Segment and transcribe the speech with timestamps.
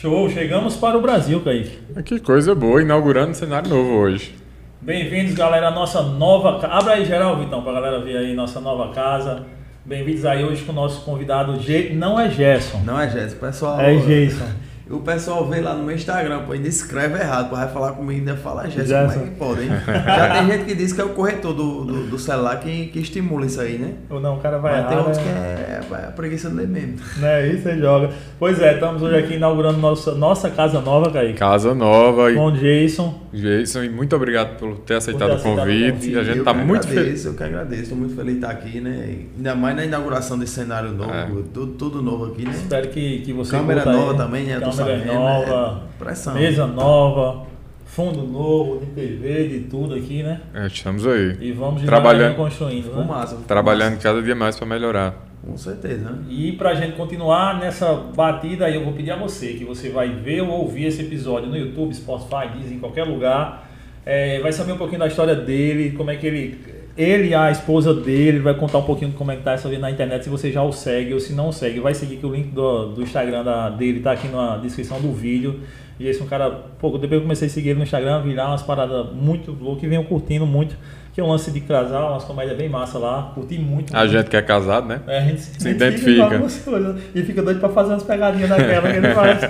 [0.00, 1.76] Show, chegamos para o Brasil, Kaique.
[2.04, 4.32] Que coisa boa, inaugurando um cenário novo hoje.
[4.80, 6.72] Bem-vindos, galera, à nossa nova casa.
[6.72, 9.44] Abra aí geral, Vitão, para a galera ver aí nossa nova casa.
[9.84, 11.94] Bem-vindos aí hoje com o nosso convidado, Ge...
[11.94, 12.80] não é Gerson.
[12.84, 13.80] Não é Gerson, pessoal.
[13.80, 14.46] É Jason.
[14.90, 18.20] O pessoal vê lá no meu Instagram, pô, ainda escreve errado, pô, vai falar comigo
[18.20, 19.08] ainda fala Gerson.
[19.08, 19.68] como é que pode, hein?
[19.86, 22.98] Já tem gente que diz que é o corretor do, do, do celular que, que
[23.00, 23.92] estimula isso aí, né?
[24.08, 25.80] Ou não, o cara vai Mas tem errar, outros né?
[25.88, 26.96] que é, é a preguiça de ler mesmo.
[27.18, 28.10] Né, isso aí joga.
[28.38, 31.34] Pois é, estamos hoje aqui inaugurando nossa, nossa casa nova, Kaique.
[31.38, 33.14] Casa nova e Com o Jason.
[33.32, 35.92] Jason, e muito obrigado por ter aceitado, ter o, aceitado o convite.
[35.92, 36.18] convite.
[36.18, 36.98] A gente eu está que muito feliz.
[37.00, 39.16] agradeço, Eu que agradeço, estou muito feliz de estar aqui, né?
[39.36, 41.26] Ainda mais na inauguração desse cenário novo, É.
[41.52, 42.52] tudo, tudo novo aqui, né?
[42.54, 44.04] Espero que, que você Câmera curta aí.
[44.06, 44.58] nova também, né?
[44.84, 46.34] Sabendo, nova, é pressão.
[46.34, 47.46] mesa nova,
[47.84, 50.40] fundo novo, de TV, de tudo aqui, né?
[50.54, 51.36] É, estamos aí.
[51.40, 52.36] E vamos Trabalhando.
[52.36, 53.02] construindo, né?
[53.02, 53.36] Fumaça.
[53.46, 55.26] Trabalhando cada dia mais para melhorar.
[55.44, 56.18] Com certeza, né?
[56.28, 60.08] E pra gente continuar nessa batida aí, eu vou pedir a você que você vai
[60.10, 63.66] ver ou ouvir esse episódio no YouTube, Spotify, Disney, em qualquer lugar.
[64.04, 66.77] É, vai saber um pouquinho da história dele, como é que ele.
[66.98, 69.68] Ele e a esposa dele vai contar um pouquinho de como é que tá essa
[69.68, 71.78] vida na internet, se você já o segue ou se não o segue.
[71.78, 75.12] Vai seguir que o link do, do Instagram da- dele tá aqui na descrição do
[75.12, 75.60] vídeo.
[76.00, 78.48] E esse é um cara, pô, depois eu comecei a seguir ele no Instagram, virar
[78.48, 80.76] umas paradas muito loucas e venho curtindo muito.
[81.14, 83.32] Que é um lance de casal, umas comédias bem massa lá.
[83.34, 83.96] Curti muito.
[83.96, 85.00] A gente que é casado, né?
[85.08, 86.16] É, a gente Se identifica.
[86.18, 89.40] com algumas coisas e fica doido pra fazer umas pegadinhas daquela que ele faz.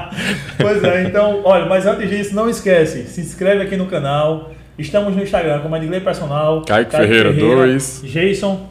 [0.58, 4.50] pois é, então, olha, mas antes disso, não esquece, se inscreve aqui no canal.
[4.80, 6.62] Estamos no Instagram como Edgley Personal.
[6.62, 8.02] Kaique Ferreira 2.
[8.04, 8.66] Jason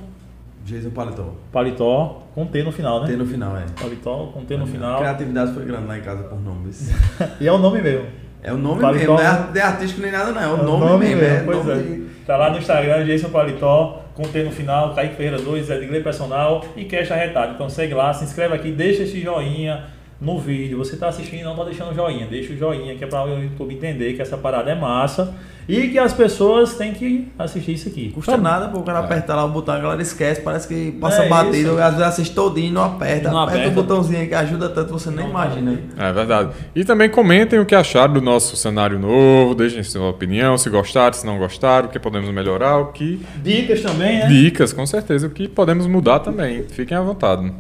[0.66, 1.34] Jason Paletó.
[1.52, 3.08] Paletó, com T no final, né?
[3.08, 3.66] Tem no final, é.
[3.80, 4.98] Paletó, com T no A final.
[5.00, 6.92] criatividade foi grande lá em casa por nomes.
[7.40, 8.06] E é o nome mesmo.
[8.42, 10.42] É o nome Paletó, mesmo, não é é artístico nem nada, não.
[10.42, 11.22] É o nome, mesmo.
[11.24, 11.76] É pois nome é.
[11.84, 16.04] de- Tá lá no Instagram, Jason Paletó, com T no final, Kaique Ferreira 2, Edgley
[16.04, 17.54] Personal e Cash Arretado.
[17.56, 19.86] Então segue lá, se inscreve aqui, deixa esse joinha
[20.22, 20.78] no vídeo.
[20.78, 23.42] Você tá assistindo e não tá deixando joinha, deixa o joinha que é para o
[23.42, 25.34] YouTube entender que essa parada é massa
[25.70, 28.10] e que as pessoas têm que assistir isso aqui.
[28.10, 31.24] Custa nada, pô, o cara apertar lá o botão, a galera esquece, parece que passa
[31.24, 33.30] É batido, às vezes assiste todinho e não aperta.
[33.30, 33.80] Não aperta, aperta.
[33.80, 35.80] o botãozinho aí que ajuda tanto, você nem Não, imagina.
[35.96, 36.50] É verdade.
[36.76, 41.14] E também comentem o que acharam do nosso cenário novo, deixem sua opinião, se gostaram,
[41.14, 43.24] se não gostaram, o que podemos melhorar, o que.
[43.44, 44.28] Dicas também, né?
[44.28, 46.64] Dicas, com certeza, o que podemos mudar também.
[46.64, 47.54] Fiquem à vontade.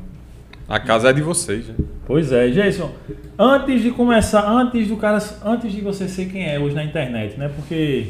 [0.69, 1.75] A casa é de vocês, né?
[2.05, 2.91] Pois é, Jason.
[3.37, 7.37] Antes de começar, antes do cara, antes de você ser quem é hoje na internet,
[7.39, 7.49] né?
[7.55, 8.07] Porque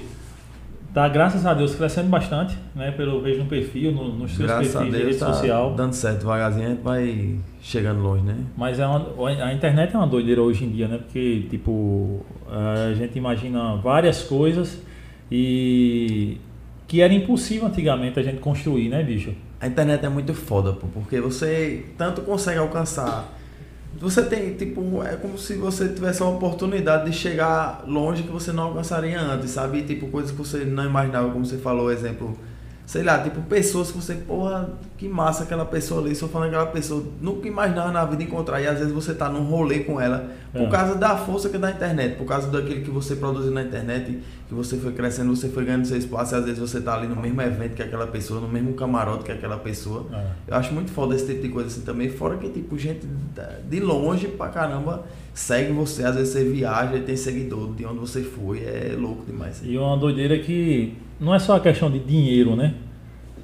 [0.93, 2.91] tá, graças a Deus, crescendo bastante, né?
[2.91, 5.73] Pelo vejo no perfil, no- nos seus Graças a perfis de Deus rede tá social.
[5.73, 8.35] dando certo, devagarzinho a gente vai chegando longe, né?
[8.57, 9.05] Mas é uma,
[9.45, 10.97] a internet é uma doideira hoje em dia, né?
[10.97, 14.81] Porque, tipo, a gente imagina várias coisas
[15.31, 16.37] e
[16.87, 19.31] que era impossível antigamente a gente construir, né, bicho?
[19.59, 23.37] A internet é muito foda, pô, porque você tanto consegue alcançar.
[23.99, 28.51] Você tem, tipo, é como se você tivesse uma oportunidade de chegar longe que você
[28.51, 29.81] não alcançaria antes, sabe?
[29.83, 32.37] Tipo, coisas que você não imaginava, como você falou, exemplo,
[32.89, 34.67] sei lá, tipo, pessoas que você, porra,
[34.97, 38.65] que massa aquela pessoa ali, só falando aquela pessoa, nunca imaginava na vida encontrar, e
[38.65, 40.69] às vezes você tá num rolê com ela, por É.
[40.71, 44.17] causa da força que é da internet, por causa daquilo que você produziu na internet,
[44.47, 47.05] que você foi crescendo, você foi ganhando seu espaço, e às vezes você tá ali
[47.05, 50.07] no mesmo evento que aquela pessoa, no mesmo camarote que aquela pessoa.
[50.11, 50.25] É.
[50.47, 52.09] Eu acho muito foda esse tipo de coisa assim também.
[52.09, 53.05] Fora que, tipo, gente
[53.69, 55.03] de longe pra caramba
[55.39, 56.03] segue você.
[56.03, 58.59] Às vezes você viaja e tem seguidor de onde você foi.
[58.59, 59.61] É louco demais.
[59.65, 62.73] E uma doideira que não é só a questão de dinheiro, né?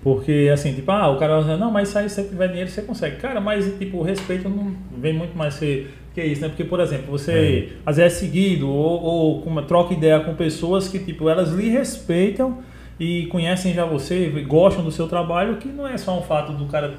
[0.04, 2.70] Porque assim, tipo, ah, o cara vai dizer, não, mas aí se você tiver dinheiro
[2.70, 3.16] você consegue.
[3.18, 6.48] Cara, mas tipo, o respeito não vem muito mais ser que isso, né?
[6.50, 10.88] Porque, por exemplo, você às vezes é seguido ou, ou uma- troca ideia com pessoas
[10.88, 12.60] que, tipo, elas lhe respeitam
[13.00, 16.66] e conhecem já você, gostam do seu trabalho, que não é só um fato do
[16.68, 16.94] cara,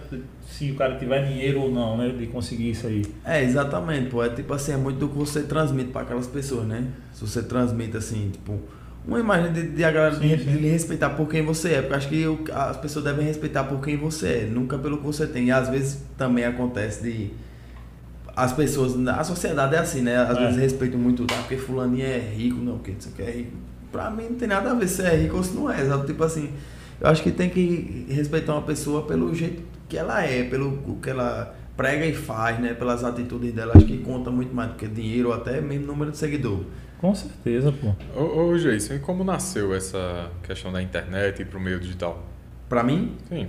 [0.47, 2.09] se o cara tiver dinheiro ou não, né?
[2.11, 3.05] De conseguir isso aí.
[3.25, 4.23] É, exatamente, pô.
[4.23, 6.85] É tipo assim, é muito do que você transmite pra aquelas pessoas, né?
[7.13, 8.59] Se você transmite assim, tipo,
[9.07, 10.51] uma imagem de, de, a galera Sim, de, sim.
[10.53, 11.81] de lhe respeitar por quem você é.
[11.83, 14.99] Porque eu acho que o- as pessoas devem respeitar por quem você é, nunca pelo
[14.99, 15.47] que você tem.
[15.47, 17.31] E às vezes também acontece de.
[18.37, 20.17] As pessoas, a sociedade é assim, né?
[20.17, 20.41] Às É.
[20.43, 23.53] vezes respeitam muito, ah, porque fulaninho é rico, não, porque você quer é rico.
[23.91, 26.07] Pra mim não tem nada a ver se é rico ou se não é, sabe?
[26.07, 26.51] Tipo assim,
[27.01, 30.99] eu acho que tem que respeitar uma pessoa pelo jeito que ela é, pelo o
[31.01, 32.75] que ela prega e faz, né?
[32.75, 33.73] Pelas atitudes dela.
[33.77, 36.65] Acho que conta muito mais do que dinheiro ou até mesmo número de seguidor.
[36.99, 37.95] Com certeza, pô.
[38.19, 42.25] Ô, ô Jason, e como nasceu essa questão da internet e pro meio digital?
[42.69, 43.49] Pra mim, Sim.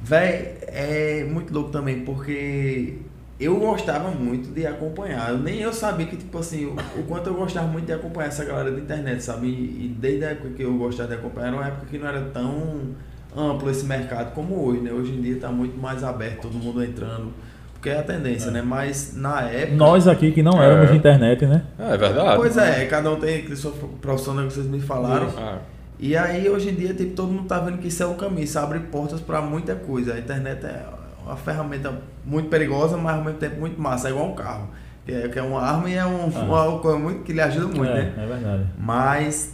[0.00, 2.98] Véi, é muito louco também, porque
[3.40, 5.30] eu gostava muito de acompanhar.
[5.30, 8.28] Eu, nem eu sabia que, tipo assim, o, o quanto eu gostava muito de acompanhar
[8.28, 9.46] essa galera da internet, sabe?
[9.46, 12.06] E, e desde a época que eu gostava de acompanhar, era uma época que não
[12.06, 12.94] era tão
[13.36, 14.92] amplo esse mercado como hoje, né?
[14.92, 17.32] Hoje em dia tá muito mais aberto, todo mundo entrando.
[17.32, 18.62] Por porque é a tendência, né?
[18.62, 19.76] Mas na época.
[19.76, 20.92] Nós aqui que não éramos É.
[20.92, 21.64] de internet, né?
[21.78, 22.36] É, é verdade.
[22.36, 25.28] Pois é, cada um tem a sua profissão, né, que vocês me falaram.
[25.36, 25.58] Ah,
[25.98, 28.42] E aí, hoje em dia, tipo, todo mundo tá vendo que isso é o caminho,
[28.44, 30.14] isso abre portas para muita coisa.
[30.14, 30.82] A internet é
[31.26, 31.92] uma ferramenta
[32.24, 34.08] muito perigosa, mas ao mesmo tempo muito massa.
[34.08, 34.68] É igual um carro,
[35.04, 36.40] que é, que é uma arma e é um, Ah.
[36.70, 38.12] uma coisa muito, que lhe ajuda muito, é, né?
[38.16, 38.64] é verdade.
[38.78, 39.53] Mas,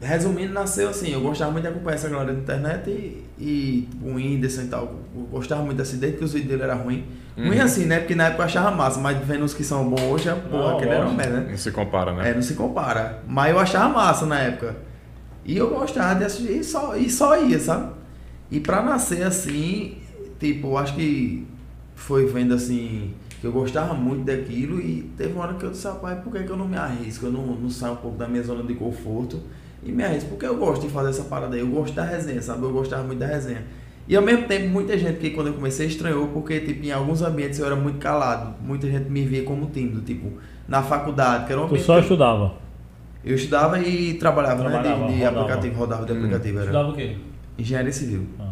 [0.00, 1.12] resumindo, nasceu assim.
[1.12, 4.66] Eu gostava muito de acompanhar essa galera da internet e, e tipo, o Whindersson e
[4.66, 4.94] tal.
[5.14, 7.04] Eu gostava muito assim, desde que os vídeos dele eram ruins.
[7.36, 7.62] Ruim Uhum.
[7.62, 8.00] assim, né?
[8.00, 10.62] Porque na época eu achava massa, mas vendo os que são bons hoje, é, porra,
[10.70, 11.46] Não, aquele era uma merda, né?
[11.50, 12.30] não se compara, né?
[12.30, 13.22] É, não se compara.
[13.26, 14.76] Mas eu achava massa na época.
[15.44, 17.92] E eu gostava de assistir e só, e só ia, sabe?
[18.50, 19.96] E pra nascer assim,
[20.38, 21.46] tipo, eu acho que
[21.94, 25.86] foi vendo assim, que eu gostava muito daquilo e teve uma hora que eu disse,
[25.86, 27.26] rapaz, por que, que eu não me arrisco?
[27.26, 29.40] Eu não, não saio um pouco da minha zona de conforto
[29.82, 32.40] e me arrisco, porque eu gosto de fazer essa parada aí, eu gosto da resenha,
[32.42, 32.62] sabe?
[32.64, 33.62] Eu gostava muito da resenha.
[34.08, 37.22] E ao mesmo tempo, muita gente que quando eu comecei estranhou, porque tipo, em alguns
[37.22, 40.32] ambientes eu era muito calado, muita gente me via como tímido, tipo,
[40.66, 42.54] na faculdade, que era um Tu ambiente só que estudava.
[43.24, 45.06] eu estudava e trabalhava, Trabalhava, né?
[45.06, 45.40] De, de rodava.
[45.42, 46.16] aplicativo, rodava de Hum.
[46.16, 46.56] aplicativo.
[46.58, 47.16] Era Estudava o quê?
[47.58, 48.26] engenharia civil.
[48.40, 48.50] Ah.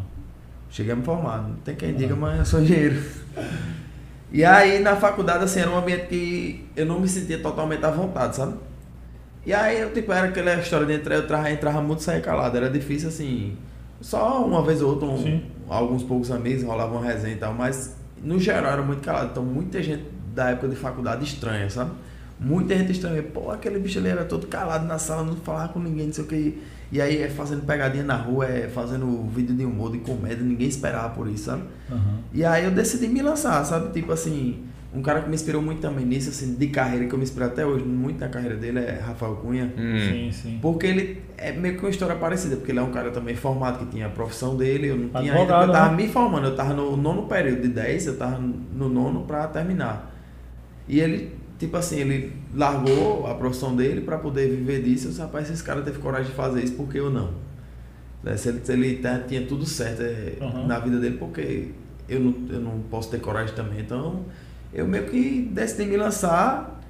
[0.70, 1.38] Cheguei a me formar.
[1.48, 1.92] Não tem quem Ah.
[1.92, 2.96] diga, mas eu sou engenheiro.
[4.30, 7.90] E aí na faculdade, assim, era um ambiente que eu não me sentia totalmente à
[7.90, 8.54] vontade, sabe?
[9.46, 12.20] E aí, eu, tipo, era aquela história de entrar, eu entrava, entrava muito e saía
[12.20, 12.56] calado.
[12.56, 13.56] Era difícil, assim,
[14.00, 17.94] só uma vez ou outra, um- alguns poucos amigos rolavam uma resenha e tal, mas
[18.22, 19.30] no geral era muito calado.
[19.32, 20.04] Então muita gente
[20.34, 21.92] da época de faculdade estranha, sabe?
[22.38, 23.22] Muita gente estranha.
[23.22, 26.24] Pô, aquele bicho ali era todo calado na sala, não falava com ninguém, não sei
[26.24, 26.62] o que.
[26.92, 30.68] E aí é fazendo pegadinha na rua, é fazendo vídeo de humor, de comédia, ninguém
[30.68, 31.62] esperava por isso, sabe?
[31.90, 32.18] Aham.
[32.32, 33.92] E aí eu decidi me lançar, sabe?
[33.92, 34.62] Tipo assim,
[34.94, 37.44] um cara que me inspirou muito também nisso, assim, de carreira, que eu me inspiro
[37.44, 39.72] até hoje, muito na carreira dele, é Rafael Cunha.
[39.76, 39.98] Hum.
[39.98, 40.58] Sim, sim.
[40.62, 43.78] Porque ele é meio que uma história parecida, porque ele é um cara também formado,
[43.80, 46.02] que tinha a profissão dele, eu não tinha ainda, Advogado, porque eu tava né?
[46.02, 50.14] me formando, eu tava no nono período de 10, eu tava no nono pra terminar.
[50.88, 55.20] E ele, tipo assim, ele largou a profissão dele pra poder viver disso, eu disse,
[55.20, 57.32] rapaz, esse cara teve coragem de fazer isso, por que eu não?
[58.24, 60.66] Né, Se ele, se ele tá- tinha tudo certo é, Uhum.
[60.66, 61.68] na vida dele, porque
[62.08, 64.24] eu não, eu não posso ter coragem também, então
[64.72, 66.80] eu meio que decidi me lançar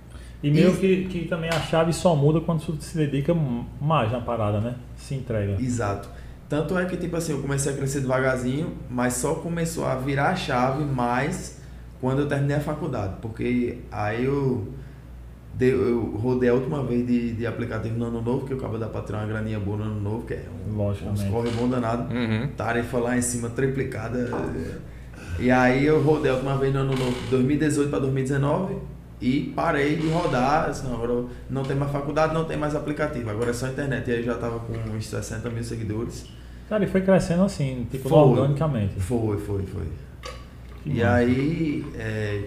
[0.43, 3.35] E meio que, que também a chave só muda quando tu se dedica
[3.81, 4.75] mais na parada, né?
[4.97, 5.57] Se entrega.
[5.61, 6.09] Exato.
[6.49, 10.29] Tanto é que, tipo assim, eu comecei a crescer devagarzinho, mas só começou a virar
[10.31, 11.61] a chave mais
[12.01, 13.15] quando eu terminei a faculdade.
[13.21, 14.67] Porque aí eu,
[15.55, 18.75] dei- eu rodei a última vez de, de aplicativo no ano novo, que eu acabo
[18.75, 20.73] de dar pra tirar uma graninha boa no ano novo, que é um,
[21.11, 22.15] uns corre bom danado.
[22.15, 22.49] Uhum.
[22.57, 24.31] Tarefa lá em cima triplicada.
[25.39, 28.77] E aí eu rodei a última vez no ano novo, 2018 para 2019,
[29.21, 30.69] e parei de rodar.
[30.69, 34.09] Assim, agora não tem mais faculdade, não tem mais aplicativo, agora é só internet.
[34.11, 36.27] E aí já tava com uns 60 mil seguidores.
[36.69, 38.19] Cara, e foi crescendo assim, tipo, Foi.
[38.19, 39.01] organicamente.
[39.01, 39.85] Foi, foi, foi.
[40.83, 42.45] Que e aí, é,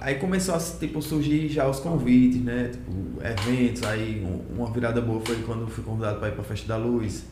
[0.00, 2.70] aí começou a tipo, surgir já os convites, né?
[2.72, 2.92] Tipo,
[3.24, 3.82] eventos.
[3.82, 6.76] Aí um- uma virada boa foi quando fui convidado para ir para a Festa da
[6.76, 7.24] Luz.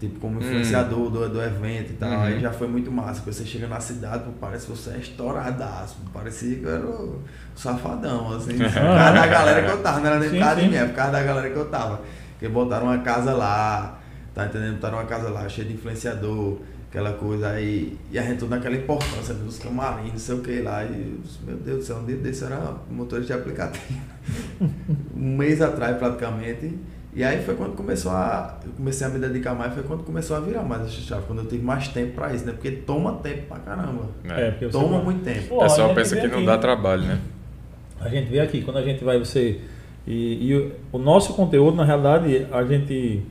[0.00, 0.42] Tipo, como Hum.
[0.42, 2.10] influenciador do, do evento e tal.
[2.10, 2.22] Uhum.
[2.22, 3.20] Aí já foi muito massa.
[3.20, 5.98] Porque você chega na cidade, pô, parece que você é estouradaço.
[6.12, 7.20] Parecia que eu era o
[7.54, 8.56] safadão, assim.
[8.58, 10.00] Por causa da galera que eu tava.
[10.00, 12.00] Não era nem por causa de mim, é por causa da galera que eu tava.
[12.32, 14.00] Porque botaram uma casa lá,
[14.34, 14.76] tá entendendo?
[14.76, 16.56] Botaram uma casa lá cheia de influenciador,
[16.88, 17.98] aquela coisa aí.
[18.10, 20.82] E a gente toda naquela importância né, dos camarins, não sei o que lá.
[20.82, 24.00] E meu Deus do céu, um dia desse eu era motorista de aplicativo.
[25.14, 26.78] um mês atrás praticamente.
[27.14, 28.56] E aí foi quando começou a.
[28.64, 31.40] Eu comecei a me dedicar mais, foi quando começou a virar mais essa chave, quando
[31.40, 32.52] eu tive mais tempo pra isso, né?
[32.52, 34.04] Porque toma tempo pra caramba.
[34.28, 35.56] É, porque você Toma vai- muito tempo.
[35.56, 36.58] O pessoal gente pensa que não aqui, dá né?
[36.58, 37.18] trabalho, né?
[38.00, 39.60] A gente vê aqui, quando a gente vai você.
[40.06, 43.22] E, e o, o nosso conteúdo, na realidade, a gente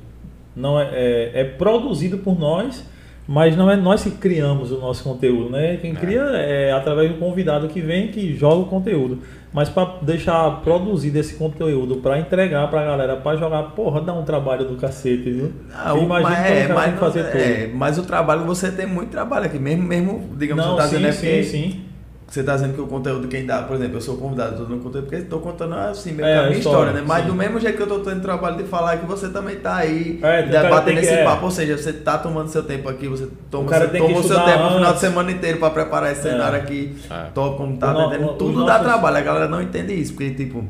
[0.55, 2.85] não é, é, é produzido por nós,
[3.31, 5.77] mas não é nós que criamos o nosso conteúdo, né?
[5.79, 5.93] Quem É.
[5.93, 9.19] cria é através do convidado que vem que joga o conteúdo.
[9.53, 14.23] Mas para deixar produzido esse conteúdo, para entregar pra galera, para jogar, porra, dá um
[14.23, 15.51] trabalho do cacete, viu?
[15.73, 17.41] Ah, o- Imagina mas, é, cara mas, fazer não- tudo.
[17.41, 20.87] é, mas o trabalho, você tem muito trabalho aqui, mesmo, mesmo digamos, Não, você tá
[20.87, 21.81] sim, é porque sim.
[22.29, 24.83] Você tá dizendo que o conteúdo quem dá, por exemplo, eu sou convidado, tô dando
[24.83, 27.03] conteúdo porque estou contando assim, meio É, a minha história, história, né?
[27.07, 27.27] Mas sim.
[27.29, 30.17] do mesmo jeito que eu tô tendo trabalho de falar que você também tá aí
[30.17, 31.23] É, o cara debatendo tem que- esse é.
[31.23, 34.39] papo, ou seja, você tá tomando seu tempo aqui, você toma, você toma o seu
[34.45, 34.99] tempo no final de antes.
[35.01, 36.31] semana inteiro para preparar esse É.
[36.31, 37.15] cenário aqui, É.
[37.33, 38.31] top como tá, O no- entendendo?
[38.31, 40.63] os Tudo dá nossos- trabalho, a galera não entende isso, porque tipo,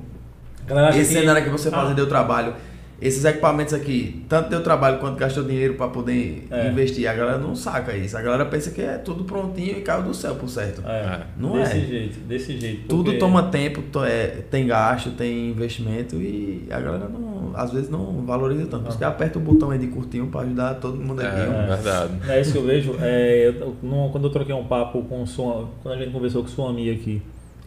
[0.91, 1.93] esse que- cenário que você faz Ah.
[1.93, 2.53] deu trabalho.
[3.01, 6.69] Esses equipamentos aqui, tanto deu trabalho quanto gastou dinheiro para poder É.
[6.69, 7.07] investir.
[7.09, 8.17] A galera não saca isso.
[8.17, 10.81] A galera pensa que é tudo prontinho e caiu do céu por certo.
[10.85, 11.81] É, Não desse é.
[11.81, 12.87] jeito, desse jeito.
[12.87, 17.71] Tudo porque- toma tempo, to- é, tem gasto, tem investimento e a galera não, às
[17.71, 18.83] vezes não valoriza tanto.
[18.83, 21.39] Por isso que aperta o botão aí de curtinho para ajudar todo mundo aqui.
[21.39, 22.13] É, verdade.
[22.27, 22.95] É isso que eu vejo.
[23.01, 26.49] É, eu- no- quando eu troquei um papo com sua, quando a gente conversou com
[26.49, 27.21] sua amiga aqui,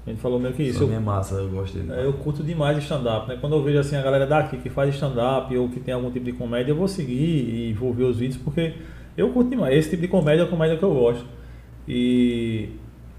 [0.07, 0.85] a gente falou meio que isso.
[0.85, 1.93] Isso é massa, eu gosto dele.
[1.93, 3.39] é, eu curto demais stand-up, né?
[3.41, 6.25] Quando eu vejo assim a galera daqui que faz stand-up ou que tem algum tipo
[6.25, 8.75] de comédia, eu vou seguir e vou ver os vídeos porque
[9.17, 9.77] eu curto demais.
[9.77, 11.25] Esse tipo de comédia é a comédia que eu gosto.
[11.87, 12.71] E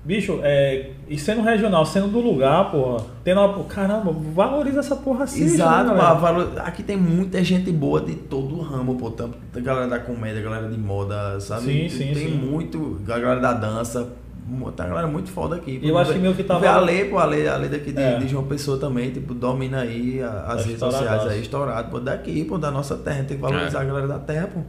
[0.04, 5.24] bicho, é, e sendo regional, sendo do lugar, porra, tendo uma, caramba, valoriza essa porra
[5.24, 5.44] assim.
[5.44, 9.10] Exato, né, aqui tem muita gente boa de todo o ramo, pô.
[9.12, 11.64] Tanto a galera da comédia, a galera de moda, sabe?
[11.64, 12.36] Sim, sim, tem sim.
[12.36, 14.12] muito, a galera da dança.
[14.78, 15.80] A galera muito foda aqui.
[15.82, 18.02] Eu acho que meio que tava- a lei, pô, a lei, a lei daqui de,
[18.02, 18.18] É.
[18.18, 22.00] de João Pessoa também, tipo, domina aí a- as Tá redes sociais aí, estourado, pô,
[22.00, 23.24] daqui, pô, da nossa terra.
[23.24, 23.82] Tem que valorizar É.
[23.82, 24.60] a galera da terra, pô.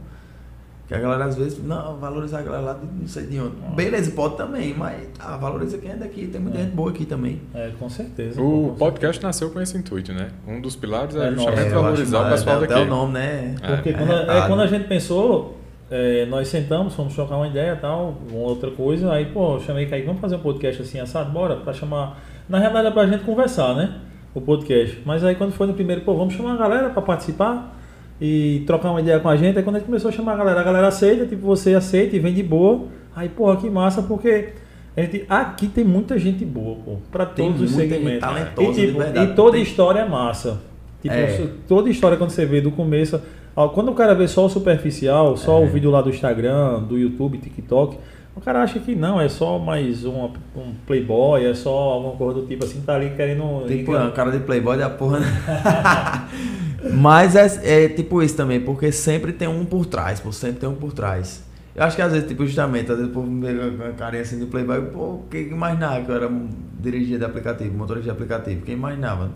[0.87, 3.55] Que a galera às vezes, não, valorizar a galera lá de não sei de onde.
[3.75, 6.27] Beleza, pode também, mas ah, valoriza quem é daqui.
[6.27, 6.61] Tem muita É.
[6.61, 7.41] gente boa aqui também.
[7.55, 8.39] É, com certeza.
[8.39, 10.29] O com podcast nasceu com esse intuito, né?
[10.47, 12.81] Um dos pilares é, É, justamente valorizar acho, o pessoal até, daqui.
[12.81, 13.55] Até o nome, né?
[13.65, 15.57] Porque É, quando, a- é, quando a gente pensou,
[15.89, 19.85] é, nós sentamos, fomos trocar uma ideia tal, uma outra coisa, aí, pô, eu chamei
[19.85, 22.19] Kaique, vamos fazer um podcast assim, assado, bora, pra chamar.
[22.49, 23.95] Na realidade é pra gente conversar, né?
[24.33, 24.99] O podcast.
[25.05, 27.77] Mas aí quando foi no primeiro, pô, vamos chamar a galera pra participar
[28.19, 29.57] e trocar uma ideia com a gente.
[29.57, 32.15] Aí quando a gente começou a chamar a galera, a galera aceita, tipo, você aceita
[32.15, 32.85] e vem de boa.
[33.15, 34.49] Aí, porra, que massa, porque.
[34.97, 38.21] A gente, aqui tem muita gente boa, pô, pra Tem todos os segmentos.
[38.21, 39.31] talentosa, e, tipo, verdade.
[39.31, 40.61] e toda Tem- história é massa.
[41.01, 41.47] Tipo, É.
[41.67, 43.21] toda história quando você vê do começo.
[43.73, 45.65] Quando o cara vê só o superficial, só É.
[45.65, 47.97] o vídeo lá do Instagram, do YouTube, TikTok,
[48.35, 52.41] o cara acha que não, é só mais um, um playboy, é só alguma coisa
[52.41, 53.65] do tipo assim, tá ali querendo.
[53.65, 55.19] Tipo, uma cara de playboy da porra.
[55.21, 55.27] né?
[56.93, 60.69] Mas é, é tipo isso também, porque sempre tem um por trás, pô, sempre tem
[60.69, 61.43] um por trás.
[61.73, 63.91] Eu acho que às vezes, tipo, justamente, às vezes o povo me vê com a
[63.93, 66.47] carinha assim de playboy, pô, quem imaginava que eu era um
[66.79, 69.31] dirigir de aplicativo, motorista de aplicativo, quem imaginava?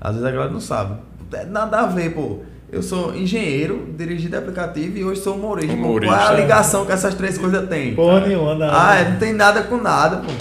[0.00, 1.00] Às vezes a galera não sabe.
[1.32, 2.40] É nada a ver, pô.
[2.72, 5.76] Eu sou engenheiro, dirigir de aplicativo e hoje sou humorista.
[5.76, 5.82] pô.
[5.82, 6.32] Qual é a Humorista.
[6.34, 7.94] ligação que essas três coisas têm?
[7.94, 8.72] Porra nenhuma, nada.
[8.74, 10.32] Ah, é, não tem nada com nada, pô.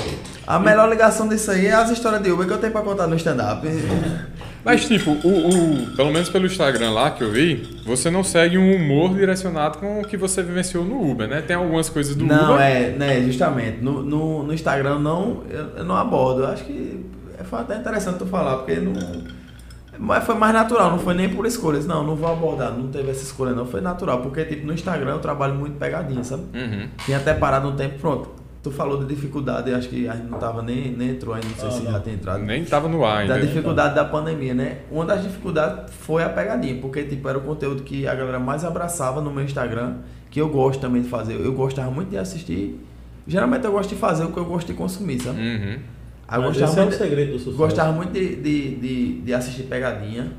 [0.47, 3.05] A melhor ligação disso aí é as histórias de Uber que eu tenho pra contar
[3.07, 3.67] no stand-up.
[4.63, 5.49] Mas, tipo, o,
[5.89, 9.79] o- pelo menos pelo Instagram lá que eu vi, você não segue um humor direcionado
[9.79, 11.41] com o que você vivenciou no Uber, né?
[11.41, 12.61] Tem algumas coisas do não, Uber.
[12.65, 13.79] é, né, justamente.
[13.81, 16.43] No, no, no Instagram não, eu, eu não abordo.
[16.43, 17.03] Eu acho que
[17.45, 18.93] foi até interessante tu falar, porque não.
[20.03, 21.85] Mas foi mais natural, não foi nem por escolhas.
[21.85, 23.65] Não, não vou abordar, não teve essa escolha, não.
[23.67, 26.43] Foi natural, porque tipo, no Instagram eu trabalho muito pegadinha, sabe?
[26.57, 26.87] Uhum.
[27.05, 28.29] Tinha até parado um tempo, pronto.
[28.63, 31.47] Tu falou de dificuldade, eu acho que a gente não tava nem, nem entrou ainda,
[31.47, 31.91] não sei Ah, se não.
[31.93, 32.43] já tem entrado.
[32.43, 33.45] Nem tava no ar Da ainda.
[33.47, 34.77] dificuldade da pandemia, né?
[34.91, 38.63] Uma das dificuldades foi a pegadinha, porque tipo, era o conteúdo que a galera mais
[38.65, 39.95] abraçava no meu Instagram,
[40.29, 41.39] que eu gosto também de fazer.
[41.43, 42.79] Eu gostava muito de assistir.
[43.27, 45.39] Geralmente eu gosto de fazer o que eu gosto de consumir, sabe?
[45.39, 45.77] Uhum.
[46.31, 47.57] Aí eu gostava é o muito, de, segredo do sucesso.
[47.57, 50.31] gostava muito de, de, de, de assistir pegadinha.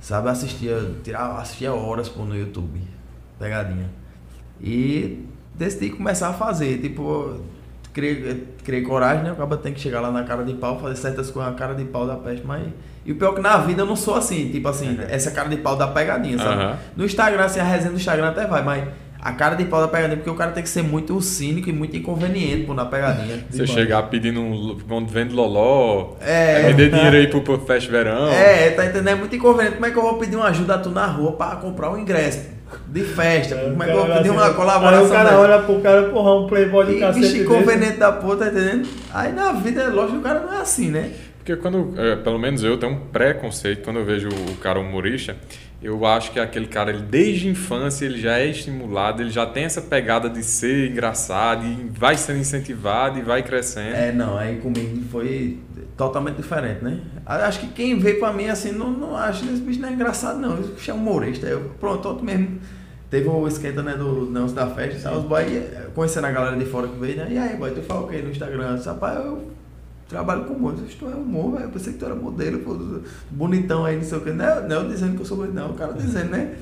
[0.00, 0.28] Sabe?
[0.28, 2.80] Assistia, tirava, assistia horas pô, no YouTube.
[3.36, 3.90] Pegadinha.
[4.60, 6.78] E decidi começar a fazer.
[6.78, 7.40] Tipo,
[7.92, 9.32] criei, criei coragem, né?
[9.32, 11.74] O cara tem que chegar lá na cara de pau, fazer certas coisas na cara
[11.74, 12.68] de pau da peste, mas.
[13.04, 15.48] E o pior é que na vida eu não sou assim, tipo assim, essa cara
[15.48, 16.62] de pau da pegadinha, sabe?
[16.62, 16.78] Aham.
[16.96, 18.88] No Instagram, assim, a resenha do Instagram até vai, mas
[19.28, 21.72] a cara de pau da pegadinha, porque o cara tem que ser muito cínico e
[21.72, 23.44] muito inconveniente pô, na pegadinha.
[23.50, 23.70] Você Demais.
[23.70, 26.62] chegar pedindo um quando vende loló, É.
[26.68, 28.28] me dê dinheiro aí pro, pro Fest Verão.
[28.32, 29.08] É, tá entendendo?
[29.08, 29.74] É muito inconveniente.
[29.74, 31.98] Como é que eu vou pedir uma ajuda a tu na rua pra comprar um
[31.98, 32.54] ingresso
[32.88, 33.56] de festa?
[33.56, 35.00] Como é que eu vou pedir uma colaboração?
[35.04, 35.40] Aí o cara dessa?
[35.40, 37.20] olha pro cara, porra, um playboy de E cacete.
[37.20, 37.44] bicho desse.
[37.44, 38.88] inconveniente da porra, tá entendendo?
[39.12, 41.10] Aí na vida, é lógico, o cara não é assim, né?
[41.38, 45.36] Porque quando, é, pelo menos eu tenho um preconceito quando eu vejo o cara humorista,
[45.82, 49.44] eu acho que aquele cara, ele, desde a infância, ele já é estimulado, ele já
[49.44, 53.94] tem essa pegada de ser engraçado e vai sendo incentivado e vai crescendo.
[53.94, 55.58] É, não, aí comigo foi
[55.96, 57.00] totalmente diferente, né?
[57.26, 59.92] Acho que quem veio pra mim assim, não, não acho que esse bicho não é
[59.92, 60.58] engraçado, não.
[60.58, 61.46] Esse bicho é humorista.
[61.46, 62.58] Eu, pronto, outro mesmo.
[63.10, 65.44] Teve o esquenta, né, do Não da Festa, tal, os boy,
[65.94, 67.28] conhecendo a galera de fora que veio, né?
[67.30, 68.76] E aí, boy, tu fala o quê no Instagram?
[68.84, 69.55] Rapaz, eu
[70.08, 70.74] trabalho com humor.
[70.78, 71.64] Eu disse, tu é humor, velho.
[71.64, 72.76] Eu pensei que tu era modelo, pô,
[73.30, 74.30] bonitão aí, não sei o quê.
[74.30, 75.70] Não, é- não é eu dizendo que eu sou bonito, não.
[75.70, 76.52] O cara dizendo, né?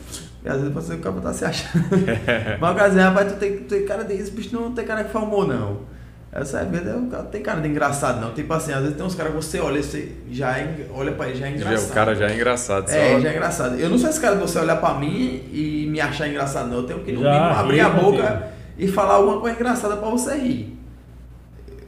[0.45, 1.85] E às vezes você o cara tá se achando.
[2.61, 4.15] Mas o cara diz, rapaz, tu tem, tu tem cara de.
[4.15, 5.95] Esse bicho não tem cara que faz humor, não.
[6.37, 8.33] Essa é verdade, o cara não tem cara de engraçado, não.
[8.35, 11.29] Tipo assim, às vezes tem uns caras que você olha, você já é, olha pra
[11.29, 11.91] ele, já é engraçado.
[11.91, 12.91] o cara já é engraçado.
[12.91, 13.79] É, já é engraçado.
[13.79, 16.79] Eu não sou esse cara de você olhar pra mim e me achar engraçado, não.
[16.79, 19.97] Eu tenho que no Já mínimo ri abrir a boca e falar alguma coisa engraçada
[19.97, 20.77] pra você rir.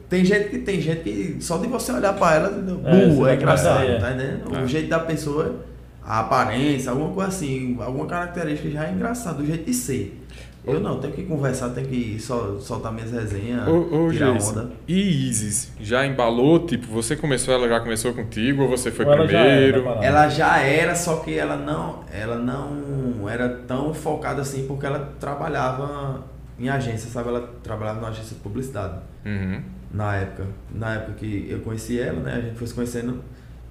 [0.08, 2.48] Tem gente que tem gente que só de você olhar pra ela,
[2.84, 3.98] É, vai é, engraçado, é.
[3.98, 4.56] tá entendendo?
[4.56, 4.62] É.
[4.62, 5.56] O jeito da pessoa.
[6.04, 10.22] a aparência, alguma coisa assim, alguma característica já é engraçado, do jeito de ser.
[10.64, 14.70] Eu não, tenho que conversar, tenho que sol, soltar minhas resenhas, Ô, ô tirar onda.
[14.86, 16.66] e Isis, já embalou?
[16.66, 20.02] Tipo, você começou, ela já começou contigo ou você foi Ou ela já era primeiro?
[20.02, 25.12] Ela já era, só que ela não, ela não era tão focada assim porque ela
[25.20, 26.24] trabalhava
[26.58, 27.28] em agência, sabe?
[27.28, 28.94] Ela trabalhava numa agência de publicidade
[29.24, 29.60] Uhum.
[29.96, 30.44] Na época.
[30.74, 32.34] Na época que eu conheci ela, né?
[32.34, 33.22] A gente foi se conhecendo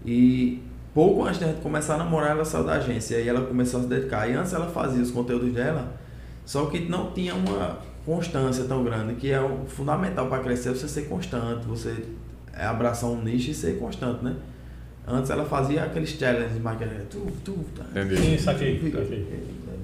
[0.05, 0.61] e
[0.93, 3.83] pouco antes da gente começar a namorar, ela saiu da agência e ela começou a
[3.83, 4.29] se dedicar.
[4.29, 5.93] E antes ela fazia os conteúdos dela,
[6.45, 10.87] só que não tinha uma constância tão grande, que é o fundamental para crescer você
[10.87, 12.05] ser constante, você
[12.57, 14.35] é abraçar um nicho e ser constante, né?
[15.07, 17.83] Antes ela fazia aqueles challenges, que era tu, tu, tá.
[17.91, 18.17] Entendi.
[18.17, 18.93] Sim, saquei.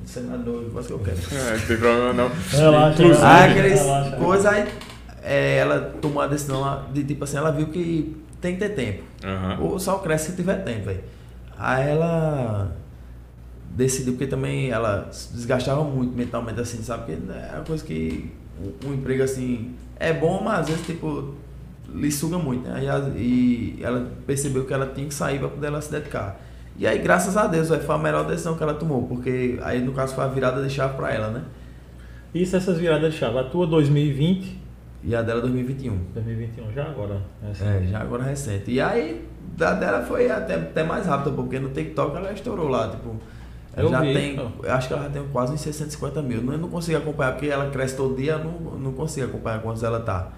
[0.06, 1.18] Senador, faz o que eu quero.
[1.32, 2.30] É, não tem problema não.
[2.50, 4.16] Relaxa, Inclusive- relaxa, aqueles relaxa.
[4.18, 4.68] coisas aí,
[5.22, 9.04] é, ela tomou a decisão de tipo assim, ela viu que tem que ter tempo.
[9.24, 9.60] Aham.
[9.62, 11.04] Ou só cresce se tiver tempo, velho.
[11.58, 12.76] Aí ela
[13.70, 17.16] decidiu, porque também ela se desgastava muito mentalmente, assim, sabe?
[17.16, 21.36] Porque é uma coisa que um, um emprego assim é bom, mas às vezes, tipo,
[21.94, 22.82] lhe suga muito, né?
[23.16, 26.40] E, ela percebeu que ela tinha que sair para poder ela se dedicar.
[26.78, 29.82] E aí, graças a Deus, véio, foi a melhor decisão que ela tomou, porque aí
[29.82, 31.44] no caso foi a virada de chave para ela, né?
[32.34, 33.38] Isso, essas viradas de chave.
[33.38, 34.58] A tua 2020,
[35.04, 35.98] E a dela 2021.
[36.14, 37.22] 2021, já agora.
[37.50, 37.66] Essa.
[37.66, 38.70] É, já agora recente.
[38.72, 39.28] E aí,
[39.58, 43.16] da dela foi até, até mais rápida, porque no TikTok ela estourou lá, tipo.
[43.76, 44.34] Ela Eu já vi, tem.
[44.34, 44.52] então.
[44.68, 46.38] Acho que ela já tem quase uns 650 mil.
[46.52, 49.82] Eu não consigo acompanhar, porque ela cresce todo dia, eu não, não consigo acompanhar quantos
[49.82, 50.30] ela tá.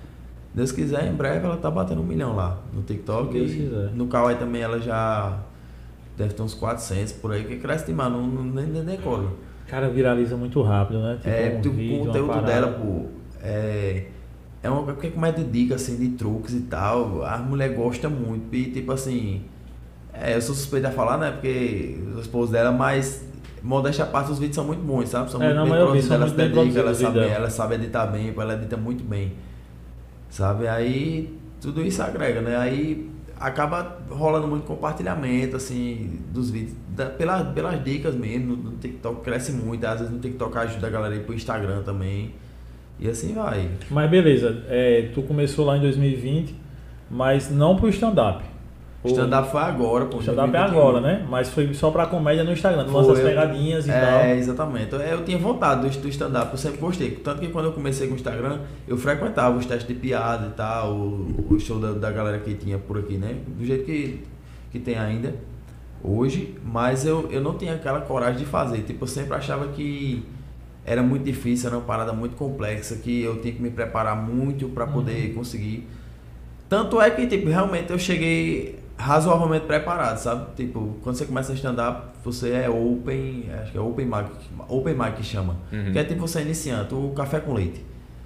[0.53, 3.34] Deus quiser, em breve ela tá batendo um milhão lá no TikTok.
[3.34, 3.89] Deus quiser.
[3.93, 5.39] no Kawaii também ela já
[6.15, 9.32] deve ter uns 400 por aí, que cresce demais, não, não, nem, nem decola.
[9.67, 11.15] Cara, viraliza muito rápido, né?
[11.15, 13.05] Tipo, É, um tipo, vídeo, o conteúdo dela, pô,
[13.41, 14.05] é,
[14.63, 18.55] é uma como é de dica, assim, de truques e tal, a mulher gosta muito,
[18.55, 19.43] e tipo assim,
[20.13, 23.27] é, eu sou suspeito a falar, né, porque sou esposo dela, mas
[23.62, 26.12] modéstia à parte, os vídeos são muito bons, sabe, são É, muito não, bem produzidos,
[26.12, 27.32] ela se dedica, ela sabe, dela.
[27.32, 29.34] ela sabe editar bem, pô, ela edita muito bem,
[30.29, 37.08] sabe, aí tudo isso agrega, né, aí acaba rolando muito compartilhamento, assim, dos vídeos, da,
[37.08, 40.89] pelas, pelas dicas mesmo, no, no TikTok cresce muito, às vezes no TikTok ajuda a
[40.89, 42.34] galera a ir pro Instagram também,
[43.00, 43.69] e assim vai.
[43.89, 46.55] Mas beleza, é, tu começou lá em 2020,
[47.09, 48.43] mas não pro stand-up.
[49.05, 50.15] Stand-up foi agora, pô.
[50.15, 50.79] O stand-up é 2021.
[50.79, 51.25] agora, né?
[51.29, 52.85] Mas foi só pra comédia no Instagram.
[52.85, 54.25] Tu lança as pegadinhas e É, tal.
[54.38, 54.93] exatamente.
[54.93, 57.12] Eu, eu tinha vontade do, do stand-up, eu sempre gostei.
[57.12, 60.51] Tanto que quando eu comecei com o Instagram, eu frequentava os testes de piada e
[60.51, 63.36] tal, o, o show da, da galera que tinha por aqui, né?
[63.45, 64.23] Do jeito que,
[64.71, 65.36] que tem ainda
[66.01, 68.84] hoje, mas eu, eu não tinha aquela coragem de fazer.
[68.84, 70.23] Tipo, eu sempre achava que
[70.86, 74.67] era muito difícil, era uma parada muito complexa, que eu tinha que me preparar muito
[74.69, 75.88] para poder conseguir.
[76.67, 80.56] Tanto é que, tipo, realmente eu cheguei razoavelmente preparado, sabe?
[80.56, 84.26] Tipo, quando você começa a stand-up, você é open, acho que é open mic,
[84.69, 85.56] open mic que chama.
[85.72, 85.91] Uhum.
[85.91, 87.84] Que é tipo você é iniciante, o café com leite.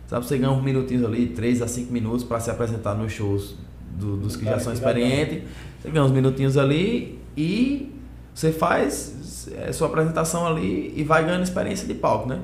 [0.07, 3.55] Sabe, você ganha uns minutinhos ali, 3 a 5 minutos para se apresentar nos shows
[3.99, 5.43] do- dos que já são experientes.
[5.81, 7.93] Você ganha uns minutinhos ali e
[8.37, 12.39] você faz é, sua apresentação ali e vai ganhando experiência de palco, né?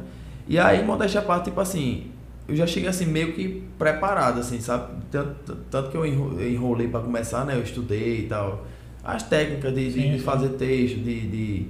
[0.47, 2.07] E aí, modéstia à parte, tipo assim,
[2.47, 4.91] eu já cheguei assim meio que preparado, assim, sabe?
[5.11, 7.55] Tanto, tanto que eu enro- eu enrolei para começar, né?
[7.55, 8.65] Eu estudei e tal.
[9.03, 11.67] As técnicas de, de- de fazer texto, de, de,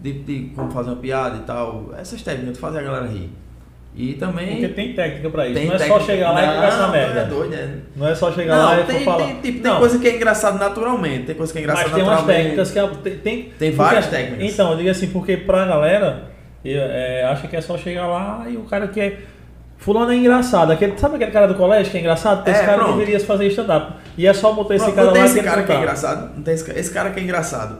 [0.00, 1.92] de, de como fazer uma piada e tal.
[1.98, 3.30] Essas técnicas de fazer a galera rir.
[3.96, 4.48] E também.
[4.48, 5.64] Porque tem técnica pra isso.
[5.66, 7.20] não é só chegar lá e conversar Não, merda.
[7.20, 7.68] É doido, é.
[7.96, 9.24] Não é só chegar lá e tem, falar.
[9.24, 11.24] tem, tipo, tem coisa que é engraçado naturalmente.
[11.26, 12.78] Tem coisa que é engraçado mas tem umas técnicas que.
[12.78, 12.88] a-
[13.24, 14.52] Tem, tem, várias técnicas.
[14.52, 16.24] Então, eu digo assim, porque pra galera,
[16.62, 19.18] é, acha que é só chegar lá e o cara que é.
[19.78, 20.72] Fulano é engraçado.
[20.72, 22.46] Aquele, sabe aquele cara do colégio que é engraçado?
[22.48, 22.98] Esse É, cara pronto.
[22.98, 23.92] deveria fazer stand-up.
[24.16, 26.30] E é só botar esse Não, cara não tem lá esse cara que é engraçado.
[26.36, 27.78] Não tem esse cara que é engraçado.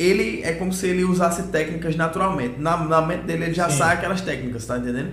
[0.00, 2.58] Ele é como se ele usasse técnicas naturalmente.
[2.58, 3.76] Na, na mente dele ele já Sim.
[3.78, 5.12] sai aquelas técnicas, tá entendendo?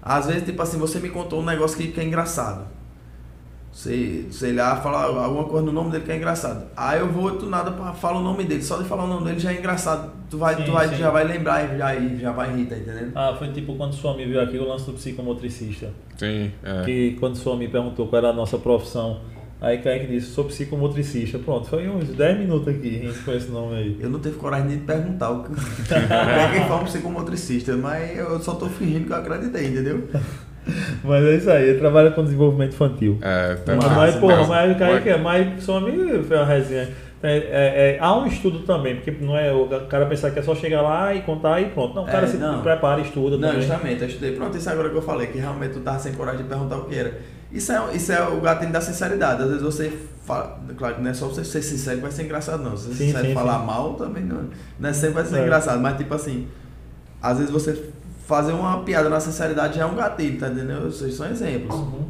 [0.00, 2.66] Às vezes, tipo assim, você me contou um negócio que, que é engraçado.
[3.70, 6.64] Você, sei lá, fala alguma coisa no nome dele que é engraçado.
[6.74, 8.62] Aí eu vou do nada pra falar o nome dele.
[8.62, 10.12] Só de falar o nome dele já é engraçado.
[10.30, 10.96] Tu vai, Sim, tu vai, sim.
[10.96, 13.12] já vai lembrar e já, já vai rir, tá entendendo?
[13.14, 15.90] Ah, foi tipo quando sua amiga viu aqui o lance do psicomotricista.
[16.16, 16.84] Sim, é.
[16.86, 19.20] Que quando sua amiga perguntou qual era a nossa profissão,
[19.60, 21.38] aí Kaique disse, sou psicomotricista.
[21.38, 23.96] Pronto, foi uns 10 minutos aqui rindo com esse nome aí.
[24.00, 28.16] Eu não tive coragem nem de perguntar o que é quem fala um psicomotricista, mas
[28.18, 30.08] eu só tô fingindo que eu acreditei, entendeu?
[31.04, 33.18] Mas é isso aí, ele trabalha com desenvolvimento infantil.
[33.22, 36.44] É, tá Mas, massa, mas, porra, mas- mas que é mais só amigo foi uma
[36.44, 36.88] resenha.
[37.28, 40.42] É, é, é, há um estudo também, porque não é o cara pensar que é
[40.42, 41.94] só chegar lá e contar e pronto.
[41.94, 42.62] Não, o cara É, se não.
[42.62, 43.62] prepara, estuda Não, também.
[43.66, 44.32] justamente, eu estudei.
[44.36, 46.84] Pronto, isso agora que eu falei, que realmente tu tava sem coragem de perguntar o
[46.84, 47.18] que era.
[47.50, 49.42] Isso é, isso é o gatilho da sinceridade.
[49.42, 49.92] Às vezes você
[50.24, 50.58] fala.
[50.76, 52.76] Claro que não é só você ser sincero que vai ser engraçado, não.
[52.76, 53.66] Se você Sim, sincero sim, falar sim.
[53.66, 55.42] mal também não, não é sempre vai ser É.
[55.42, 55.80] engraçado.
[55.80, 56.48] Mas tipo assim,
[57.22, 57.90] às vezes você
[58.26, 60.90] fazer uma piada na sinceridade já é um gatilho, tá entendendo?
[60.90, 61.74] Vocês são exemplos.
[61.76, 62.06] Uhum.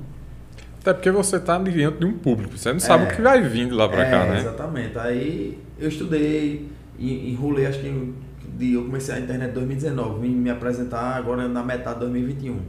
[0.87, 3.09] Até porque você tá diante de um público, você não sabe É.
[3.09, 4.39] o que vai vir de lá pra é, cá, né?
[4.39, 4.97] Exatamente.
[4.97, 8.15] Aí eu estudei, enrolei, acho que
[8.57, 12.61] de, eu comecei a internet em 2019, vim me apresentar agora na metade de 2021.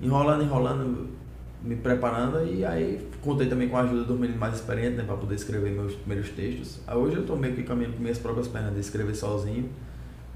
[0.00, 1.08] Enrolando, enrolando,
[1.64, 5.16] me preparando, e aí contei também com a ajuda dos meninos mais experientes, né, para
[5.16, 6.78] poder escrever meus primeiros textos.
[6.86, 9.68] Aí hoje eu tô meio que caminhando com minhas próprias pernas de escrever sozinho.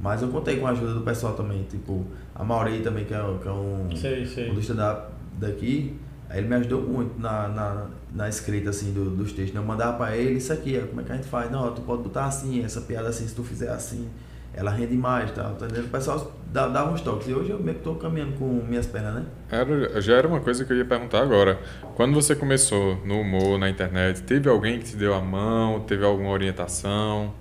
[0.00, 3.18] Mas eu contei com a ajuda do pessoal também, tipo, a Mauri também, que é,
[3.40, 4.50] que é um, Sei, sei.
[4.50, 5.94] um do stand-up daqui,
[6.34, 9.54] aí ele me ajudou muito na, na, na escrita assim do- dos textos.
[9.54, 9.60] né?
[9.60, 11.50] Eu mandava pra ele isso aqui, como é que a gente faz?
[11.50, 14.08] Não, tu pode botar assim, essa piada assim, se tu fizer assim,
[14.52, 15.44] ela rende mais, tá?
[15.50, 15.86] tá entendendo?
[15.86, 17.28] O pessoal dava uns toques.
[17.28, 19.26] E hoje eu meio que tô caminhando com minhas pernas, né?
[19.50, 21.58] Era, já era uma coisa que eu ia perguntar agora.
[21.94, 25.80] Quando você começou no humor, na internet, teve alguém que te deu a mão?
[25.80, 27.32] Teve alguma orientação?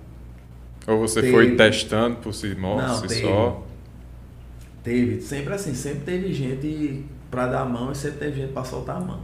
[0.86, 1.32] Ou você Teve.
[1.32, 3.20] foi testando por si, Não, si teve.
[3.22, 3.62] só?
[4.82, 7.04] Teve, sempre assim, sempre teve gente
[7.34, 9.18] pra dar a mão e sempre teve gente pra soltar a mão.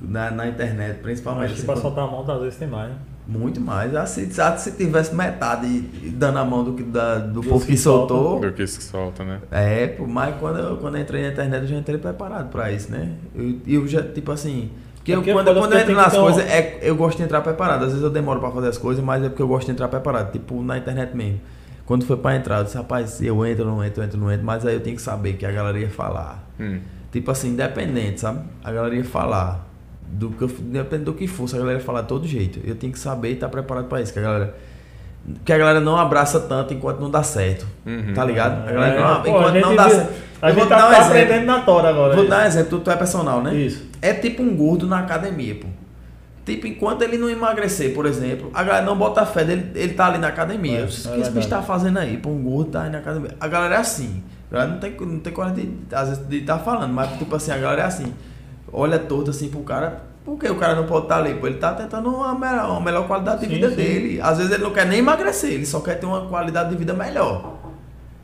[0.00, 1.44] Na, na internet, principalmente.
[1.46, 2.96] Acho que assim, pra quando- soltar a mão, às vezes tem mais, né?
[3.26, 3.94] Muito mais.
[3.94, 5.80] Ah, se, se tivesse metade
[6.16, 8.40] dando a mão do, que, da, do Dos povo que que soltou.
[8.40, 9.38] Do que se solta, né?
[9.50, 12.90] É, mas quando eu, quando eu entrei na internet eu já entrei preparado pra isso,
[12.90, 13.12] né?
[13.32, 14.70] Eu, eu já, tipo assim.
[14.96, 17.16] Porque É eu, porque quando, quando eu entro tem nas um- coisas, é, eu gosto
[17.18, 17.82] de entrar preparado.
[17.84, 19.86] Às vezes eu demoro pra fazer as coisas, mas é porque eu gosto de entrar
[19.86, 20.32] preparado.
[20.32, 21.40] Tipo, na internet mesmo.
[21.84, 24.46] Quando foi pra entrar, eu disse, rapaz, eu entro, não entro, eu entro, não entro,
[24.46, 26.42] mas aí eu tenho que saber que a galera ia falar.
[26.58, 26.78] Hum.
[27.10, 28.40] Tipo assim, independente, sabe?
[28.64, 29.66] A galera ia falar.
[30.06, 32.60] Do que eu, depende do que fosse, a galera ia falar de todo jeito.
[32.64, 34.12] Eu tenho que saber e estar preparado pra isso.
[34.12, 34.54] Que a galera.
[35.44, 37.66] Que a galera não abraça tanto enquanto não dá certo.
[37.86, 38.12] Uhum.
[38.14, 38.68] Tá ligado?
[38.68, 40.12] A galera É, não, pô, enquanto a gente não dá viu- certo.
[40.42, 41.18] A gente te tá, dar um tá exemplo.
[41.22, 42.14] aprendendo na tora agora.
[42.14, 42.30] Vou isso.
[42.30, 43.54] dar um exemplo, tu, tu é personal, né?
[43.54, 43.86] Isso.
[44.02, 45.68] É tipo um gordo na academia, pô.
[46.44, 50.06] Tipo, enquanto ele não emagrecer, por exemplo, a galera não bota fé dele, ele tá
[50.06, 50.80] ali na academia.
[50.80, 52.16] É, o que é esse bicho tá fazendo aí?
[52.16, 53.36] Pô, um gordo tá aí na academia.
[53.38, 54.22] A galera é assim.
[54.50, 57.34] A galera não tem, não tem coragem de, às vezes, de estar falando, mas tipo
[57.36, 58.12] assim, a galera é assim.
[58.72, 60.02] Olha torto assim pro cara.
[60.24, 61.34] Por que o cara não pode estar ali?
[61.34, 63.76] Pô, ele tá tentando uma melhor, uma melhor qualidade de Sim, vida sim.
[63.76, 64.20] dele.
[64.20, 66.92] Às vezes ele não quer nem emagrecer, ele só quer ter uma qualidade de vida
[66.92, 67.56] melhor.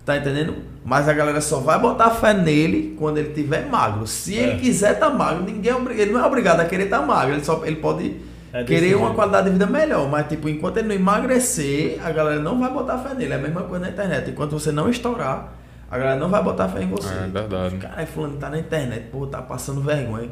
[0.04, 0.56] Tá entendendo?
[0.88, 4.06] Mas a galera só vai botar fé nele quando ele tiver magro.
[4.06, 4.42] Se É.
[4.44, 7.34] ele quiser estar magro, ninguém é ele não é obrigado a querer estar magro.
[7.34, 8.16] Ele só ele pode
[8.54, 9.14] É querer uma jeito.
[9.14, 10.08] qualidade de vida melhor.
[10.08, 13.34] Mas tipo, enquanto ele não emagrecer, a galera não vai botar fé nele.
[13.34, 14.30] É a mesma coisa na internet.
[14.30, 15.52] Enquanto você não estourar,
[15.90, 17.12] a galera não vai botar fé em você.
[17.12, 17.76] É verdade.
[17.76, 20.30] Cara, fulano tá na internet, pô, tá passando vergonha.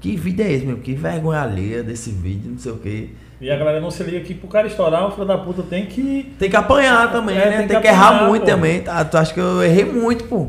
[0.00, 0.78] Que vídeo é esse, meu?
[0.78, 3.10] Que vergonha alheia desse vídeo, não sei o quê.
[3.42, 5.86] E a galera não se liga que pro cara estourar, o filho da puta tem
[5.86, 6.32] que.
[6.38, 7.58] Tem que apanhar também, É, né?
[7.58, 8.46] tem Tem, que que, errar apanhar, muito pô.
[8.46, 8.80] também.
[8.82, 9.04] Tá?
[9.04, 10.46] Tu acha que eu errei muito, pô.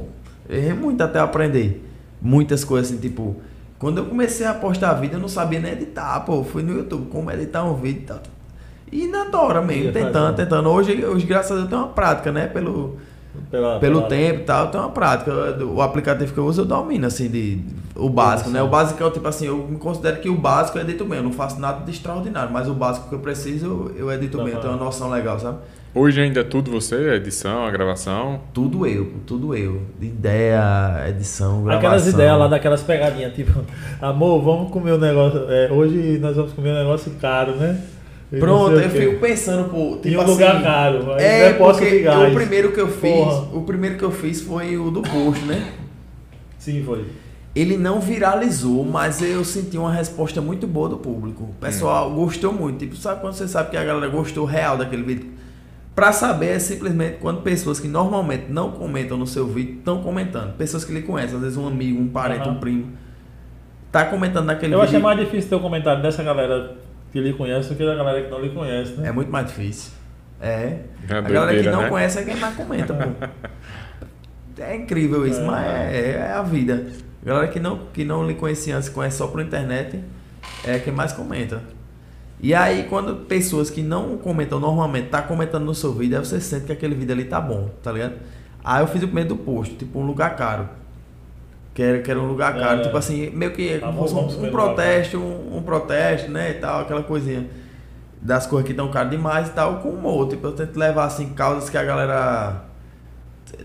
[0.48, 1.84] Eu errei muito até eu aprender.
[2.22, 3.36] Muitas coisas assim, tipo.
[3.80, 6.36] Quando eu comecei a postar vídeo, eu não sabia nem editar, pô.
[6.36, 8.20] Eu Fui no YouTube, como editar um vídeo e tal.
[8.92, 10.70] E na tora mesmo, tentando, tentando.
[10.70, 12.46] Hoje, hoje, graças a Deus, eu tenho uma prática, né?
[12.46, 12.98] Pelo,
[13.50, 15.32] Pela, pelo pela- tempo e tal, tenho uma prática.
[15.66, 17.60] O aplicativo que eu uso, eu domino, assim, de,
[17.96, 18.62] o básico, né?
[18.62, 21.18] O básico é, tipo assim, eu me considero que o básico eu edito bem.
[21.18, 24.38] Eu não faço nada de extraordinário, mas o básico que eu preciso, eu, eu edito
[24.38, 24.54] Dá bem.
[24.54, 25.58] Eu tenho uma noção legal, sabe?
[25.96, 26.96] Hoje ainda é tudo você?
[26.96, 28.42] A edição, a gravação?
[28.52, 29.84] Tudo eu, tudo eu.
[30.02, 31.78] Ideia, edição, gravação.
[31.78, 33.60] Aquelas ideias lá, daquelas pegadinhas, tipo,
[34.02, 35.46] amor, vamos comer um negócio.
[35.52, 37.80] é, hoje nós vamos comer um negócio caro, né?
[38.34, 41.12] E Pronto, eu fico pensando, pô, tipo Em um assim, lugar caro.
[41.20, 42.32] É, eu posso porque ligar.
[42.32, 43.48] o primeiro que eu fiz, Porra.
[43.58, 45.72] o primeiro que eu fiz foi o do posto, né?
[46.58, 47.06] Sim, foi.
[47.56, 51.44] Ele não viralizou, mas eu senti uma resposta muito boa do público.
[51.44, 52.80] O pessoal gostou muito.
[52.80, 55.30] Tipo, sabe quando você sabe que a galera gostou real daquele vídeo?
[55.94, 60.58] Pra saber é simplesmente quando pessoas que normalmente não comentam no seu vídeo estão comentando.
[60.58, 62.54] Pessoas que lhe conhecem, às vezes um amigo, um parente, Aham.
[62.54, 62.86] um primo.
[63.92, 64.90] Tá comentando naquele Eu vídeo.
[64.90, 66.76] achei mais difícil ter o comentário dessa galera
[67.14, 69.10] que lhe conhece do que da galera que não lhe conhece, né?
[69.10, 69.94] É muito mais difícil.
[70.42, 70.80] É.
[71.08, 71.90] É a galera que não né?
[71.90, 73.28] conhece é quem mais comenta, pô.
[74.60, 75.44] É incrível isso, É.
[75.46, 76.86] mas é, é a vida.
[77.24, 80.00] A galera que não, que não lhe conhecia antes, conhece só por internet,
[80.64, 81.62] é quem mais comenta.
[82.40, 86.40] E aí, quando pessoas que não comentam normalmente tá comentando no seu vídeo, aí você
[86.40, 88.14] sente que aquele vídeo ali tá bom, tá ligado?
[88.64, 90.70] Aí eu fiz o primeiro do posto, tipo um lugar caro.
[91.74, 92.84] Que era, que era um lugar caro, É.
[92.84, 96.82] tipo assim, meio que Tá bom, um, um protesto, um, um protesto, né, e tal,
[96.82, 97.48] aquela coisinha
[98.22, 100.30] das coisas que estão caras demais e tal, com humor.
[100.30, 102.64] Tipo, eu tento levar assim causas que a galera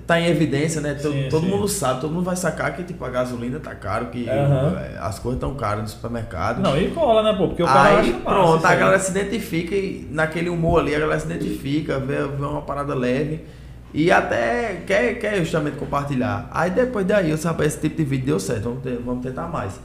[0.07, 0.94] tá em evidência, né?
[0.94, 1.51] Todo, Sim, todo sim.
[1.51, 5.18] mundo sabe, todo mundo vai sacar que tipo, a gasolina tá caro, que eh, as
[5.18, 6.61] coisas estão caras no supermercado.
[6.61, 7.49] Não, e cola, né, pô?
[7.49, 11.21] Porque o cara Aí pronto, a galera se identifica e naquele humor ali, a galera
[11.21, 13.44] se identifica, vê, vê uma parada leve
[13.94, 16.48] e até quer, quer justamente compartilhar.
[16.53, 19.46] Aí depois daí eu sabia esse tipo de vídeo deu certo, vamos, ter- vamos tentar
[19.48, 19.81] mais.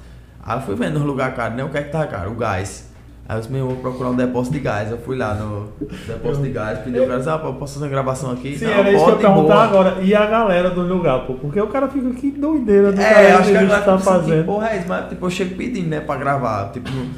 [0.46, 1.63] Aí eu fui vendo nos lugares caros, né?
[1.63, 2.32] O que é que tá caro?
[2.32, 2.92] O gás.
[3.30, 4.92] Aí eu disse, meu, vou procurar um depósito de gás.
[4.92, 5.70] Eu fui lá no
[6.06, 8.58] depósito de gás, pedi o cara, disse, ah, pô, posso fazer uma gravação aqui?
[8.58, 10.02] Sim, Não, era isso que eu perguntar agora.
[10.02, 11.36] E a galera do lugar, pô?
[11.36, 13.98] Porque o cara fica que doideira do É, cara acho que a galera tá tá
[14.00, 14.39] fazendo.
[14.42, 14.88] Que porra é isso?
[14.89, 16.72] Mas tipo, eu chego pedindo, né, pra gravar.
[16.74, 17.10] Tipo, no,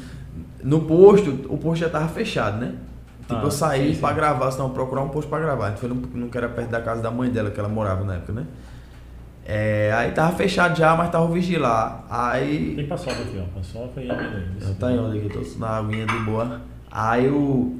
[0.62, 2.74] no posto, o posto já tava fechado, né?
[3.26, 4.00] Tipo, Ah, eu saí sim, sim.
[4.00, 5.66] pra gravar, senão procurar um posto pra gravar.
[5.66, 7.68] A gente foi num, num que era perto da casa da mãe dela, que ela
[7.68, 8.46] morava na época, né?
[9.44, 12.04] É, aí tava fechado já, mas tava o vigil lá.
[12.10, 12.74] Aí.
[12.74, 13.56] Tem paçoca aqui, ó.
[13.58, 14.44] Paçoca e amendoim.
[14.60, 15.28] Eu tá em onde aqui?
[15.30, 16.60] Tô na aguinha de boa.
[16.90, 17.76] Aí eu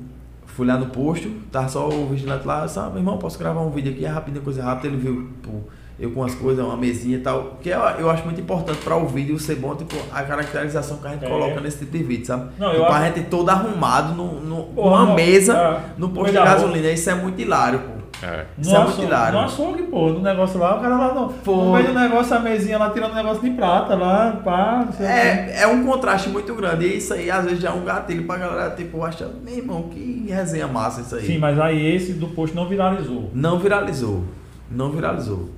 [0.46, 3.70] fui lá no posto, tava só o vigilante lá, sabe, meu irmão, posso gravar um
[3.70, 4.88] vídeo aqui, é rapidinho, coisa rápida.
[4.88, 5.50] Ele viu, pô,
[5.98, 7.56] eu com as coisas, uma mesinha e tal.
[7.62, 11.06] Que eu, eu acho muito importante para o vídeo ser bom, tipo, a caracterização que
[11.06, 11.28] a gente É.
[11.28, 12.50] coloca nesse tipo de vídeo, sabe?
[12.58, 15.80] Não, eu tipo, a acho- gente todo arrumado no, no, Porra, uma não, mesa é,
[15.98, 16.90] no posto de gasolina.
[16.90, 17.96] Isso é muito hilário, pô.
[18.26, 18.46] É.
[18.58, 19.38] Isso é No muito açougue- hilário.
[19.38, 21.56] No açougue, pô, no negócio lá, o cara lá no, Pô.
[21.56, 25.04] no meio do negócio, a mesinha lá tirando negócio de prata lá, pá, não sei
[25.04, 25.14] o quê.
[25.14, 26.86] É, é um contraste muito grande.
[26.86, 29.82] E isso aí, às vezes, já é um gatilho pra galera, tipo, achar, meu irmão,
[29.90, 31.26] que resenha massa isso aí.
[31.26, 33.30] Sim, mas aí esse do posto não viralizou.
[33.34, 34.24] Não viralizou.
[34.70, 35.50] Não viralizou.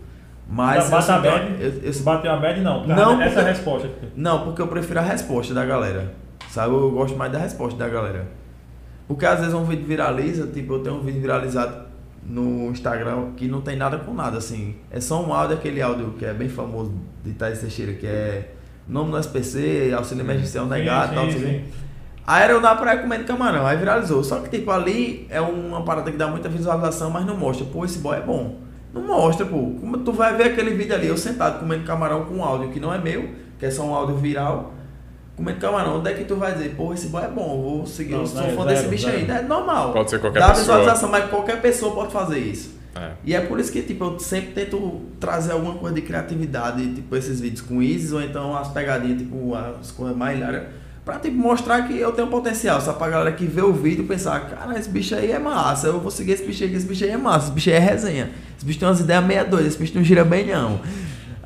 [0.48, 0.88] Mas.
[0.88, 2.86] Bate a bad, eu- eu- bateu a bad não.
[2.86, 3.88] Não, essa porque- resposta.
[4.16, 6.12] Não, porque eu prefiro a resposta da galera.
[6.50, 6.72] Sabe?
[6.72, 8.26] Eu gosto mais da resposta da galera.
[9.06, 11.86] Porque às vezes um vídeo viraliza, tipo, eu tenho um vídeo viralizado
[12.26, 14.76] no Instagram que não tem nada com nada, assim.
[14.90, 16.92] É só um áudio, aquele áudio que é bem famoso
[17.24, 18.52] de Thais Teixeira, que é
[18.88, 21.64] nome do SPC, auxílio emergencial negado e tal, quê.
[22.26, 24.22] Aí era eu na praia comendo camarão, aí viralizou.
[24.22, 27.66] Só que, tipo, ali é uma parada que dá muita visualização, mas não mostra.
[27.66, 28.56] Pô, esse boy é bom.
[28.92, 29.56] Não mostra, pô.
[29.80, 32.80] Como tu vai ver aquele vídeo ali, eu sentado comendo camarão com um áudio que
[32.80, 34.72] não é meu, que é só um áudio viral,
[35.36, 35.98] comendo camarão.
[35.98, 38.26] Onde é que tu vai dizer, pô, esse boy é bom, vou seguir, Não, eu
[38.26, 39.28] sou não fã zero, desse bicho aí.
[39.28, 39.92] É normal.
[39.92, 40.78] Pode ser qualquer Dá pessoa.
[40.78, 42.78] visualização, mas qualquer pessoa pode fazer isso.
[42.96, 43.12] É.
[43.24, 47.14] E é por isso que, tipo, eu sempre tento trazer alguma coisa de criatividade, tipo,
[47.14, 50.64] esses vídeos com Isis, ou então as pegadinhas, tipo, as coisas mais hilárias,
[51.08, 54.40] pra, tipo, mostrar que eu tenho potencial, só pra galera que vê o vídeo pensar,
[54.40, 57.02] cara, esse bicho aí é massa, eu vou seguir esse bicho aí, que esse bicho
[57.02, 59.68] aí é massa, esse bicho aí é resenha, esse bicho tem umas ideias meia doidas,
[59.68, 60.80] esse bicho não gira bem não.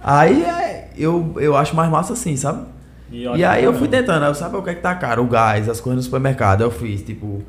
[0.03, 2.67] Aí, é, eu, eu acho mais massa assim, sabe?
[3.09, 5.23] E, E aí eu fui tentando, eu sabe o que é que tá caro?
[5.23, 7.41] O gás, as coisas no supermercado, eu fiz, tipo,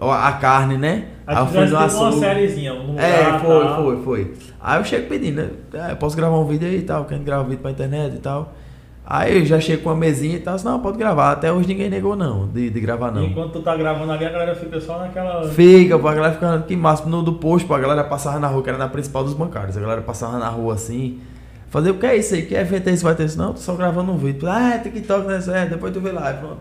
[0.00, 1.04] a carne, né?
[1.28, 2.18] Aí eu tipo uma açougue.
[2.18, 2.74] sériezinha.
[2.74, 4.34] Um É, foi, foi, foi.
[4.60, 5.90] Aí eu chego pedindo, né?
[5.90, 8.18] Eu posso gravar um vídeo aí e tal, querendo gravar um vídeo pra internet e
[8.18, 8.52] tal.
[9.08, 11.30] Aí eu já chego com uma mesinha e tal, assim, não, pode gravar.
[11.30, 13.24] Até hoje ninguém negou não, de, de gravar E não.
[13.24, 15.48] enquanto tu tá gravando ali, a galera fica só naquela.
[15.48, 17.06] Fica, pô, a galera ficando que massa.
[17.08, 19.76] No do posto, pô, a galera passava na rua, que era na principal dos bancários.
[19.76, 21.20] A galera passava na rua assim.
[21.68, 22.42] Fazer o que é isso aí?
[22.46, 23.04] Que evento é esse?
[23.04, 23.38] Vai ter isso?
[23.38, 24.48] Não, tô só gravando um vídeo.
[24.48, 25.40] Ah, é TikTok, né?
[25.52, 26.32] É, depois tu vê lá.
[26.32, 26.58] Pronto.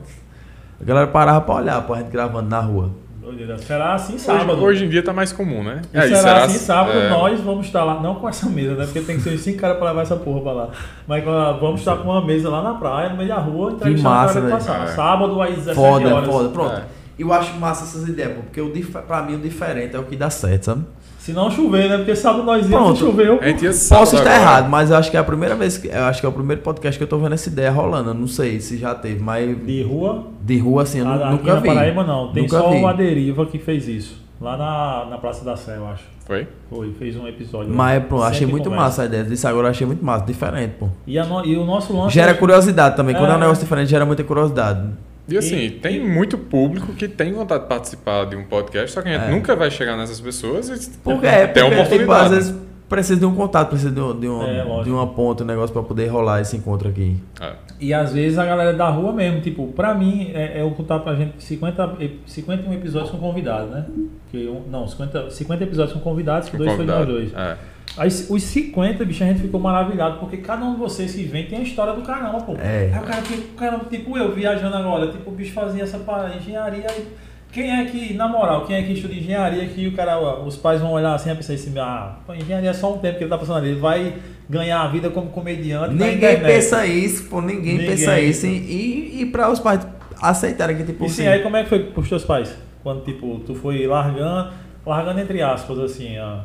[0.79, 2.91] A galera parava pra olhar, pô, a gente gravando na rua.
[3.25, 3.57] Doideira.
[3.57, 4.63] Será assim Hoje, sábado.
[4.63, 5.81] hoje em dia tá mais comum, né?
[5.93, 8.75] E É, e será, assim sábado, é, nós vamos estar lá, não com essa mesa,
[8.75, 8.85] né?
[8.85, 10.69] Porque tem que ser cinco caras pra levar essa porra pra lá.
[11.07, 14.51] Mas vamos estar com uma mesa lá na praia, no meio da rua, entrevistando que
[14.51, 14.83] passar.
[14.83, 14.87] É.
[14.87, 16.29] Sábado às 17 Foda, horas.
[16.29, 16.49] foda.
[16.49, 16.75] Pronto.
[16.77, 16.83] É.
[17.17, 18.71] Eu acho massa essas ideias, pô, porque o,
[19.07, 20.83] pra mim o diferente é o que dá certo, sabe?
[21.25, 21.97] Se não chover, né?
[21.97, 22.97] Porque sábado nós íamos Pronto.
[22.97, 23.33] e choveu.
[23.41, 24.35] A sábado Posso estar agora.
[24.43, 25.87] errado, mas eu acho que é a primeira vez que.
[25.87, 28.11] Eu acho que é o primeiro podcast que eu tô vendo essa ideia rolando.
[28.11, 31.31] Eu não sei se já teve, mas De rua, de rua assim eu nu- aqui
[31.31, 31.67] nunca na vi.
[31.67, 32.31] Paraíba não.
[32.31, 32.77] Tem Nunca só vi.
[32.79, 34.23] o Aderiva que fez isso.
[34.39, 36.03] Lá na, na Praça da Sé, eu acho.
[36.27, 36.47] Foi?
[36.69, 37.73] Foi, fez um episódio.
[37.73, 38.83] Mas pô, achei muito conversa.
[38.85, 39.23] massa a ideia.
[39.23, 40.89] Disso agora eu achei muito massa, diferente, pô.
[41.07, 42.13] E, a no- e o nosso lance.
[42.13, 43.15] Gera curiosidade também.
[43.15, 43.39] Quando é um É.
[43.39, 44.87] negócio diferente, gera muita curiosidade.
[45.27, 48.91] E assim, E- tem e- muito público que tem vontade de participar de um podcast,
[48.91, 49.31] só que a gente É.
[49.31, 52.25] nunca vai chegar nessas pessoas e Porque é, tem porque, tipo, oportunidade.
[52.25, 52.55] às vezes
[52.87, 55.73] precisa de um contato, precisa de, um, de, um, É, de uma ponta, um negócio
[55.73, 57.17] pra poder rolar esse encontro aqui.
[57.41, 57.53] É.
[57.79, 60.99] E às vezes a galera da rua mesmo, tipo, pra mim é, é o contar
[60.99, 63.85] pra gente 50, e- 51 episódios com convidados, né?
[64.31, 67.19] Que não, 50, 50 episódios com convidados, que Com dois foi de nós convidado.
[67.33, 67.57] dois.
[67.97, 71.45] Aí os 50, bicho, a gente ficou maravilhado, porque cada um de vocês que vem
[71.45, 72.53] tem a história do caramba, pô.
[72.59, 72.91] É.
[72.93, 75.97] Aí o cara, fica- o cara, tipo eu, viajando agora, tipo, o bicho fazia essa
[75.99, 76.85] parada, engenharia.
[76.89, 77.07] aí
[77.53, 80.81] Quem é que, na moral, quem é que estuda engenharia que o cara, os pais
[80.81, 83.29] vão olhar assim e pensar assim, ah, pô, engenharia é só um tempo que ele
[83.29, 84.13] tá passando ali, ele vai
[84.49, 85.95] ganhar a vida como comediante.
[85.95, 87.87] Ninguém pensa isso, pô, ninguém, Ninguém.
[87.91, 88.45] pensa isso.
[88.45, 89.87] E, e, e pra os pais
[90.21, 92.53] aceitarem que, tipo, E sim, aí como é que foi pros teus pais?
[92.83, 94.51] Quando, tipo, tu foi largando,
[94.85, 96.39] largando entre aspas, assim, ó.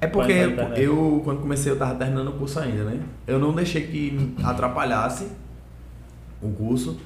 [0.00, 0.82] É porque pra internet.
[0.82, 3.00] eu, quando comecei, eu tava terminando o curso ainda, né?
[3.26, 5.28] Eu não deixei que atrapalhasse
[6.42, 6.98] o curso.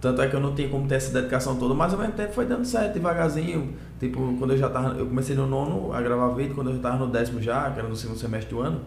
[0.00, 2.32] Tanto é que eu não tinha como ter essa dedicação toda, mas ao mesmo tempo
[2.34, 3.72] foi dando certo, devagarzinho.
[3.98, 4.98] Tipo, quando eu já tava.
[4.98, 7.78] Eu comecei no nono a gravar vídeo, quando eu já tava no décimo já, que
[7.78, 8.82] era no segundo semestre do ano,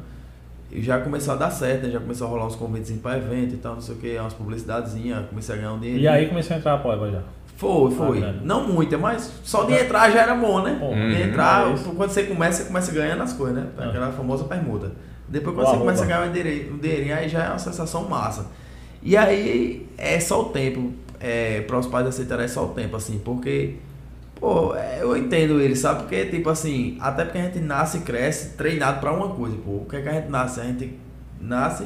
[0.71, 1.91] e já começou a dar certo, né?
[1.91, 4.33] Já começou a rolar uns convites para evento e tal, não sei o que, umas
[4.33, 6.03] publicidadezinhas, comecei a ganhar um dinheiro.
[6.03, 7.23] E aí começou a entrar a poeba já.
[7.57, 8.23] Foi, foi.
[8.23, 10.77] Ah, não muita, mas só de entrar já era bom, né?
[10.79, 11.11] Bom, de Uhum.
[11.27, 13.67] entrar, é quando você começa, você começa ganhando as coisas, né?
[13.77, 13.85] Ah.
[13.89, 14.91] Aquela famosa permuta.
[15.27, 16.31] Depois quando O você começa a ganhar um
[16.79, 18.45] dinheirinho, aí já é uma sensação massa.
[19.01, 22.95] E aí é só o tempo, é, para os pais aceitarem é só o tempo,
[22.95, 23.75] assim, porque,
[24.39, 26.01] pô, é, eu entendo eles, sabe?
[26.01, 29.71] Porque, tipo assim, até porque a gente nasce e cresce treinado para uma coisa, pô.
[29.71, 30.61] O que é que a gente nasce?
[30.61, 30.97] A gente
[31.41, 31.85] nasce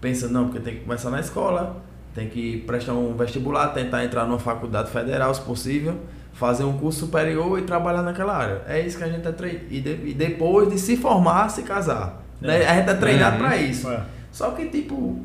[0.00, 1.76] pensa, não, porque tem que começar na escola,
[2.14, 5.94] tem que prestar um vestibular, tentar entrar numa faculdade federal, se possível,
[6.32, 8.62] fazer um curso superior e trabalhar naquela área.
[8.66, 9.64] É isso que a gente é treinado.
[9.70, 12.22] E, de- e depois de se formar, se casar.
[12.40, 12.64] Né?
[12.66, 13.42] A gente é treinado Uhum.
[13.48, 13.88] para isso.
[13.90, 14.02] É.
[14.30, 15.18] Só que, tipo,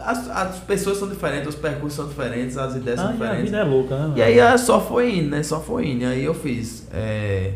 [0.00, 3.16] as, as pessoas são diferentes, os percursos são diferentes, as ideias Ah, são e a
[3.18, 3.44] diferentes.
[3.44, 4.14] vida é louca, né?
[4.16, 5.42] E aí ah, só foi indo, né?
[5.42, 6.02] Só foi indo.
[6.02, 7.52] E aí eu fiz é,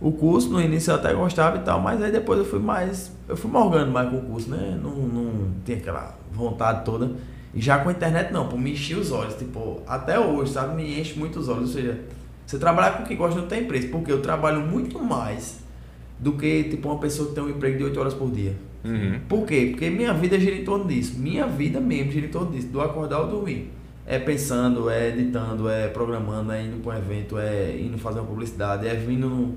[0.00, 3.12] o curso, no início eu até gostava e tal, mas aí depois eu fui mais.
[3.28, 4.76] Eu fui morgando mais com o curso, né?
[4.82, 5.30] Não, não
[5.64, 7.10] tinha aquela vontade toda.
[7.54, 9.34] E já com a internet não, pô, me enchia os olhos.
[9.34, 10.74] Tipo, até hoje, sabe?
[10.74, 11.74] Me enche muito os olhos.
[11.74, 12.00] Ou seja,
[12.46, 15.60] você trabalhar com o que gosta não tem preço, porque eu trabalho muito mais
[16.18, 18.54] do que tipo uma pessoa que tem um emprego de 8 horas por dia.
[18.84, 19.20] Uhum.
[19.28, 19.68] Por quê?
[19.70, 21.18] Porque minha vida gira em torno disso.
[21.18, 22.68] Minha vida mesmo gira em torno disso.
[22.68, 23.70] Do acordar ao dormir.
[24.06, 28.26] É pensando, é editando, é programando, é indo para um evento, é indo fazer uma
[28.26, 29.56] publicidade, é vindo no.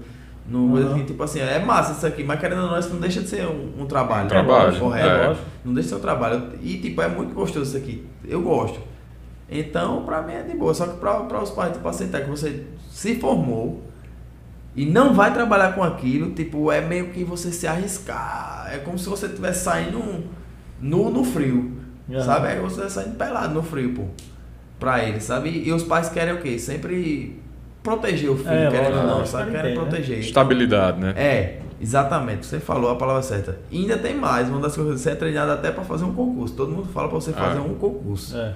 [0.50, 0.92] No Uhum.
[0.94, 3.28] assim, tipo assim, é massa isso aqui, mas querendo ou não, isso não deixa de
[3.30, 4.26] ser um, um trabalho.
[4.26, 5.08] Um trabalho, correto.
[5.08, 5.36] é.
[5.64, 6.50] Não deixa de ser um trabalho.
[6.62, 8.06] E tipo, é muito gostoso isso aqui.
[8.28, 8.80] Eu gosto.
[9.52, 10.74] Então, pra mim é de boa.
[10.74, 13.84] Só que pra, pra os pais, tipo, aceitar que você se formou
[14.76, 18.70] e não vai trabalhar com aquilo, tipo, é meio que você se arriscar.
[18.72, 20.24] É como se você estivesse saindo
[20.80, 21.78] nu no frio.
[22.12, 22.24] Aham.
[22.24, 22.48] Sabe?
[22.48, 24.04] É você tá saindo pelado no frio, pô.
[24.80, 25.50] Pra eles, sabe?
[25.50, 26.58] E os pais querem o quê?
[26.58, 27.40] Sempre
[27.84, 29.82] proteger o filho, É, querendo ou não, que Querem né?
[29.82, 30.20] proteger.
[30.20, 31.14] Estabilidade, né?
[31.16, 32.46] É, exatamente.
[32.46, 33.58] Você falou a palavra certa.
[33.72, 34.50] E ainda tem mais.
[34.50, 36.54] Uma das coisas, você é treinado até pra fazer um concurso.
[36.56, 37.62] Todo mundo fala pra você fazer Ah.
[37.64, 38.38] um concurso.
[38.38, 38.54] É.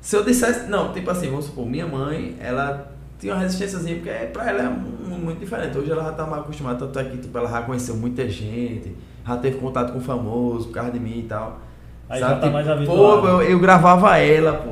[0.00, 4.10] Se eu dissesse, não, tipo assim, vamos supor, minha mãe, ela tinha uma resistênciazinha, porque
[4.32, 5.76] pra ela é mu- muito diferente.
[5.76, 8.96] Hoje ela já tá mais acostumada, tanto é que tipo, ela já conheceu muita gente,
[9.26, 11.60] já teve contato com famoso, por causa de mim e tal.
[12.08, 13.26] Aí Sabe, já tá tipo, mais Pô, habituado.
[13.28, 14.70] eu, eu gravava ela, pô.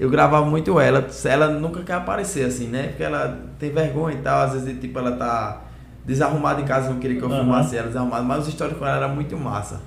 [0.00, 1.06] Eu gravava muito ela.
[1.24, 2.88] Ela nunca quer aparecer, assim, né?
[2.88, 4.40] Porque ela tem vergonha e tal.
[4.46, 5.62] Às vezes, tipo, ela tá
[6.06, 7.40] desarrumada em casa, não queria que eu Aham.
[7.40, 8.22] filmasse ela desarrumada.
[8.22, 9.80] Mas os stories com ela era muito massa.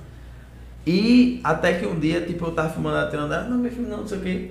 [0.86, 3.88] E até que um dia, tipo, eu tava filmando ela, tirando ela, não, me filma
[3.88, 4.50] não, não sei o quê.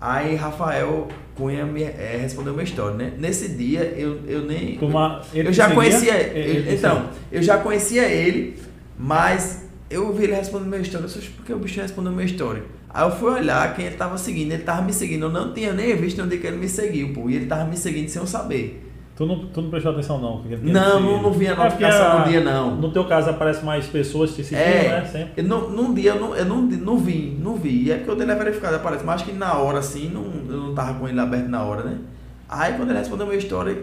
[0.00, 3.12] Aí Rafael Cunha me eh, respondeu uma história, né?
[3.18, 4.76] Nesse dia, eu, eu nem...
[4.78, 5.74] Tu ma- ele eu já seguia?
[5.82, 6.74] conhecia Ele- ele.
[6.76, 8.58] então, eu já conhecia ele,
[8.98, 11.04] mas eu vi ele respondendo minha história.
[11.04, 12.62] Eu disse, por que o bicho respondeu minha história?
[12.94, 14.52] Aí eu fui olhar quem ele tava seguindo.
[14.52, 15.24] Ele tava me seguindo.
[15.26, 17.28] Eu não tinha nem visto onde que ele me seguiu, pô.
[17.28, 18.80] E ele tava me seguindo sem eu saber.
[19.16, 20.42] Tu não, tu não prestou atenção, não?
[20.42, 21.22] Não, não, seguido.
[21.22, 22.74] não vi a É notificação a- no dia, não.
[22.76, 24.88] No teu caso aparece mais pessoas te seguindo, É.
[25.00, 25.04] né?
[25.06, 25.32] Sempre.
[25.36, 27.84] Eu não, num dia eu não, eu não, não vi, não vi.
[27.84, 29.04] E é porque eu tenho ele verificado, aparece.
[29.04, 31.82] Mas acho que na hora, assim, não, eu não tava com ele aberto na hora,
[31.84, 31.98] né?
[32.48, 33.76] Aí quando ele respondeu a minha história,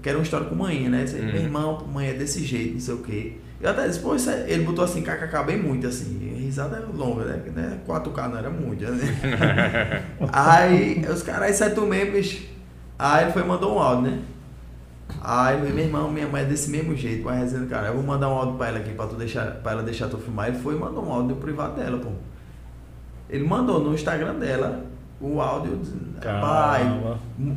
[0.00, 1.02] que era uma história com manhã, né?
[1.04, 1.26] Disse, Uhum.
[1.26, 3.32] Meu irmão, mãe é desse jeito, não sei o quê.
[3.60, 6.18] Eu até disse, pô, isso é- ele botou assim, kkk bem muito, assim.
[6.36, 7.40] Risada é longa, né?
[7.44, 7.78] Que, né?
[7.86, 10.04] 4K não era muito, né?
[10.32, 12.46] Aí os caras, isso é tu mesmo, bicho.
[12.98, 14.22] Aí ele foi e mandou um áudio, né?
[15.20, 18.28] Aí meu irmão, minha mãe é desse mesmo jeito, vai resenha, cara, eu vou mandar
[18.28, 20.48] um áudio pra ela aqui pra, tu deixar, pra ela deixar tu filmar.
[20.48, 22.10] Ele foi e mandou um áudio no privado dela, pô.
[23.28, 24.84] Ele mandou no Instagram dela
[25.20, 25.80] o áudio.
[26.20, 26.82] Pai,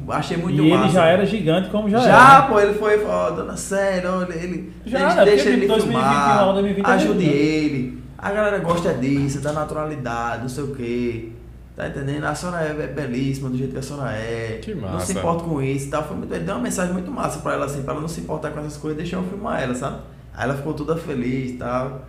[0.10, 0.94] achei muito e ele massa.
[0.94, 2.42] já era gigante como já, Já, era.
[2.44, 4.72] pô, ele foi falou, dona Sério, ele.
[4.86, 5.56] Já, deixa, né?
[5.58, 6.54] ele 2021, filmar.
[6.54, 7.32] 2020 é ajude né?
[7.34, 8.04] ele.
[8.18, 11.30] A galera gosta disso, da naturalidade, não sei o quê.
[11.76, 12.26] Tá entendendo?
[12.26, 14.60] A senhora é belíssima do jeito que a senhora é.
[14.62, 15.06] Que Não massa.
[15.08, 16.04] se importa com isso e tal.
[16.04, 18.22] Foi muito, ele deu uma mensagem muito massa pra ela, assim, pra ela não se
[18.22, 19.98] importar com essas coisas, deixar eu filmar ela, sabe?
[20.36, 22.02] Aí ela ficou toda feliz e tal.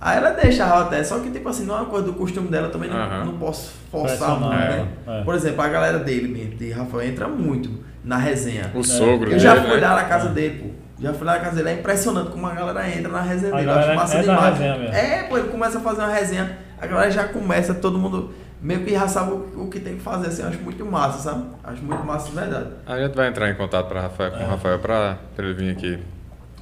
[0.00, 2.68] Aí ela deixava até, só que tipo assim, não é uma coisa do costume dela,
[2.68, 3.24] eu também não, Aham.
[3.24, 4.86] não posso forçar muito, né?
[5.06, 5.22] é.
[5.24, 7.70] Por exemplo, a galera dele mesmo, de Rafael, entra muito
[8.04, 8.70] na resenha.
[8.74, 9.68] O sogro Eu dele, já né?
[9.68, 10.88] fui lá na casa dele, pô.
[11.02, 11.68] Já fui lá na casa dele.
[11.70, 13.70] É impressionante como a galera entra na resenha A dele.
[13.70, 14.52] Eu acho massa é da demais.
[14.58, 14.94] resenha mesmo.
[14.94, 16.58] É, pô, ele começa a fazer uma resenha.
[16.80, 18.32] A galera já começa, todo mundo
[18.62, 20.28] meio que já sabe o, o que tem que fazer.
[20.28, 21.44] Assim, eu acho muito massa, sabe?
[21.64, 22.66] Acho muito massa de verdade.
[22.86, 25.70] A gente vai entrar em contato pra Rafael, com o Rafael pra, pra ele vir
[25.70, 25.98] aqui.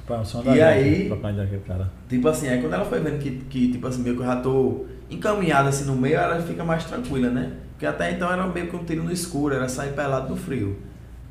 [0.07, 1.91] Pá, o som E da gente, aí- trocar ideia com aquele cara.
[2.07, 4.37] Tipo assim, aí quando ela foi vendo que, que tipo assim, meio que eu já
[4.37, 7.51] tô encaminhada assim no meio, ela fica mais tranquila, né?
[7.73, 10.77] Porque até então era meio que um tiro no escuro, era sair pelado no frio.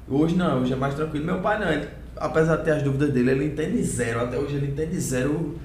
[0.08, 1.24] Hoje não, hoje é mais tranquilo.
[1.24, 4.20] Meu pai não, ele, apesar de ter as dúvidas dele, ele entende zero.
[4.20, 5.56] Até hoje ele entende zero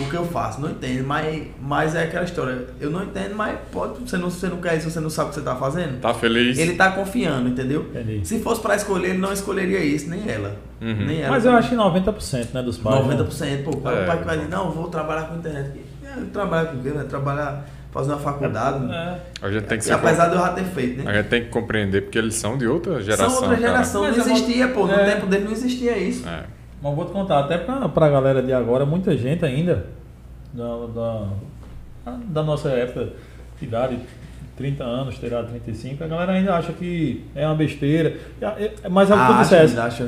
[0.00, 2.66] o que eu faço, não entende, mas, mas é aquela história.
[2.80, 5.30] Eu não entendo, mas pode, você não, você não quer isso, você não sabe o
[5.30, 6.00] que você tá fazendo.
[6.00, 6.56] Tá feliz?
[6.58, 7.82] Ele tá confiando, entendeu?
[7.90, 8.26] Entendi.
[8.26, 10.56] Se fosse pra escolher, ele não escolheria isso, nem ela.
[10.80, 11.06] Uhum.
[11.06, 11.30] Nem ela.
[11.30, 13.06] Mas eu acho que 90% né, dos pais.
[13.06, 13.16] né?
[13.16, 14.64] 90%, pô, qual é É, o pai que vai dizer, então.
[14.66, 15.70] não, vou trabalhar com internet.
[16.04, 16.90] É, trabalhar com o quê?
[16.90, 18.92] Vai trabalhar, fazer uma faculdade.
[18.92, 19.18] É.
[19.42, 21.10] A gente tem que E ser apesar de eu já ter feito, né?
[21.10, 23.30] A gente tem que compreender porque eles são de outra geração.
[23.30, 23.60] São outra cara.
[23.68, 24.86] geração, Mas não eu vou- existia, pô.
[24.86, 25.04] No é.
[25.14, 26.26] tempo dele não existia isso.
[26.28, 26.44] É.
[26.80, 29.86] Mas vou te contar, até pra, pra galera de agora, muita gente ainda
[30.52, 31.26] da, da,
[32.26, 33.08] da nossa época,
[33.58, 33.98] de idade,
[34.56, 38.16] 30 anos, terá 35, a galera ainda acha que é uma besteira.
[38.90, 39.56] Mas é o que tu acha.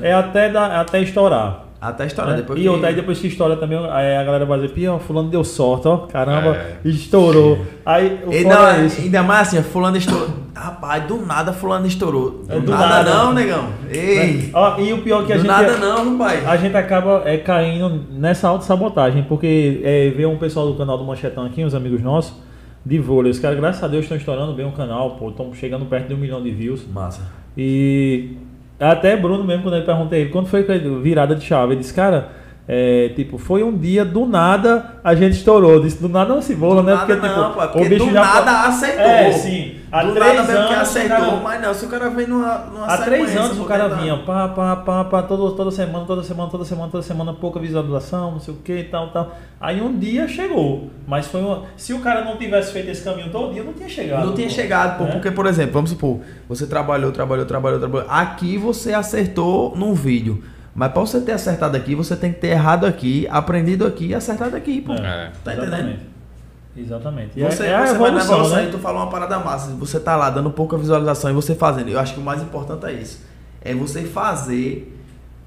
[0.02, 1.66] é até, dar, é até estourar.
[1.80, 2.36] Até a história, né?
[2.38, 2.68] depois e que...
[2.68, 5.88] outra, aí depois que estoura também, aí a galera vai dizer, pô, fulano deu sorte,
[5.88, 6.76] ó, caramba, É.
[6.84, 7.58] estourou.
[7.86, 9.00] Aí o E não, é isso.
[9.00, 10.28] ainda mais assim, fulano estourou.
[10.54, 12.42] Rapaz, do nada fulano estourou.
[12.46, 13.14] Do, É, do nada, nada.
[13.14, 13.64] não, negão.
[13.90, 15.50] Ei, Ó, e o pior é que a do gente...
[15.50, 16.46] nada não, rapaz.
[16.46, 21.04] A gente acaba é, caindo nessa autossabotagem, porque é, vê um pessoal do canal do
[21.04, 22.34] Manchetão aqui, uns amigos nossos,
[22.84, 23.30] de vôlei.
[23.30, 26.14] Os caras, graças a Deus, estão estourando bem o canal, pô, estão chegando perto de
[26.14, 26.86] um milhão de views.
[26.92, 27.22] Massa.
[27.56, 28.36] E
[28.80, 30.62] até Bruno mesmo, quando eu perguntei ele, quando foi
[31.02, 32.39] virada de chave, ele disse, cara,
[32.72, 35.80] é, tipo, foi um dia, do nada, a gente estourou.
[35.80, 36.96] Disse, do nada não se bola, né?
[36.96, 39.04] porque, não, tipo, pô, porque do já- nada acertou.
[39.06, 39.74] É, sim.
[39.90, 42.10] Há do três nada mesmo que anos, acertou, o cara- mas não, se o cara
[42.10, 43.96] vem numa, numa Há três anos o cara tentar.
[43.96, 47.58] vinha, pá, pá, pá, pá, todo, toda semana, toda semana, toda semana, toda semana, pouca
[47.58, 49.34] visualização, não sei o que e tal, tal.
[49.60, 50.88] Aí um dia chegou.
[51.08, 51.64] Mas foi uma.
[51.76, 54.26] Se o cara não tivesse feito esse caminho todo dia, não tinha chegado.
[54.26, 54.54] Não tinha pô.
[54.54, 55.10] chegado, pô, Né?
[55.10, 58.08] porque, por exemplo, vamos supor, você trabalhou, trabalhou, trabalhou, trabalhou.
[58.08, 60.40] Aqui você acertou num vídeo.
[60.74, 64.14] Mas pra você ter acertado aqui, você tem que ter errado aqui, aprendido aqui e
[64.14, 64.94] acertado aqui, pô.
[64.94, 65.32] É.
[65.44, 65.74] Tá entendendo?
[65.74, 66.10] Exatamente.
[66.76, 67.30] Exatamente.
[67.36, 68.68] E Você, é, é você vai na evolução, né?
[68.68, 69.72] e tu falou uma parada massa.
[69.72, 71.88] Você tá lá dando pouca visualização e você fazendo.
[71.88, 73.20] Eu acho que o mais importante é isso.
[73.60, 74.96] É você fazer,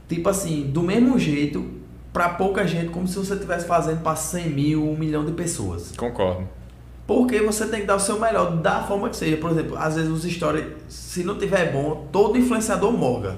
[0.08, 1.66] tipo assim, do mesmo jeito,
[2.12, 5.94] pra pouca gente, como se você estivesse fazendo pra 100 mil, 1 milhão de pessoas.
[5.96, 6.48] Concordo.
[7.08, 9.38] Porque você tem que dar o seu melhor, da forma que seja.
[9.38, 13.38] Por exemplo, às vezes os stories, se não tiver bom, todo influenciador morga.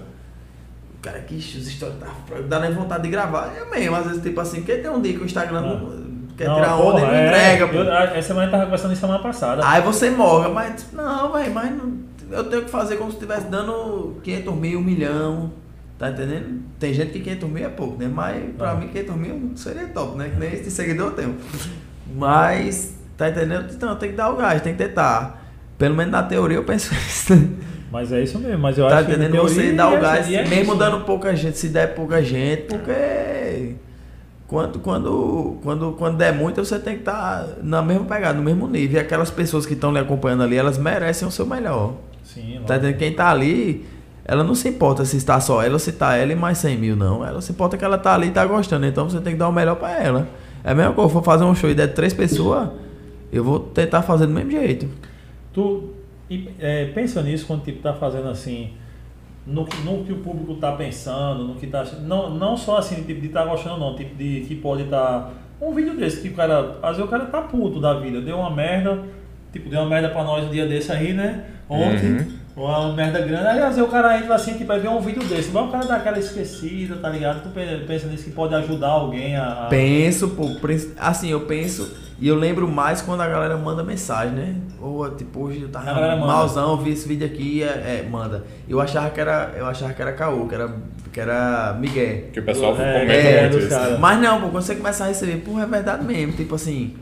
[1.06, 2.08] Cara que os stories tá,
[2.49, 3.53] dá nem vontade de gravar.
[3.56, 5.80] Eu mesmo, às vezes, tipo assim, porque tem um dia que o Instagram Não.
[5.80, 7.74] não, quer Não, tirar porra, onda e não é, entrega, pô.
[7.78, 9.62] eu- essa semana tava conversando isso semana passada.
[9.64, 11.93] Aí você morga, mas não, velho, mas não-
[12.32, 15.51] eu tenho que fazer como se estivesse dando 500 mil, um milhão.
[15.99, 16.62] Tá entendendo?
[16.80, 18.10] Tem gente que 500 mil é pouco, né?
[18.14, 18.76] Mas pra Ah.
[18.76, 20.28] mim 500 mil seria top, né?
[20.30, 21.36] Que nem esse seguidor eu tenho.
[22.14, 23.72] Mas, tá entendendo?
[23.74, 25.45] Então tem que dar o gás, tem que tentar.
[25.78, 27.34] Pelo menos na teoria eu penso isso.
[27.91, 28.59] Mas é isso mesmo.
[28.59, 29.11] Mas eu Tá acho que.
[29.11, 29.41] em entendendo?
[29.41, 31.03] Você dá o é- gás, e é mesmo isso, dando né?
[31.05, 33.75] pouca gente, se der pouca gente, porque
[34.47, 38.67] quando, quando, quando, quando der muito, você tem que estar na mesma pegada, no mesmo
[38.67, 38.97] nível.
[38.97, 41.93] E aquelas pessoas que estão lhe acompanhando ali, elas merecem o seu melhor.
[42.23, 42.97] Sim, Tá entendendo?
[42.97, 43.86] Quem tá ali,
[44.25, 46.77] ela não se importa se está só ela ou se tá ela e mais 100
[46.77, 47.25] mil, não.
[47.25, 48.86] Ela se importa que ela tá ali e tá gostando.
[48.86, 50.27] Então você tem que dar o melhor pra ela.
[50.63, 52.69] É a mesma coisa, eu for fazer um show e der três pessoas,
[53.31, 54.88] eu vou tentar fazer do mesmo jeito.
[55.53, 55.89] Tu
[56.30, 58.71] e, é, pensa nisso quando tipo, tá fazendo assim,
[59.45, 61.86] no, que- no que o público tá pensando, no que tá.
[62.01, 65.32] Não, não só assim, tipo, de estar gostando, não, tipo, de que pode estar.
[65.61, 66.78] um vídeo desse, que o cara.
[66.82, 69.03] Às vezes o cara tá puto da vida, deu uma merda,
[69.53, 71.45] tipo, deu uma merda pra nós um dia desse aí, né?
[71.69, 72.11] Ontem.
[72.13, 72.45] Uhum.
[72.57, 73.47] Uma merda grande.
[73.47, 75.51] Aí às vezes o cara entra assim, tipo, vai ver um vídeo desse.
[75.51, 77.43] Mas o cara dá aquela esquecida, tá ligado?
[77.43, 79.67] Tu pe- pensa nisso que pode ajudar alguém a.
[79.69, 80.49] Penso, pô,
[80.97, 84.55] assim, eu penso e eu lembro mais quando a galera manda mensagem, né?
[84.80, 88.45] Ou tipo, hoje eu tava malzão, vi esse vídeo aqui, é, é, manda.
[88.70, 90.74] Eu achava que era, eu achava que era caô, que era,
[91.11, 92.30] que era Miguel.
[92.32, 93.99] Que o pessoal É, comenta é, muito isso.
[93.99, 96.34] Mas não, pô, quando você começa a receber, porra, é verdade mesmo.
[96.34, 96.95] Tipo assim,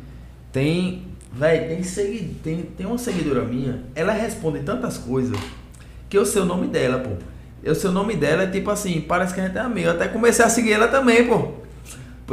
[0.51, 1.03] tem.
[1.31, 5.35] Véi, tem, segui, tem, tem uma seguidora minha, ela responde tantas coisas
[6.07, 7.09] que eu sei o nome dela, pô.
[7.63, 9.87] Eu sei o nome dela, é tipo assim, parece que a gente é amigo.
[9.87, 11.62] Eu até comecei a seguir ela também, pô.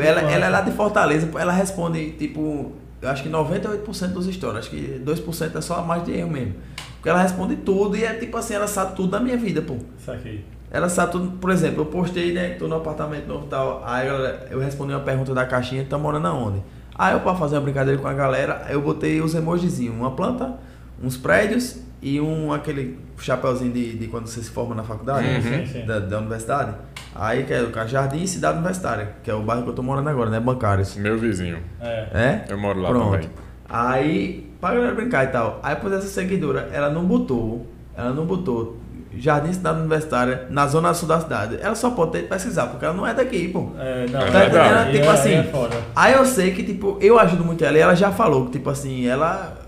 [0.03, 2.73] Pô, Ela, ela é lá de Fortaleza, pô, ela responde, tipo,
[3.03, 6.31] eu acho que 98% dos stories, acho que 2% é só a mais de erro
[6.31, 6.55] mesmo.
[6.97, 9.77] Porque ela responde tudo e é tipo assim, ela sabe tudo da minha vida, pô.
[9.99, 10.45] Isso aqui.
[10.71, 12.51] Ela sabe tudo, por exemplo, eu postei, né?
[12.51, 13.83] Tô no apartamento novo e tal.
[13.85, 16.63] Aí ela- eu respondi uma pergunta da caixinha, tá morando aonde?
[16.95, 20.55] Aí eu, pra fazer uma brincadeira com a galera, eu botei os emojizinhos, uma planta,
[21.03, 25.43] uns prédios e um aquele chapeuzinho de, de quando você se forma na faculdade, Uhum.
[25.43, 25.87] Sim, sim.
[25.87, 26.75] da, da universidade.
[27.15, 29.83] Aí que é o Jardim e Cidade Universitária, que é o bairro que eu tô
[29.83, 30.39] morando agora, né?
[30.41, 30.97] Bancários.
[30.97, 31.59] Meu vizinho.
[31.81, 32.07] É.
[32.15, 32.45] É?
[32.49, 33.13] Eu moro lá Pronto.
[33.13, 33.29] também.
[33.69, 35.61] Aí, pra galera brincar e tal.
[35.63, 38.77] Aí, depois essa seguidora, ela não botou, ela não botou
[39.17, 41.59] Jardim Cidade Universitária na zona sul da cidade.
[41.61, 43.71] Ela só pode ter que pesquisar, porque ela não é daqui, pô.
[43.79, 44.93] É, não, Tá é entendendo?
[44.93, 45.51] Tipo é- assim, é.
[45.95, 48.71] Aí eu sei que, tipo, eu ajudo muito ela e ela já falou que, tipo
[48.71, 49.59] assim, ela.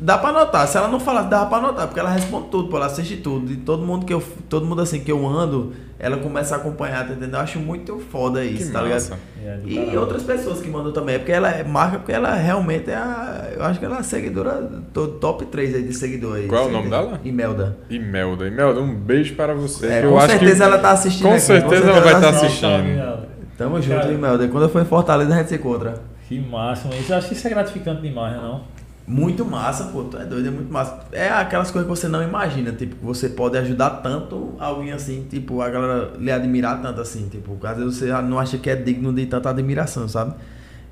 [0.00, 0.66] Dá pra notar.
[0.68, 3.50] Se ela não falar, dá pra notar, porque ela responde tudo, pô, ela assiste tudo.
[3.52, 7.06] E todo mundo que eu, todo mundo assim que eu ando, ela começa a acompanhar,
[7.06, 7.34] tá entendendo?
[7.34, 9.14] Eu acho muito foda isso, Que tá massa.
[9.14, 9.20] ligado?
[9.46, 12.34] É, do E outras pessoas que mandam também, é porque ela é marca, porque ela
[12.34, 13.48] realmente é a.
[13.56, 16.46] Eu acho que ela é a seguidora to- top 3 aí de seguidor aí.
[16.48, 17.20] Qual é o nome dela?
[17.24, 17.76] Imelda.
[17.88, 18.46] Imelda.
[18.48, 19.86] Imelda, um beijo para você.
[19.86, 20.62] É, com acho certeza que...
[20.62, 21.22] ela tá assistindo.
[21.28, 22.68] com aqui, certeza ela vai tá tá assistindo.
[22.74, 23.26] assistindo.
[23.56, 24.48] Tamo junto, Imelda.
[24.48, 25.94] Quando eu for em Fortaleza, a gente se encontra.
[26.28, 26.92] Que máximo.
[26.92, 28.62] Isso, eu acho que isso é gratificante demais, né, não?
[29.06, 30.98] Muito massa, pô, tu é doido, é muito massa.
[31.12, 35.24] É aquelas coisas que você não imagina, tipo, que você pode ajudar tanto alguém assim,
[35.30, 38.74] tipo, a galera lhe admirar tanto assim, tipo, às vezes você não acha que é
[38.74, 40.34] digno de tanta admiração, sabe?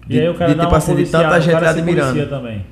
[0.09, 2.29] E aí o cara de, dá tipo assim, de tanta gente admirando.
[2.29, 2.67] também.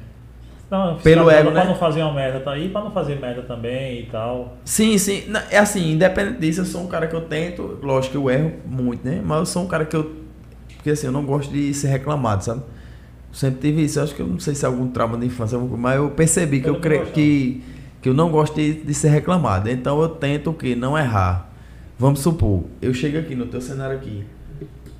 [0.70, 1.68] Não, Pelo ego, pra né?
[1.68, 4.56] não fazer uma merda, tá aí pra não fazer merda também e tal.
[4.64, 5.24] Sim, sim.
[5.50, 8.52] É assim, independente disso, eu sou um cara que eu tento, lógico que eu erro
[8.64, 9.20] muito, né?
[9.22, 10.12] Mas eu sou um cara que eu.
[10.76, 12.62] Porque assim, eu não gosto de ser reclamado, sabe?
[13.32, 13.98] Sempre tive isso.
[13.98, 16.60] Eu acho que eu não sei se é algum trauma de infância, mas eu percebi
[16.60, 16.98] que Eu eu, não cre...
[17.12, 17.62] que,
[18.02, 19.70] que eu não gosto de, de ser reclamado.
[19.70, 20.74] Então eu tento o quê?
[20.76, 21.50] Não errar.
[21.98, 24.24] Vamos supor, eu chego aqui no teu cenário aqui.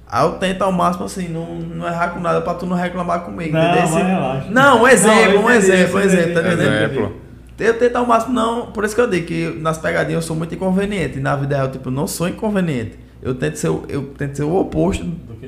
[0.06, 3.22] Aí eu tento ao máximo assim, não, não errar com nada pra tu não reclamar
[3.22, 3.52] comigo.
[3.52, 3.88] Não, entendeu?
[3.88, 4.50] mas relaxa.
[4.50, 6.74] não, um exemplo, eu um entendi, exemplo, um exemplo, tá entendendo?
[6.74, 7.16] Exemplo.
[7.58, 10.36] Eu tento ao máximo não, por isso que eu digo que nas pegadinhas eu sou
[10.36, 11.18] muito inconveniente.
[11.18, 12.98] Na vida real, tipo, eu não sou inconveniente.
[13.22, 15.06] Eu tento ser, o- eu tento ser o oposto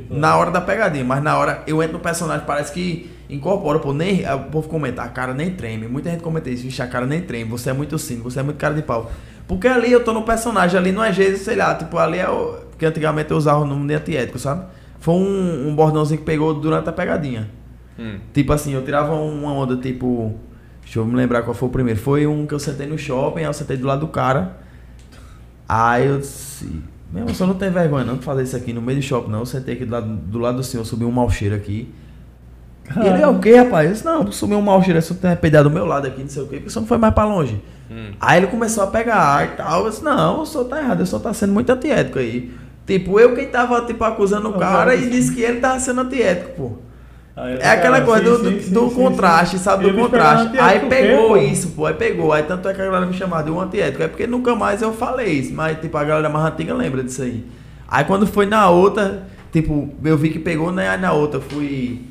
[0.08, 3.92] na hora da pegadinha, mas na hora eu entro no personagem, parece que incorpora, pô,
[3.92, 5.88] nem, o povo comenta, a cara nem treme.
[5.88, 8.42] Muita gente comenta isso, vixe, a cara nem treme, você é muito cínico, você é
[8.44, 9.10] muito cara de pau.
[9.48, 12.28] Porque ali eu tô no personagem, ali não é jeito, sei lá, tipo, ali é
[12.30, 12.62] o.
[12.70, 14.64] Porque antigamente eu usava o nome de antiético, sabe?
[15.00, 17.50] Foi um, um bordãozinho que pegou durante a pegadinha.
[17.98, 18.18] Hum.
[18.32, 20.34] Tipo assim, eu tirava uma onda, tipo.
[20.82, 21.98] Deixa eu me lembrar qual foi o primeiro.
[22.00, 24.56] Foi um que eu sentei no shopping, aí eu sentei do lado do cara.
[25.68, 26.68] Aí eu disse.
[27.14, 29.38] Meu, você não tem vergonha não de fazer isso aqui no meio do shopping, não.
[29.38, 31.88] Eu sentei aqui do lado do, lado do senhor, subi um mau cheiro aqui.
[32.96, 33.86] E ele é o quê, rapaz?
[33.86, 36.28] Eu disse, não, subi um mau cheiro, você tem peidado do meu lado aqui, não
[36.28, 37.62] sei o quê, porque você não foi mais pra longe.
[37.88, 38.10] Hum.
[38.20, 39.84] Aí ele começou a pegar e tal.
[39.84, 42.52] Eu disse, não, o senhor tá errado, o senhor tá sendo muito antiético aí.
[42.84, 46.00] Tipo, eu quem tava, tipo, acusando o Não, cara e disse que ele tava sendo
[46.00, 46.72] antiético, pô.
[47.36, 49.90] Aí, É aquela cara, coisa sim, do, sim, do- sim, contraste, sabe?
[49.90, 50.56] Do contraste.
[50.58, 51.86] Aí o quê, pegou isso, pô.
[51.86, 52.32] Aí pegou.
[52.32, 54.02] Aí tanto é que a galera me chamava de um antiético.
[54.04, 55.52] É porque nunca mais eu falei isso.
[55.52, 57.44] Mas, tipo, a galera mais antiga lembra disso aí.
[57.88, 60.88] Aí quando foi na outra, tipo, eu vi que pegou, né?
[60.88, 62.02] Aí na outra eu fui.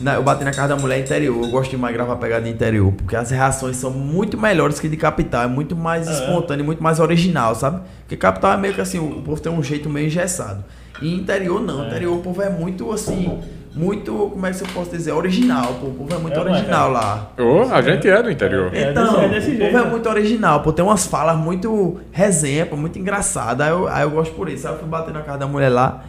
[0.00, 1.36] na- eu bati na casa da mulher interior.
[1.44, 2.92] Eu gosto de gravar pegada interior.
[2.92, 5.42] Porque as reações são muito melhores que de capital.
[5.44, 6.12] É muito mais É.
[6.12, 7.80] espontâneo, muito mais original, sabe?
[8.00, 10.64] Porque capital é meio que assim, o povo tem um jeito meio engessado.
[11.02, 11.84] E interior não.
[11.84, 11.86] É.
[11.88, 13.38] Interior o povo é muito assim.
[13.74, 15.12] Muito, como é que eu posso dizer?
[15.12, 15.86] Original, pô.
[15.88, 17.06] O povo é muito É, original moleque.
[17.06, 17.30] lá.
[17.38, 18.70] Ô, a gente é do interior.
[18.74, 19.72] É Então, desse- é desse o jeito.
[19.72, 20.72] povo é muito original, pô.
[20.72, 23.64] Tem umas falas muito resenha, pô, muito engraçada.
[23.64, 24.66] Aí eu, aí eu gosto por isso.
[24.66, 26.02] Aí eu fui bater na casa da mulher lá.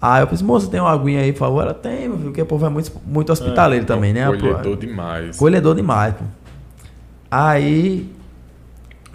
[0.00, 1.62] Aí eu falei, moça, tem uma aguinha aí, por favor?
[1.62, 4.26] Ela tem, meu filho, porque o povo é muito, muito hospitaleiro também, né?
[4.26, 5.36] Colhedor demais.
[5.36, 6.24] Colhedor demais, pô.
[7.30, 8.10] Aí,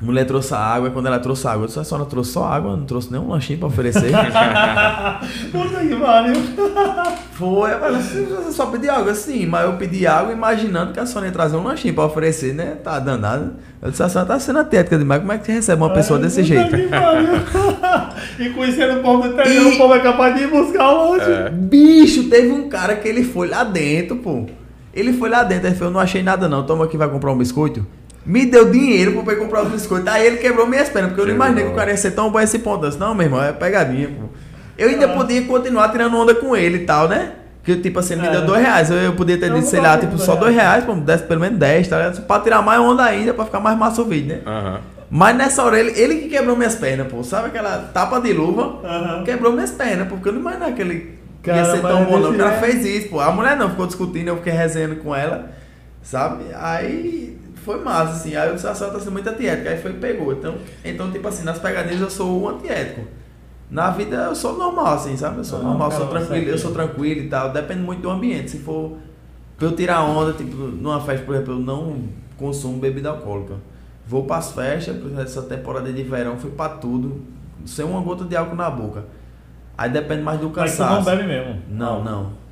[0.03, 2.05] a mulher trouxe a água, e quando ela trouxe a água, eu disse, a senhora
[2.05, 4.11] trouxe só água, não trouxe nenhum lanchinho pra oferecer.
[5.49, 6.33] Puta que pariu.
[7.31, 9.13] Foi, eu falei, você só pediu água?
[9.15, 12.53] Sim, mas eu pedi água imaginando que a senhora ia trazer um lanchinho pra oferecer,
[12.53, 12.75] né?
[12.83, 13.53] Tá danado.
[13.81, 16.19] Eu disse, a senhora tá sendo atética demais, como é que você recebe uma pessoa
[16.19, 16.75] Ai, desse puta jeito?
[16.75, 17.27] que pariu.
[18.39, 21.31] e conhecendo o povo do interior, E- o povo é capaz de ir buscar longe.
[21.31, 21.49] É.
[21.49, 24.45] Bicho, teve um cara que ele foi lá dentro, pô.
[24.93, 27.31] Ele foi lá dentro, ele falou, eu não achei nada não, toma aqui, vai comprar
[27.31, 27.83] um biscoito.
[28.25, 30.07] Me deu dinheiro pra eu comprar os biscoitos.
[30.07, 32.29] Aí ele quebrou minhas pernas, porque eu não imaginei que o cara ia ser tão
[32.31, 32.85] bom esse ponto.
[32.87, 34.27] Disse, não, meu irmão, é pegadinha, pô.
[34.77, 35.09] Eu ainda Ah.
[35.09, 37.31] podia continuar tirando onda com ele e tal, né?
[37.63, 38.31] Que tipo assim, ele me É.
[38.31, 38.89] deu dois reais.
[38.89, 41.59] Eu, eu podia ter dito, sei lá, tipo, só dois reais, pô, desse pelo menos
[41.59, 42.21] dez, tá ligado?
[42.25, 44.41] Pra tirar mais onda ainda, pra ficar mais massa o vídeo, né?
[44.45, 44.79] Aham.
[45.09, 47.23] Mas nessa hora, ele, ele que quebrou minhas pernas, pô.
[47.23, 48.79] Sabe aquela tapa de luva?
[48.83, 49.23] Aham.
[49.23, 52.19] Quebrou minhas pernas, pô, porque eu não imaginava que ele Cara, ia ser tão bom,
[52.19, 52.31] não.
[52.31, 52.63] O cara jeito.
[52.81, 53.19] fez isso, pô.
[53.19, 55.51] A mulher não ficou discutindo, eu fiquei resenhando com ela,
[56.01, 56.45] sabe?
[56.55, 58.35] Aí foi massa, assim.
[58.35, 59.69] Aí eu disse, a senhora tá sendo muito antiética.
[59.69, 60.33] Aí foi e pegou.
[60.33, 63.01] Então, então, tipo assim, nas pegadinhas eu sou o antiético.
[63.69, 65.39] Na vida eu sou normal, assim, sabe?
[65.39, 67.51] Eu sou Não, normal, cara, sou tranquilo, eu sou tranquilo e tal.
[67.51, 68.51] Depende muito do ambiente.
[68.51, 68.97] Se for
[69.57, 72.03] pra eu tirar onda, tipo, numa festa, por exemplo, eu não
[72.37, 73.55] consumo bebida alcoólica.
[74.05, 77.21] Vou pras festas, por exemplo, essa temporada de verão, fui pra tudo,
[77.65, 79.05] sem uma gota de álcool na boca.
[79.77, 80.95] Aí depende mais do Mas tu cansaço.
[80.95, 81.61] não bebe mesmo.
[81.69, 82.42] Não, não.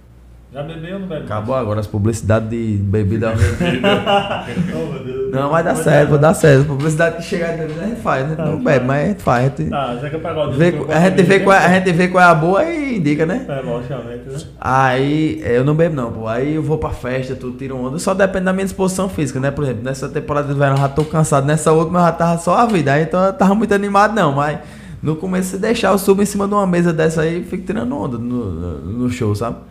[0.54, 1.24] Já bebeu ou não bebe?
[1.24, 3.32] Acabou agora as publicidades de bebida.
[4.76, 5.32] oh, meu Deus.
[5.32, 6.66] não, mas dá certo, vai dar certo.
[6.66, 8.36] Publicidade que chegar de bebida a gente faz, né?
[8.36, 8.64] Tá, Não tá.
[8.64, 9.45] bebe, mas a gente faz.
[9.45, 11.70] A gente, Tá, já que eu pegar o vê, a gente vê qual é, a
[11.70, 13.45] gente vê qual é a boa e indica, né?
[13.47, 14.39] É, logicamente, né?
[14.60, 16.28] Aí é, eu não bebo não, pô.
[16.28, 17.97] Aí eu vou pra festa, tudo, tiro onda.
[17.97, 19.52] Só depende da minha disposição física, né?
[19.52, 21.47] Por exemplo, nessa temporada de verão eu já tô cansado.
[21.47, 22.91] Nessa última eu já tava só a vida.
[22.91, 24.60] Aí então eu tava muito animado não, mas
[25.02, 27.66] no começo se deixar eu subo em cima de uma mesa dessa aí e fico
[27.66, 29.70] tirando onda no, no show, sabe?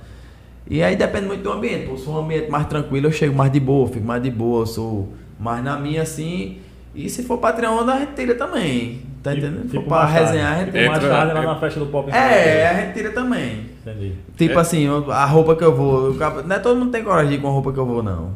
[0.70, 1.88] E aí depende muito do ambiente.
[1.88, 4.30] Pô, se for um ambiente mais tranquilo, eu chego mais de boa, fico mais de
[4.30, 5.08] boa, eu sou
[5.38, 6.58] mais na minha assim.
[6.94, 9.02] E se for pra tirar onda, a gente tira também.
[9.22, 9.62] Tá Tipo- entendendo?
[9.64, 10.26] Se tipo for pra mais tarde.
[10.28, 10.86] resenhar, a gente tira.
[10.90, 12.10] mais Entra- tarde lá na festa do pop.
[12.10, 13.66] em É, a gente tira também.
[13.84, 14.12] Entendi.
[14.36, 14.60] Tipo É.
[14.62, 16.14] assim, a roupa que eu vou.
[16.46, 18.30] não é todo mundo tem coragem de ir com a roupa que eu vou, não.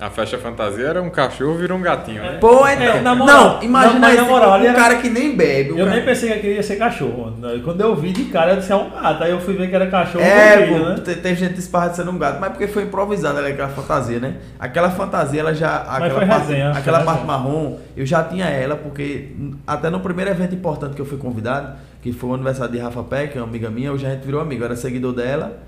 [0.00, 2.38] A festa fantasia era um cachorro virou um gatinho, né?
[2.40, 3.02] Pô, então.
[3.02, 5.72] na moral, não, imagina na- mas na esse- moral, um era- cara que nem bebe.
[5.72, 7.34] o Eu cara- nem pensei que aquele ia ser cachorro.
[7.62, 9.22] Quando eu vi de cara, eu disse é um gato.
[9.22, 10.24] Aí eu fui ver que era cachorro.
[10.24, 10.94] É, eu pô, né?
[11.04, 14.36] te- teve gente esparracando um gato, mas porque foi improvisada ali aquela fantasia, né?
[14.58, 15.76] Aquela fantasia, ela já.
[15.82, 17.14] Aquela foi parte, resenha, foi aquela resenha.
[17.16, 19.28] parte marrom, eu já tinha ela, porque
[19.66, 23.02] até no primeiro evento importante que eu fui convidado, que foi o aniversário de Rafa
[23.02, 24.62] Peck, uma amiga minha, hoje a gente virou amigo.
[24.62, 25.58] Eu era seguidor dela,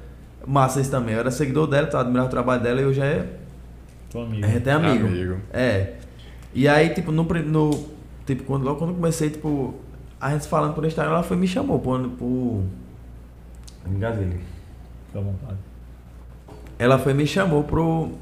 [0.46, 1.12] massa isso também.
[1.14, 3.24] Eu era seguidor dela, tava admirando o trabalho dela e hoje é.
[4.12, 4.44] Tô amigo.
[4.44, 5.06] A gente é amigo.
[5.06, 5.36] Amigo.
[5.52, 5.94] É.
[6.54, 7.88] E aí, tipo, no, no
[8.26, 9.74] tipo, quando, logo quando eu comecei, tipo,
[10.20, 11.98] a gente falando por Instagram, ela foi e me chamou por.
[12.10, 12.62] por...
[13.86, 14.38] Engasguei.
[15.06, 15.58] Fica à vontade.
[16.78, 18.12] Ela foi e me chamou pro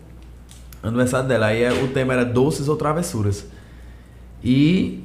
[0.82, 1.46] aniversário dela.
[1.46, 3.46] Aí é- o tema era doces ou travessuras.
[4.44, 5.04] E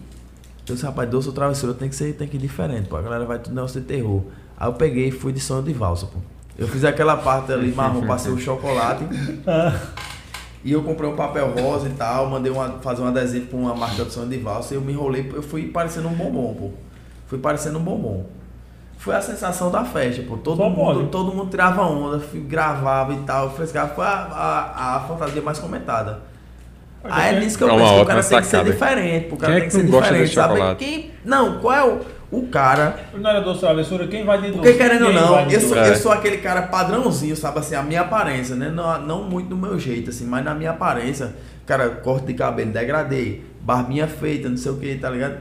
[0.67, 2.95] eu disse, rapaz, doce ou travessura tem que ser tem que ir diferente, pô.
[2.95, 4.21] A galera vai tudo negócio de terror.
[4.57, 6.19] Aí eu peguei e fui de sonho de valsa, pô.
[6.57, 9.03] Eu fiz aquela parte ali marrom, passei o chocolate.
[10.65, 13.75] E eu comprei um papel rosa e tal, mandei uma, fazer um adesivo pra uma
[13.75, 16.71] marca de sonho de valsa e eu me enrolei, eu fui parecendo um bombom, pô.
[17.27, 18.25] Fui parecendo um bombom.
[18.97, 20.37] Foi a sensação da festa, pô.
[20.37, 21.07] Todo, Só mundo, mole.
[21.09, 23.51] todo mundo tirava onda, gravava e tal.
[23.51, 23.93] Frescava.
[23.93, 26.21] Foi a, a, a fantasia mais comentada.
[27.03, 29.33] Aí é nisso que eu É penso que o cara tem que ser diferente.
[29.33, 30.75] O cara é tem que ser diferente, sabe?
[30.77, 31.99] Quem, não, qual é o,
[32.31, 34.07] o cara Não era doce travessura?
[34.07, 34.57] Quem vai de doce?
[34.57, 38.01] porque querendo ou não, eu sou, eu sou aquele cara padrãozinho, sabe assim, a minha
[38.01, 38.69] aparência, né?
[38.69, 42.71] Não, não muito do meu jeito, assim, mas na minha aparência, cara, corte de cabelo,
[42.71, 45.37] degradei, barbinha feita, não sei o que, tá ligado?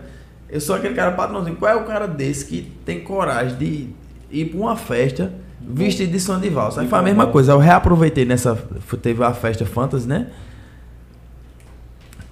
[0.49, 1.57] Eu sou aquele cara padrãozinho.
[1.57, 3.89] Qual é o cara desse que tem coragem de
[4.31, 6.83] ir pra uma festa vestido de som de valsa?
[6.83, 8.57] Aí foi a mesma coisa, eu reaproveitei nessa.
[9.03, 10.29] Teve a festa fantasy, né?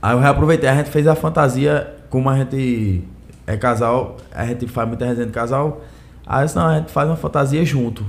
[0.00, 3.02] Aí eu reaproveitei, a gente fez a fantasia, como a gente
[3.46, 5.82] é casal, a gente faz muita resenha de casal,
[6.26, 8.04] aí eu disse, não, a gente faz uma fantasia junto.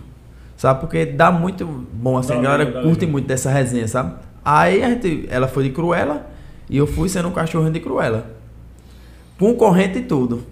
[0.55, 0.79] Sabe?
[0.79, 4.13] Porque dá muito bom assim, Dá a galera curte muito dessa resenha, sabe?
[4.45, 6.27] Aí a gente, ela foi de Cruella
[6.69, 8.27] e eu fui sendo um cachorrinho de Cruella.
[9.37, 10.43] Com corrente e tudo.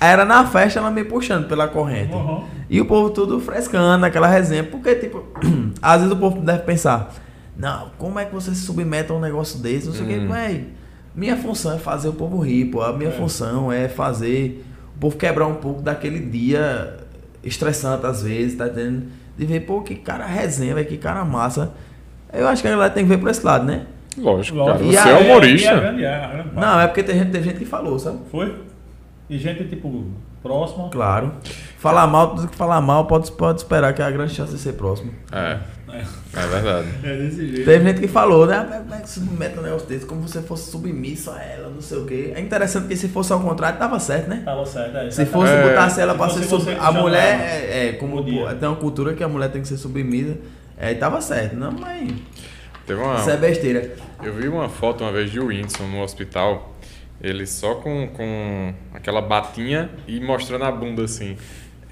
[0.00, 2.14] Era na festa ela me puxando pela corrente.
[2.14, 2.44] Uhum.
[2.70, 4.62] E o povo tudo frescando, aquela resenha.
[4.64, 5.24] Porque, tipo,
[5.82, 7.12] às vezes o povo deve pensar:
[7.56, 9.86] Não, como é que você se submete a um negócio desse?
[9.88, 10.28] Não sei o que, Hum.
[10.28, 10.68] véi.
[11.18, 12.80] Minha função é fazer o povo rir, pô.
[12.82, 13.12] A minha É.
[13.12, 14.64] função é fazer
[14.96, 16.96] o povo quebrar um pouco daquele dia
[17.42, 19.06] estressante às vezes, tá entendendo?
[19.36, 21.72] De ver, pô, que cara resenha, que cara massa.
[22.32, 23.86] Eu acho que a galera tem que ver por esse lado, né?
[24.16, 24.78] Lógico, Lógico.
[24.78, 24.90] cara.
[24.90, 25.70] E Você a- é humorista.
[25.70, 26.54] é, parte.
[26.54, 28.18] Não, é porque tem gente, tem gente que falou, sabe?
[28.30, 28.54] Foi?
[29.30, 30.04] E gente, tipo,
[30.42, 30.88] próxima.
[30.90, 31.32] Claro.
[31.78, 34.58] Falar mal, tudo que falar mal, pode, pode esperar que é a grande chance de
[34.58, 35.12] ser próximo.
[35.32, 35.58] É,
[35.92, 36.88] É, é verdade.
[37.02, 37.64] é desse jeito.
[37.64, 38.56] Teve gente que falou, né?
[38.56, 40.06] "Ah, Como é que submete um negócio desse?
[40.06, 42.32] Como se você fosse submisso a ela, não sei o quê.
[42.34, 44.42] É interessante que se fosse ao contrário, tava certo, né?
[44.44, 45.62] Tava certo, é, Se fosse É.
[45.62, 46.64] botasse ela Se pra ser você sub...
[46.74, 49.68] que A mulher é, é, como pô, tem uma cultura que a mulher tem que
[49.68, 50.36] ser submissa.
[50.78, 51.56] É, e tava certo.
[51.56, 52.10] Não, mas
[52.86, 53.92] Teve uma, isso é besteira.
[54.22, 56.74] Eu vi uma foto uma vez de Whindersson no hospital,
[57.20, 61.36] ele só com, com aquela batinha e mostrando a bunda assim.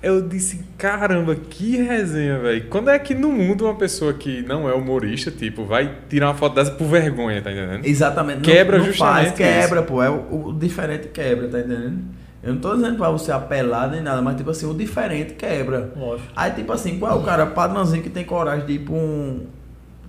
[0.02, 2.66] Eu disse, caramba, que resenha, velho.
[2.68, 6.34] Quando é que no mundo uma pessoa que não é humorista, tipo, vai tirar uma
[6.34, 7.84] foto dessa por vergonha, tá entendendo?
[7.84, 8.36] Exatamente.
[8.38, 10.02] Não- Quebra não justamente faz, quebra, pô.
[10.02, 11.98] É o, o diferente quebra, tá entendendo?
[12.42, 15.90] Eu não tô dizendo pra você apelar nem nada, mas tipo assim, o diferente quebra.
[15.96, 16.28] Lógico.
[16.36, 19.46] Aí, tipo assim, qual é o cara padrãozinho que tem coragem de ir pra um,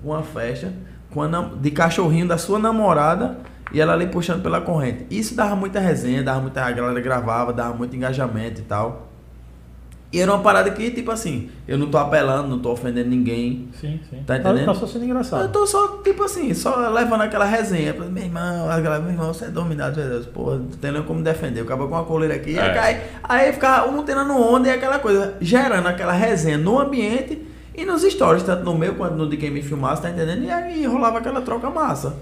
[0.03, 0.71] uma festa
[1.09, 1.27] com a
[1.59, 3.37] de cachorrinho da sua namorada
[3.73, 5.07] e ela ali puxando pela corrente?
[5.09, 6.63] Isso dava muita resenha, dava muita.
[6.63, 9.06] A galera gravava, dava muito engajamento e tal.
[10.09, 13.67] E era uma parada que, tipo assim, eu não tô apelando, não tô ofendendo ninguém.
[13.79, 14.23] Sim, sim.
[14.25, 14.65] Tá entendendo?
[14.67, 15.51] Tá só sendo Eu engraçado.
[15.51, 17.93] tô só, tipo assim, só levando aquela resenha.
[17.93, 20.25] Meu irmão, a galera, meu irmão, você é dominado, meu Deus.
[20.27, 21.59] Pô, não tem nem como defender.
[21.59, 22.73] Eu acabo com uma coleira aqui, aí É.
[22.73, 23.01] cai.
[23.21, 27.41] Aí ficava um tirando onda e aquela coisa, gerando aquela resenha no ambiente
[27.75, 30.41] e nos stories, tanto no meu quanto no de quem me filmasse, tá entendendo?
[30.45, 32.15] E aí rolava aquela troca massa.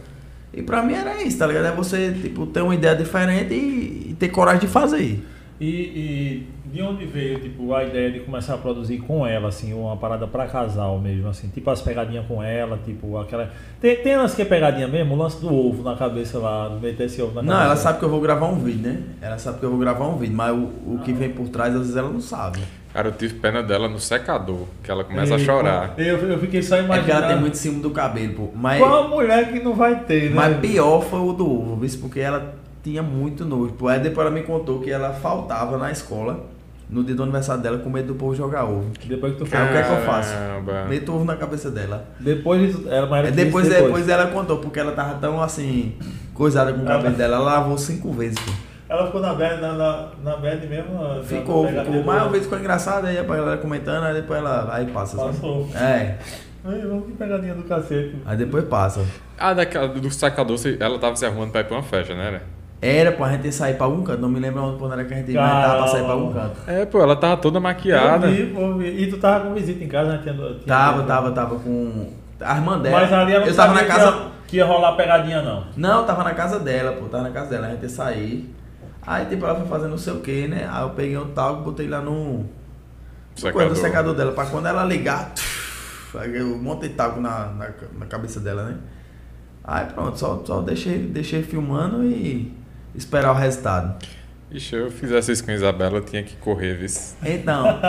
[0.51, 1.65] E pra mim era isso, tá ligado?
[1.67, 5.23] É você, tipo, ter uma ideia diferente e, e ter coragem de fazer.
[5.61, 9.73] E, e de onde veio, tipo, a ideia de começar a produzir com ela, assim,
[9.73, 13.49] uma parada pra casal mesmo, assim, tipo as pegadinhas com ela, tipo, aquela.
[13.79, 17.05] Tem, tem lance que é pegadinha mesmo, o lance do ovo na cabeça lá, meter
[17.05, 17.65] esse ovo na Não, cabeça.
[17.65, 19.01] ela sabe que eu vou gravar um vídeo, né?
[19.21, 20.63] Ela sabe que eu vou gravar um vídeo, mas o,
[20.95, 22.59] o que vem por trás, às vezes ela não sabe.
[22.93, 25.93] Cara, eu tive pena dela no secador, que ela começa a chorar.
[25.97, 27.27] Eu, eu fiquei só É porque ela imaginando.
[27.27, 28.49] tem muito cimo do cabelo, pô.
[28.53, 30.35] Mas, Qual a mulher que não vai ter, né?
[30.35, 31.99] mas pior foi o do ovo, viu?
[32.01, 32.53] porque ela
[32.83, 33.73] tinha muito nojo.
[33.87, 36.53] Aí depois ela me contou que ela faltava na escola
[36.89, 38.91] no dia do aniversário dela com medo do povo jogar ovo.
[39.05, 40.33] Depois que tu Aí o que é que eu faço?
[40.89, 42.05] Meto ovo na cabeça dela.
[42.19, 43.85] Depois disso, era mais Aí era depois, depois.
[43.85, 45.95] depois ela contou, porque ela tava tão assim,
[46.33, 48.37] coisada com o cabelo Ela- dela, ela lavou cinco vezes.
[48.39, 48.51] Pô.
[48.87, 51.23] Ela ficou na bad, na, na, na bad mesmo.
[51.23, 52.03] Ficou, ficou.
[52.03, 54.67] Mas uma vez ficou engraçado, aí a galera comentando, aí depois ela.
[54.71, 55.17] Aí passa.
[55.17, 55.29] sabe?
[55.29, 55.67] Passou.
[55.75, 56.17] É,
[56.63, 58.15] Ai, vamos que pegadinha do cacete.
[58.25, 59.03] aí depois passa.
[59.37, 62.31] Ah, daquela, do sacador, ela tava se arrumando pra ir pra uma festa, né?
[62.31, 62.41] né?
[62.81, 65.17] Era pra gente sair pra algum canto, não me lembro onde quando era que a
[65.17, 66.59] gente inventava pra sair pra algum canto.
[66.67, 68.27] É, pô, ela tava toda maquiada.
[68.27, 69.03] Eu vi, pô, vi.
[69.03, 70.19] E tu tava com visita em casa, né?
[70.21, 72.11] Tinha, tinha Tava, tava, tava com.
[72.39, 72.99] A irmã dela.
[72.99, 74.11] Mas ali ela não eu tava na sabia casa.
[74.11, 75.63] que, ia, que ia rolar pegadinha, não.
[75.75, 78.53] Não, tava na casa dela, pô, tava na casa dela, a gente ia sair.
[79.07, 80.67] Aí tipo, ela foi fazer não sei o que, né?
[80.69, 82.45] Aí eu peguei um talco, botei lá no.
[83.35, 83.69] Secador.
[83.69, 85.33] Do secador dela, pra quando ela ligar,
[86.17, 87.69] aí eu montei talco na, na,
[87.99, 88.77] na cabeça dela, né?
[89.63, 92.53] Aí pronto, só, só deixei, deixei filmando e
[92.97, 93.95] esperar o resultado.
[94.51, 96.87] Ixi, eu fizesse isso com a Isabela, eu tinha que correr, viu?
[97.25, 97.79] Então,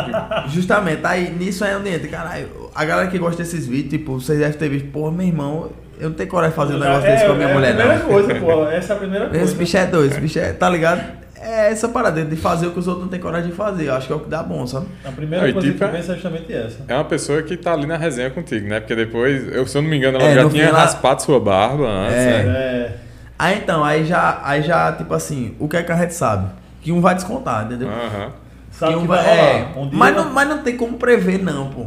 [0.48, 4.38] justamente, aí nisso aí onde entra, caralho, a galera que gosta desses vídeos, tipo, vocês
[4.38, 7.24] devem ter visto, pô, meu irmão, eu não tenho coragem de fazer um negócio desse
[7.26, 8.07] com a minha é mulher, a primeira não.
[8.09, 8.64] coisa, pô.
[8.68, 9.44] Essa é a primeira coisa.
[9.44, 11.26] Esse bicho é doido, esse bicho é, tá ligado?
[11.38, 13.84] É essa parada de fazer o que os outros não têm coragem de fazer.
[13.86, 14.86] Eu acho que é o que dá bom, sabe?
[15.04, 16.78] A primeira coisa tipo, que é- pensa é justamente essa.
[16.88, 18.80] É uma pessoa que tá ali na resenha contigo, né?
[18.80, 21.38] Porque depois, eu, se eu não me engano, ela É, já tinha ela- raspado sua
[21.38, 22.42] barba antes, É.
[22.42, 22.52] né?
[22.59, 22.96] É.
[23.39, 26.51] Aí então, aí já, aí já, tipo assim, o que é que a gente sabe?
[26.80, 27.89] Que um vai descontar, entendeu?
[27.89, 28.32] Aham.
[28.70, 29.49] Sabe que que um vai vai, rolar.
[29.51, 31.87] é, Um mas, vai- não, mas não tem como prever, não, pô.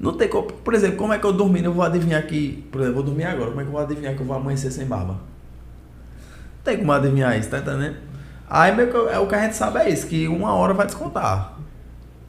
[0.00, 0.48] Não tem como.
[0.52, 1.66] Por exemplo, como é que eu dormindo?
[1.66, 2.66] Eu vou adivinhar que.
[2.72, 3.50] Por exemplo, eu vou dormir agora.
[3.50, 5.12] Como é que eu vou adivinhar que eu vou amanhecer sem barba?
[5.12, 5.18] Não
[6.64, 7.96] tem como adivinhar isso, tá entendendo?
[8.48, 10.74] Aí meio que eu- é o que a gente sabe é isso, que uma hora
[10.74, 11.54] vai descontar.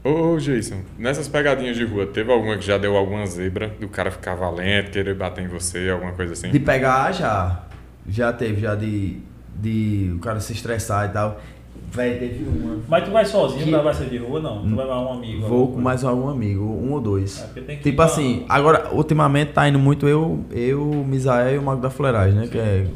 [0.04, 3.88] Ô, ô, Jason, nessas pegadinhas de rua, teve alguma que já deu alguma zebra do
[3.88, 6.50] cara ficar valente, querer bater em você, alguma coisa assim?
[6.52, 7.60] De pegar já.
[8.08, 9.18] Já teve, já de.
[9.56, 11.40] De o cara se estressar e tal.
[11.92, 12.78] Véi, teve uma.
[12.90, 14.64] Mas tu vai sozinho Que- pra vai ser de rua, não?
[14.68, 15.48] Tu vai levar um amigo.
[15.48, 17.40] Vou com mais algum amigo, um ou dois.
[17.56, 21.62] É, Tipo ir assim, agora, ultimamente tá indo muito eu, eu, o Misael e o
[21.62, 22.48] Mago da Fuleiragem, né?
[22.48, 22.88] Que é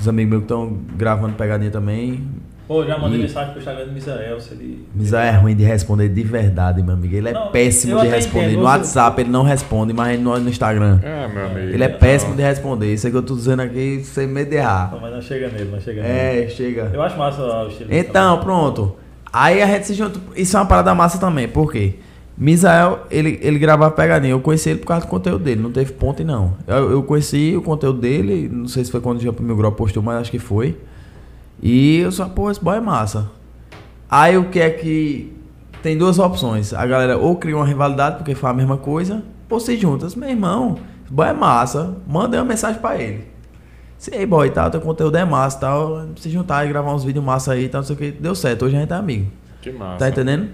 [0.00, 2.24] os amigos meus que estão gravando pegadinha também.
[2.68, 4.86] Pô, já mandei E- mensagem pro Instagram do Misael, se ele...
[4.94, 7.16] Misael é ruim de responder de verdade, meu amigo.
[7.16, 8.44] Ele é Não, péssimo de responder.
[8.48, 11.00] entendo, No você- WhatsApp ele não responde, mas no, no Instagram.
[11.02, 11.60] Ah, meu amigo.
[11.60, 12.92] Ele é péssimo de responder.
[12.92, 14.90] Isso é que eu tô dizendo aqui sem medo de errar.
[14.92, 16.44] Não, mas não chega nele, não chega nele.
[16.44, 16.90] É, chega.
[16.92, 18.96] Eu acho massa o estilo Então, pronto.
[19.32, 20.20] Aí a gente se junta.
[20.36, 21.94] Isso é uma parada massa também, por quê?
[22.36, 24.32] Misael, ele, ele gravava pegadinha.
[24.32, 26.54] Eu conheci ele por causa do conteúdo dele, não teve ponte não.
[26.66, 29.72] Eu, eu conheci o conteúdo dele, não sei se foi quando o Jean Mil Grau
[29.72, 30.76] postou, mas acho que foi.
[31.62, 33.30] E eu só, pô, esse boy é massa.
[34.10, 35.32] Aí o que é que.
[35.82, 36.74] Tem duas opções.
[36.74, 40.14] A galera ou cria uma rivalidade porque faz a mesma coisa, ou se juntas.
[40.14, 41.96] Meu irmão, esse boy é massa.
[42.06, 43.26] Manda uma mensagem pra ele.
[43.96, 46.06] Se aí, boy, tal, teu conteúdo é massa tal.
[46.16, 48.10] Se juntar e gravar uns vídeos massa aí tal, não sei o que.
[48.12, 49.30] Deu certo, hoje a gente é amigo.
[49.60, 49.98] Que massa.
[49.98, 50.48] Tá entendendo?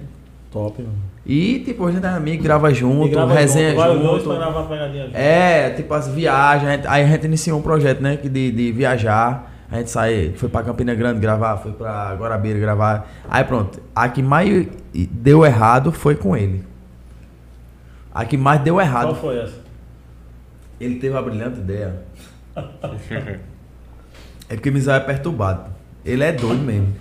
[0.51, 0.95] Top, mano.
[1.27, 4.25] E, tipo, hoje a gente é amigo, grava junto, grava resenha junto, dois junto.
[4.25, 5.17] pra gravar pegadinha junto.
[5.17, 6.87] É, tipo as viagens.
[6.87, 8.17] Aí a gente iniciou um projeto, né?
[8.17, 9.54] que De, de viajar.
[9.75, 13.11] A gente sai, foi pra Campina Grande gravar, foi pra Guarabira gravar.
[13.29, 13.83] Aí pronto.
[13.93, 14.69] A que mais
[15.11, 16.63] deu errado foi com ele.
[18.15, 19.17] A que mais deu Qual errado.
[19.17, 19.61] foi essa?
[20.81, 22.03] Ele teve uma brilhante ideia.
[24.49, 25.65] É porque Misael é perturbado.
[26.05, 26.95] Ele é doido mesmo.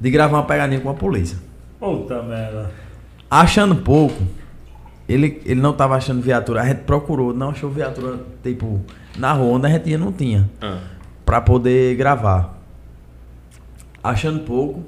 [0.00, 1.36] De gravar uma pegadinha com a polícia.
[1.80, 2.70] Puta merda.
[3.28, 4.22] Achando pouco,
[5.08, 6.62] ele, ele não tava achando viatura.
[6.62, 8.80] A gente procurou, não achou viatura, tipo,
[9.16, 10.48] na rua onde a gente ia, não tinha.
[10.62, 10.78] Ah,
[11.28, 12.54] Pra poder gravar.
[14.02, 14.82] Achando pouco,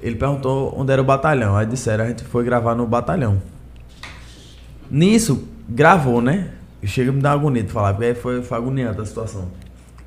[0.00, 1.54] ele perguntou onde era o batalhão.
[1.54, 3.42] Aí disseram, a gente foi gravar no batalhão.
[4.90, 6.48] Nisso, gravou, né?
[6.84, 9.48] Chega a me dar agonia de falar, porque aí foi, foi agoniante a situação.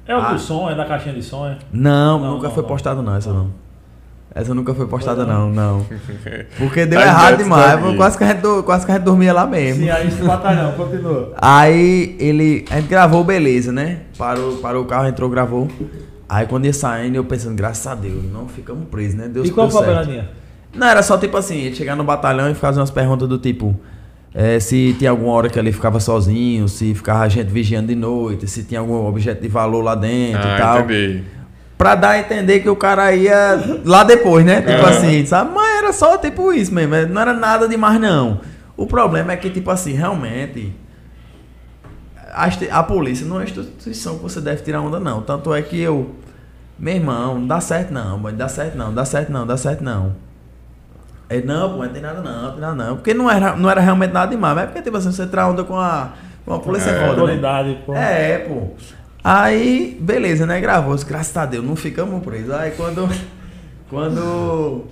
[0.08, 0.34] É o Ah.
[0.34, 1.60] do som, é da caixinha de som, é?
[1.72, 2.70] Não, Não, nunca não, foi não.
[2.70, 3.52] postado não, essa não.
[4.36, 5.86] Essa nunca foi postada Foi não, não.
[6.58, 9.34] Porque deu Tá errado demais, quase que, a gente, do- quase que a gente dormia
[9.34, 9.84] lá mesmo.
[9.84, 11.34] Sim, aí esse batalhão, continua.
[11.38, 12.66] Aí ele.
[12.70, 14.00] A gente gravou, beleza, né?
[14.18, 15.68] Parou, parou o carro, entrou, gravou.
[16.30, 19.28] Aí quando ia saindo, eu pensando, graças a Deus, não ficamos presos, né?
[19.28, 20.00] Deus e qual foi a certo.
[20.06, 20.30] pegadinha?
[20.76, 23.74] Não, era só tipo assim, ele chegar no batalhão e fazer umas perguntas do tipo.
[24.36, 27.96] eh, se tinha alguma hora que ele ficava sozinho, se ficava a gente vigiando de
[27.96, 30.80] noite, se tinha algum objeto de valor lá dentro e ah, tal.
[30.82, 31.24] entendi.
[31.78, 34.62] Pra dar a entender que o cara ia lá depois, né?
[34.62, 34.90] Tipo Aham.
[34.90, 35.52] assim, sabe?
[35.54, 38.42] Mas era só tipo isso mesmo, é, não era nada demais não.
[38.76, 40.74] O problema é que, tipo assim, realmente.
[42.34, 42.50] A,
[42.80, 45.22] a polícia não é uma instituição que você deve tirar onda, não.
[45.22, 46.16] Tanto é que eu.
[46.78, 48.38] Meu irmão, não dá certo não, mano.
[48.38, 50.16] Dá certo não, dá certo não, dá certo não.
[51.30, 52.96] Ele, não, pô, não tem nada não, não tem nada não.
[52.96, 55.48] Porque não era, não era realmente nada demais, mas é porque, tipo assim, você tirar
[55.48, 56.14] onda com a,
[56.46, 57.34] com a polícia é, É, foda, né?
[57.96, 58.74] É, pô.
[59.30, 60.62] Aí, beleza, né?
[60.62, 60.96] Gravou.
[61.06, 62.50] Graças a Deus, não ficamos presos.
[62.52, 63.10] Aí quando.
[63.90, 64.86] Quando.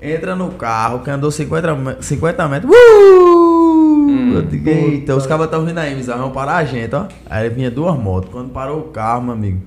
[0.00, 2.70] Entra no carro, que andou 50, me- 50 metros.
[2.72, 4.34] Uh!
[4.34, 7.06] eu digo, eita, os cabas estão vindo aí, Mizarra, vão parar a gente, ó.
[7.28, 8.30] Aí vinha duas motos.
[8.30, 9.60] Quando parou o carro, meu amigo,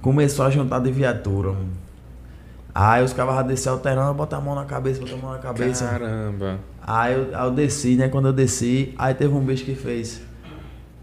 [0.00, 1.68] começou a juntar de viatura, mano.
[2.74, 5.38] Aí os cabas já desceram alterando, botar a mão na cabeça, botar a mão na
[5.38, 5.84] cabeça.
[5.86, 6.58] Caramba.
[6.84, 8.08] Aí eu, aí eu desci, né?
[8.08, 10.22] Quando eu desci, aí teve um bicho que fez.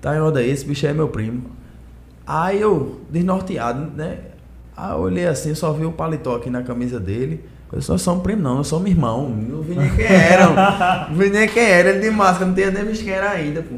[0.02, 1.59] Tá em ordem aí, esse bicho é meu primo.
[2.32, 4.20] Aí eu, desnorteado, né?
[4.78, 7.44] Aí eu olhei assim, só vi o paletó aqui na camisa dele.
[7.74, 9.28] Eu só sou um primo, não, eu sou um irmão.
[9.30, 11.08] Não vi nem quem era.
[11.10, 13.64] não vi nem quem era, ele de máscara, não tinha nem visto quem era ainda,
[13.64, 13.78] pô.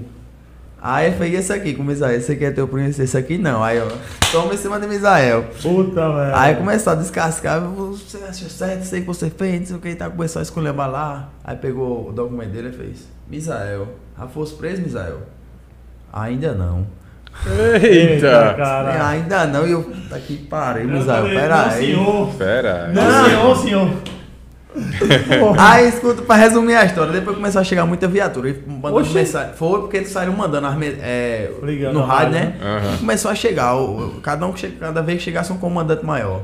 [0.81, 2.17] Aí ele fez esse aqui com o Misael.
[2.17, 3.63] Esse aqui é teu primo, esse aqui não.
[3.63, 3.87] Aí, ó,
[4.33, 5.45] toma em cima de Misael.
[5.61, 6.35] Puta, velho.
[6.35, 9.95] Aí começou a descascar, você acha certo, sei que você fez, não sei o que,
[9.95, 11.29] tá começou a escolher lá.
[11.41, 13.87] Aí pegou o documento dele e fez, Misael,
[14.19, 15.21] já fosse preso, Misael?
[16.11, 16.85] Ainda não.
[17.81, 18.53] Eita!
[18.55, 19.07] cara.
[19.09, 21.85] Ainda não, e eu, tá aqui, parei, Eu Misael, pera não, aí.
[21.85, 22.33] senhor.
[22.35, 22.85] Pera.
[22.87, 22.93] aí.
[22.93, 23.25] Não, Não.
[23.25, 23.91] senhor, senhor.
[25.59, 28.49] Aí, escuta, pra resumir a história, depois começou a chegar muita viatura.
[28.51, 29.53] E mandando mensagem.
[29.53, 32.55] Foi porque eles saíram mandando as é, Ligando no rádio, rádio, né?
[32.95, 33.75] E começou a chegar.
[33.75, 36.43] o- cada, um, cada vez que chegasse um comandante maior.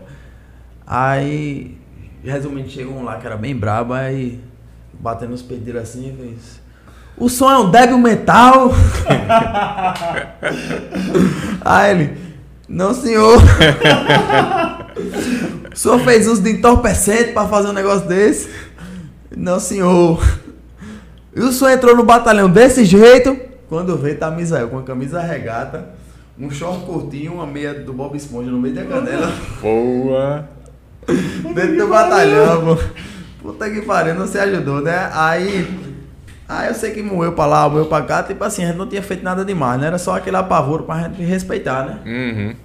[0.85, 1.77] Aí,
[2.21, 4.41] resumindo, chegou um lá que era bem brabo, aí
[4.99, 6.61] batendo os pedidos assim e fez.
[7.17, 8.71] O som é um débil mental.
[11.65, 12.17] aí ele.
[12.69, 13.41] Não, senhor.
[15.73, 18.49] o senhor fez uso de entorpecente pra fazer um negócio desse?
[19.35, 20.21] Não, senhor.
[21.35, 23.35] E o senhor entrou no batalhão desse jeito?
[23.67, 25.89] Quando vê, tá Misael com a camisa regata,
[26.39, 30.47] um short curtinho, uma meia do Bob Esponja no meio da canela, Boa.
[31.55, 32.77] dentro do batalhão, pô.
[33.41, 35.09] Puta que pariu, não se ajudou, né?
[35.13, 35.87] Aí.
[36.49, 38.87] Aí eu sei que moeu pra lá, moeu pra cá, tipo assim, a gente não
[38.87, 39.87] tinha feito nada demais, né?
[39.87, 41.99] Era só aquele apavoro pra gente respeitar, né?
[42.05, 42.55] Uhum.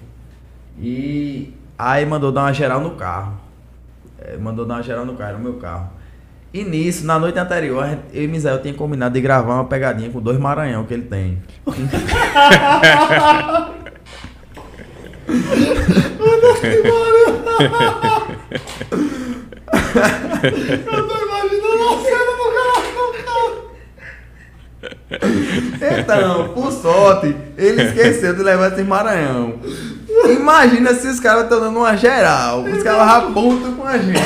[0.79, 3.33] E aí mandou dar uma geral no carro.
[4.19, 5.89] É, mandou dar uma geral no carro, no meu carro.
[6.53, 10.09] E nisso, na noite anterior, gente- eu e Misael tinha combinado de gravar uma pegadinha
[10.11, 11.39] com dois Maranhão que ele tem.
[19.63, 22.32] Eu tô imaginando a cena.
[26.01, 29.55] Então, por sorte, ele esqueceu de levar esse Maranhão.
[30.29, 32.63] Imagina se os caras estão dando uma geral.
[32.63, 34.19] Os caras putos com a gente.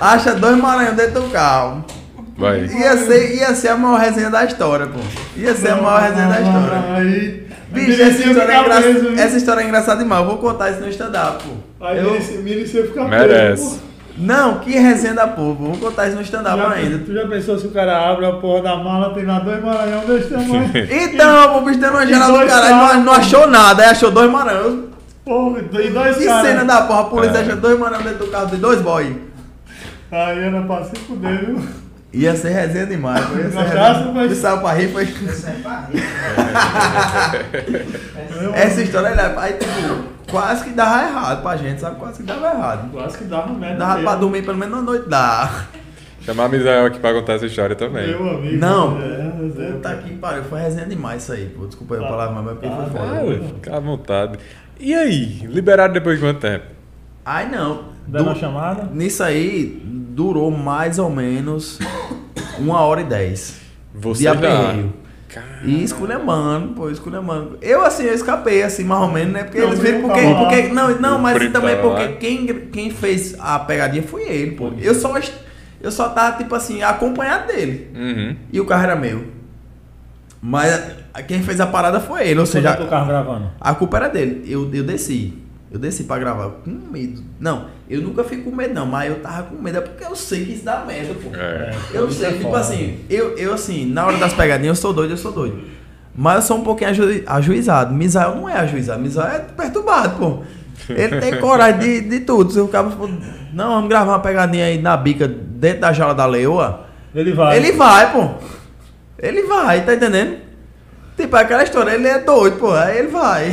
[0.00, 1.84] Acha dois Maranhão dentro do carro.
[2.36, 2.66] Vai.
[2.66, 5.00] Ia ser, ia ser a maior resenha da história, pô.
[5.36, 6.94] Ia ser a maior resenha da história.
[6.94, 9.22] Aí, Bicho, essa história, é engra...
[9.22, 10.22] essa história é engraçada demais.
[10.22, 11.84] Eu vou contar isso no stand-up, pô.
[11.84, 13.62] Aí Eu- merecia ficar Merece.
[13.62, 13.87] preso, pô.
[14.20, 15.66] Não, que resenha da povo.
[15.72, 16.98] Vou contar isso no stand-up ainda.
[16.98, 20.04] tu já pensou se o cara abre a porra da mala, tem lá dois maranhão
[20.06, 20.70] desse tamanho?
[20.90, 23.82] Então, o bicho dando uma geral do caralho, não, não achou nada.
[23.84, 24.88] Aí achou dois Maranhão.
[25.24, 26.46] Porra, e dois Que caras.
[26.46, 27.42] cena da porra, a polícia É.
[27.42, 29.16] achou dois Maranhão dentro do carro de dois boy.
[30.10, 31.60] Aí era pra se fuder, viu?
[32.12, 33.20] Ia ser resenha demais.
[33.20, 34.12] Ia ser Gostasse, resenha.
[34.14, 35.04] mas- saiu pra rir, foi...
[35.04, 36.02] Isso é pra rir.
[38.54, 41.96] Essa história, ele- aí tipo, quase que dava errado pra gente, sabe?
[41.96, 42.90] Quase que dava errado.
[42.92, 43.76] Quase que dava merda.
[43.78, 44.08] Dava mesmo.
[44.08, 45.64] pra dormir pelo menos uma noite, dá.
[46.22, 48.06] Chamar Misael aqui pra contar essa história também.
[48.08, 48.56] Meu amigo.
[48.58, 51.66] Não, é, é, Puta que pariu, foi resenha demais isso aí, pô.
[51.66, 52.08] Desculpa a Tá.
[52.08, 52.90] palavra, mas porque Tá, foi tá.
[52.90, 53.40] foda.
[53.44, 54.38] Ah, fica à vontade.
[54.78, 56.64] E aí, liberado depois de quanto tempo?
[57.24, 57.84] Ai não.
[58.06, 58.84] Du- uma chamada?
[58.92, 61.78] Nisso aí, durou mais ou menos
[62.58, 63.60] uma hora e dez.
[63.94, 64.74] Você de já...
[65.38, 65.60] aperreio.
[65.60, 67.58] Cara, E esculhambando, pô, esculhambando.
[67.62, 69.44] Eu, assim, eu escapei, assim, mais ou menos, né?
[69.44, 70.20] Porque Não, eles viram porque.
[70.22, 71.82] tá porque não, não, mas Frita também lá.
[71.82, 74.70] porque quem, quem fez a pegadinha foi ele, pô.
[74.78, 75.14] Eu só,
[75.80, 77.90] eu só tava, tipo assim, acompanhado dele.
[77.94, 78.36] Uhum.
[78.52, 79.24] E o carro era meu.
[80.40, 80.72] Mas
[81.12, 83.50] a- quem fez a parada foi ele, ou seja, já o carro gravando?
[83.60, 84.44] a culpa era dele.
[84.46, 85.34] Eu, eu desci.
[85.70, 87.22] Eu desci pra gravar com medo.
[87.38, 90.16] Não, eu nunca fico com medo, não, mas eu tava com medo, é porque eu
[90.16, 91.28] sei que isso dá merda, pô.
[91.36, 91.74] É.
[91.92, 92.60] Eu sei, é tipo foda.
[92.60, 95.60] assim, eu, eu assim, na hora das pegadinhas eu sou doido, eu sou doido.
[96.14, 97.94] Mas eu sou um pouquinho aju- ajuizado.
[97.94, 100.38] Misael não é ajuizado, Misael é perturbado, pô.
[100.88, 102.50] Ele tem coragem de, de tudo.
[102.50, 103.08] Se o cara for,
[103.52, 107.56] não, vamos gravar uma pegadinha aí na bica dentro da jaula da leoa, Ele vai.
[107.58, 108.30] ele vai, pô.
[109.18, 110.38] Ele vai, tá entendendo?
[111.16, 112.72] Tipo, aquela história, ele é doido, pô.
[112.72, 113.52] Aí ele vai.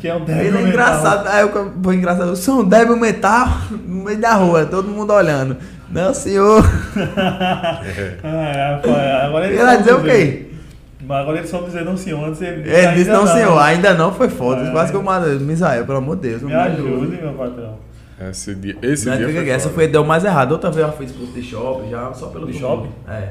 [0.00, 1.26] Que é o débil Ele é engraçado.
[1.28, 2.28] Aí eu vou engraçado.
[2.28, 3.48] Eu sou um débil mental
[3.86, 5.56] no meio da rua, todo mundo olhando.
[5.90, 6.64] Não, senhor.
[8.24, 10.46] Ah, é, agora ele Ele vai dizer o quê?
[11.06, 13.94] Mas agora ele soube dizer não senhor, antes ele Ele disse, ainda não, senhor, ainda
[13.94, 14.62] não foi foda.
[14.68, 14.70] É.
[14.70, 15.38] Quase que eu matei.
[15.38, 16.42] Misael, pelo amor de Deus.
[16.42, 17.74] não Me ajude, meu patrão.
[18.30, 19.74] Esse dia, esse Não, dia foi essa foda.
[19.74, 20.52] foi, deu mais errado.
[20.52, 22.90] Outra vez eu fiz curso de shopping, já só pelo De shopping?
[23.08, 23.28] É.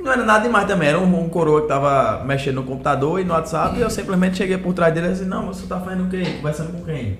[0.00, 3.20] E não era nada demais também, era um, um coroa que tava mexendo no computador
[3.20, 5.66] e no WhatsApp e eu simplesmente cheguei por trás dele e disse, não, mas você
[5.66, 6.22] tá fazendo o quê?
[6.38, 7.18] Conversando com quem?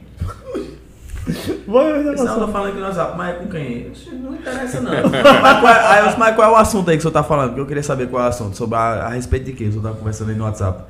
[1.69, 3.93] Vai, vai, Não, eu tô falando aqui no WhatsApp, mas é com quem?
[4.23, 4.91] Não interessa, não.
[5.43, 7.53] mas, qual, é- mas qual é o assunto aí que o senhor tá falando?
[7.55, 9.65] Que eu queria saber qual é o assunto, sobre a, a respeito de quê?
[9.65, 10.83] O senhor tá conversando aí no WhatsApp.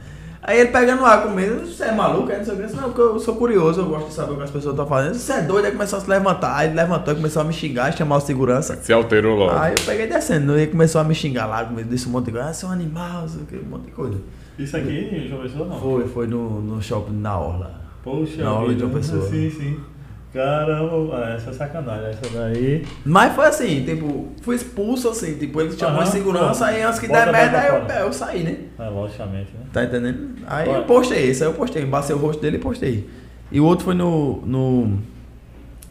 [0.51, 2.29] Aí ele pegando ar comigo, você é maluco?
[2.29, 2.75] Aí não sei o que.
[2.75, 5.15] Não, porque eu sou curioso, eu gosto de saber o que as pessoas estão fazendo.
[5.15, 6.57] Você é doido, aí começou a se levantar.
[6.57, 8.75] Aí ele levantou e começou a me xingar, chamar o segurança.
[8.83, 9.57] Se alterou logo.
[9.57, 12.49] Aí eu peguei descendo, e começou a me xingar lá, disse um monte de coisa.
[12.49, 14.19] Ah, você é um animal, não sei o que, um monte de coisa.
[14.59, 15.81] Isso aqui, João Pessoa, não.
[15.81, 17.81] Foi, foi no, no shopping na Orla.
[18.03, 19.23] Poxa, Na aula de uma pessoa.
[19.29, 19.81] Sim, sim.
[20.33, 22.11] Caramba, ah, essa é sacanagem.
[22.11, 22.87] Essa daí.
[23.05, 27.01] Mas foi assim, tipo, fui expulso assim, tipo, ele chamou Aham, de segurança, aí antes
[27.01, 27.95] que Bota der mais merda, eu, fora.
[28.01, 28.57] eu saí, né?
[28.79, 29.67] É, logicamente, né?
[29.73, 30.37] Tá entendendo?
[30.47, 33.11] Aí eu postei esse, aí eu postei, embacei o rosto dele e postei.
[33.51, 34.41] E o outro foi no.
[34.47, 34.99] no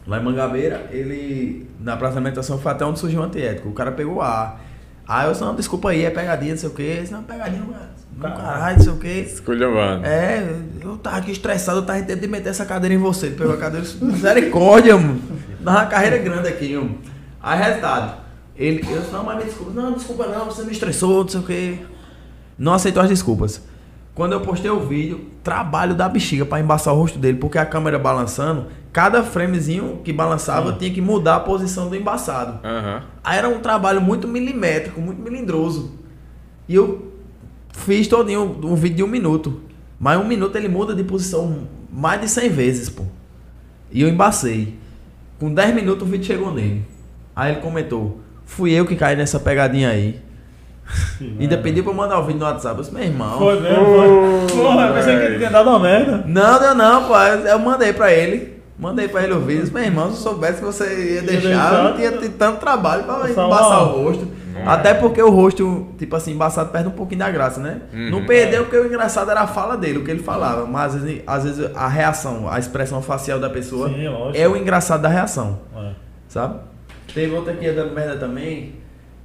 [0.08, 1.68] lá em Mangabeira, ele.
[1.80, 3.68] Na praça de alimentação foi até onde surgiu o antiético.
[3.70, 4.62] O cara pegou ar.
[5.06, 6.82] Aí eu disse, não, desculpa aí, é pegadinha, não sei o que.
[6.82, 7.74] Ele disse, não, pegadinha, não,
[8.20, 8.42] Caralho.
[8.42, 9.08] caralho, não sei o que.
[9.08, 10.06] Esculhambando.
[10.06, 13.28] É, eu tava aqui estressado, eu tava tentando meter essa cadeira em você.
[13.28, 15.22] Ele pegou a cadeira e disse, misericórdia, mano.
[15.60, 16.98] Dá uma carreira grande aqui, mano.
[17.42, 18.18] Aí, resultado.
[18.56, 19.72] Ele, eu disse, não, mas me desculpa.
[19.72, 21.80] Não, desculpa não, você me estressou, não sei o quê.
[22.58, 23.62] Não aceitou as desculpas.
[24.14, 27.66] Quando eu postei o vídeo, trabalho da bexiga pra embaçar o rosto dele, porque a
[27.66, 32.60] câmera balançando, cada framezinho que balançava tinha que mudar a posição do embaçado.
[32.68, 33.04] Aham.
[33.24, 35.94] Aí era um trabalho muito milimétrico, muito melindroso.
[36.68, 37.09] E eu
[37.80, 39.62] fiz todinho um vídeo de um minuto.
[40.00, 43.04] Mas um minuto ele muda de posição mais de 100 vezes, pô.
[43.92, 44.76] E eu embacei.
[45.40, 46.86] Com 10 minutos o vídeo chegou nele.
[47.36, 50.20] Aí ele comentou: Fui eu que caí nessa pegadinha aí.
[51.40, 52.76] Ainda pediu pra eu mandar o vídeo no WhatsApp.
[52.78, 53.38] Eu disse, meu irmão.
[53.38, 54.58] Foi mesmo, foi.
[54.58, 56.24] Porra, eu pensei que ele tinha dado uma merda.
[56.28, 57.16] Não, deu não, pô.
[57.18, 58.58] Eu mandei pra ele.
[58.78, 59.62] Mandei pra ele o vídeo.
[59.62, 63.04] Disse, Meu irmão, se eu soubesse que você ia deixar, eu não tinha tanto trabalho
[63.04, 63.28] pra uma-
[63.94, 64.28] o rosto.
[64.66, 67.82] Até porque o rosto, tipo assim, embaçado perde um pouquinho da graça, né?
[67.94, 68.10] Uhum.
[68.12, 70.66] Não perdeu porque o engraçado era a fala dele, o que ele falava.
[70.66, 74.38] Mas às vezes, às vezes a reação, a expressão facial da pessoa Sim, lógico.
[74.38, 75.92] é o engraçado da reação, É.
[76.28, 76.60] sabe?
[77.14, 78.76] Teve outra que ia dando merda também.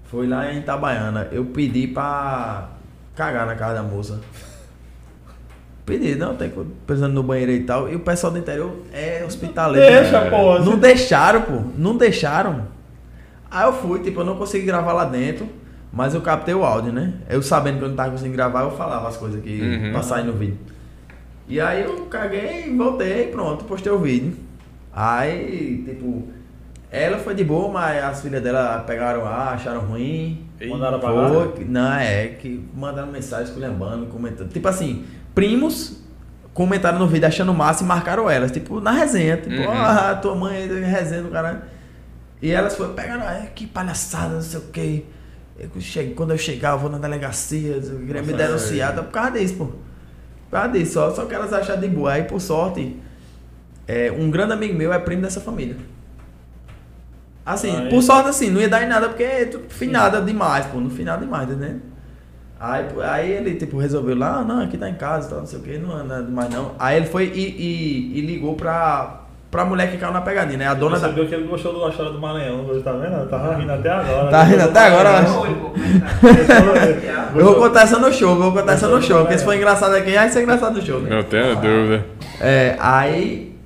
[0.05, 1.29] Foi lá em Itabaiana.
[1.33, 2.69] Eu pedi pra
[3.17, 4.21] cagar na casa da moça.
[5.85, 7.91] Pedi, não, tem que- precisando no banheiro e tal.
[7.91, 9.87] E o pessoal do interior é hospitaleiro.
[9.87, 10.31] Deixa, né?
[10.31, 10.59] pô.
[10.61, 11.61] Não deixaram, pô.
[11.77, 12.67] Não deixaram.
[13.55, 15.49] Aí eu fui, tipo, eu não consegui gravar lá dentro,
[15.93, 17.15] mas eu captei o áudio, né?
[17.29, 19.61] Eu sabendo que eu não tava conseguindo gravar, eu falava as coisas que
[19.95, 20.03] Uhum.
[20.03, 20.59] sair no vídeo.
[21.49, 24.35] E aí eu caguei, voltei, pronto, postei o vídeo.
[24.93, 26.29] Aí, tipo,
[26.91, 30.47] ela foi de boa, mas as filhas dela pegaram lá, acharam ruim.
[30.69, 31.11] Mandaram pra
[31.57, 34.49] que- Não, é que mandaram mensagem esculhambando, comentando.
[34.51, 36.03] Tipo assim, primos
[36.55, 39.37] comentaram no vídeo achando massa e marcaram elas, tipo, na resenha.
[39.37, 39.71] Tipo, Uhum.
[39.71, 41.59] ah, tua mãe resenha do caralho.
[42.43, 45.05] E elas foram, pegaram, ah, que palhaçada, não sei o quê.
[45.59, 48.97] Eu cheguei, quando eu chegar, eu vou na delegacia, me denunciar, é.
[48.97, 49.67] tá por causa disso, pô.
[49.67, 52.13] Por causa disso, só, só que elas acharam de boa.
[52.13, 52.97] Aí, por sorte,
[53.87, 55.77] é, um grande amigo meu é primo dessa família.
[57.47, 60.67] Assim, Aí- por sorte, assim, não ia dar em nada, porque tu fiz nada demais,
[60.67, 61.81] pô, não fiz nada demais, entendeu?
[62.59, 65.59] Aí, aí ele, tipo, resolveu lá, ah, não, aqui tá em casa, tal, não sei
[65.59, 66.75] o que, não é nada demais não.
[66.79, 69.24] Aí ele foi e, e, e ligou pra,
[69.55, 70.67] pra mulher que caiu na pegadinha, né?
[70.67, 71.07] A dona da...
[71.07, 73.25] Percebeu que ele gostou da história do Maranhão, hoje, tá vendo?
[73.29, 74.29] Tava rindo até agora.
[74.29, 75.31] Tá rindo até agora, é tá?
[77.37, 79.55] Eu vou contar essa no show, eu vou contar essa no show, porque se for
[79.55, 81.09] engraçado aqui, aí vai ser engraçado no show, né?
[81.09, 82.05] Não tenho dúvida.
[82.41, 83.57] É, aí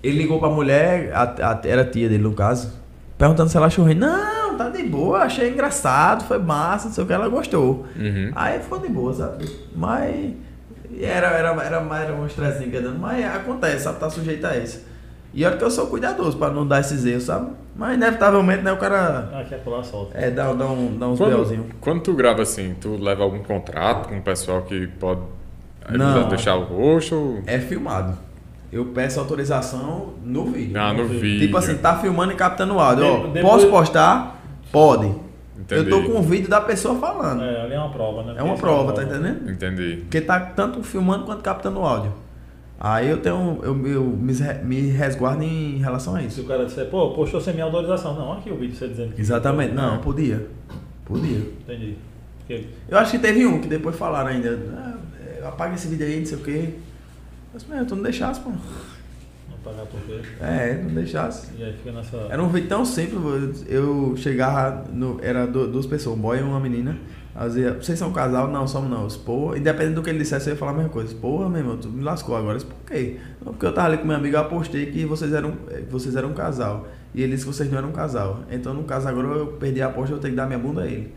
[0.00, 2.72] ele ligou pra mulher, a, a- era a tia dele no caso,
[3.18, 3.94] perguntando se ela achou ruim.
[3.94, 7.84] Não, tá de boa, achei engraçado, foi massa, não sei o que, ela gostou.
[7.96, 8.30] Uhum.
[8.36, 9.44] Aí ficou de boa, sabe?
[9.74, 10.34] Mas
[11.04, 13.98] era, era, era, mais- era um estressinho que ia dando, mas acontece, sabe?
[14.00, 14.84] Tá sujeito a isso.
[15.34, 17.50] E olha que eu sou cuidadoso pra não dar esses erros, sabe?
[17.74, 20.16] Mas inevitavelmente, né, o cara Ah, quer pular, solta.
[20.16, 21.66] é, dá, dá, um, dá uns Quando, belzinhos.
[21.80, 25.20] quando tu grava assim, tu leva algum contrato com o pessoal que pode
[25.90, 26.28] Não.
[26.28, 27.14] deixar o rosto?
[27.14, 28.16] ou- É filmado.
[28.72, 30.78] Eu peço autorização no vídeo.
[30.80, 31.40] Ah, no Tipo vídeo.
[31.46, 33.04] Tipo assim, tá filmando e captando o áudio.
[33.06, 34.40] Ó, De- depois- Posso postar?
[34.72, 35.12] Pode.
[35.58, 35.90] Entendi.
[35.90, 37.42] Eu tô com o vídeo da pessoa falando.
[37.42, 38.42] É, É, ali é uma prova, né?
[38.42, 39.50] uma Isso prova, tá entendendo?
[39.50, 39.96] Entendi.
[40.02, 42.12] Porque tá tanto filmando quanto captando o áudio.
[42.78, 43.58] Aí eu tenho.
[43.62, 44.32] Eu, eu me,
[44.64, 46.42] me resguardo em relação a Se isso.
[46.42, 48.14] o cara disser, pô, postou sem minha autorização.
[48.14, 49.20] Não, aqui o vídeo você dizendo que.
[49.20, 49.72] Exatamente.
[49.72, 50.46] Não, podia.
[51.06, 51.38] Podia.
[51.38, 51.96] Entendi.
[52.38, 54.58] Porque Eu acho que teve um que depois falaram ainda.
[54.76, 54.94] Ah,
[55.42, 56.68] é, apaga esse vídeo aí, não sei o quê.
[57.54, 58.50] Mas, meu, tu não deixasse, pô.
[59.70, 60.20] Pagar por quê.
[60.40, 61.48] É, não deixasse.
[61.58, 62.16] E aí fica nessa.
[62.30, 66.42] Era um vídeo tão simples, eu chegava, no, era du- duas pessoas, um boy e
[66.42, 66.96] uma menina.
[67.38, 68.48] Eu dizia, vocês são um casal?
[68.48, 69.06] Não, somos não.
[69.22, 71.14] Porra, independente do que ele dissesse, eu ia falar a mesma coisa.
[71.16, 72.54] Porra, meu irmão, tu me lascou agora.
[72.54, 73.18] Eu disse, por quê?
[73.44, 75.52] Porque eu tava ali com meu amigo, eu apostei que vocês eram,
[75.90, 76.88] vocês eram um casal.
[77.14, 78.40] E ele disse que vocês não eram um casal.
[78.50, 80.86] Então, no caso, agora eu perdi a aposta, eu tenho que dar minha bunda a
[80.86, 81.12] ele.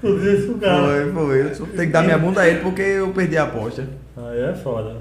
[0.00, 0.86] Tu disse pro cara.
[0.86, 1.40] Foi, foi.
[1.46, 3.86] Eu tenho que dar minha bunda a ele porque eu perdi a aposta.
[4.16, 4.96] Aí é foda.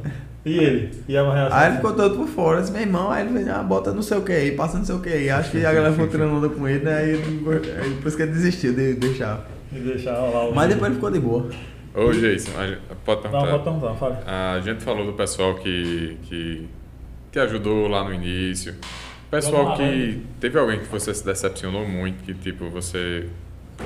[0.46, 0.92] E ele?
[1.08, 1.58] E a reação?
[1.58, 4.04] Aí ele ficou todo por fora, disse, meu irmão, aí ele fez, ah, bota não
[4.04, 5.30] sei o que aí, passa não sei o que aí.
[5.30, 6.98] Acho que a galera ficou tirando onda com ele, né?
[6.98, 7.44] Aí ele, não
[7.98, 9.44] por isso que ele desistiu de deixar.
[9.74, 10.54] E deixar lá o.
[10.54, 11.50] Mas depois ele ficou de boa.
[11.96, 13.52] Ô, Jason, a gente- pode Não, perguntar.
[13.52, 14.24] pode perguntar, fala.
[14.28, 16.68] A gente falou do pessoal que, que
[17.32, 18.76] te ajudou lá no início.
[19.32, 20.22] Pessoal que.
[20.40, 23.28] Teve alguém que você se decepcionou muito, que tipo, você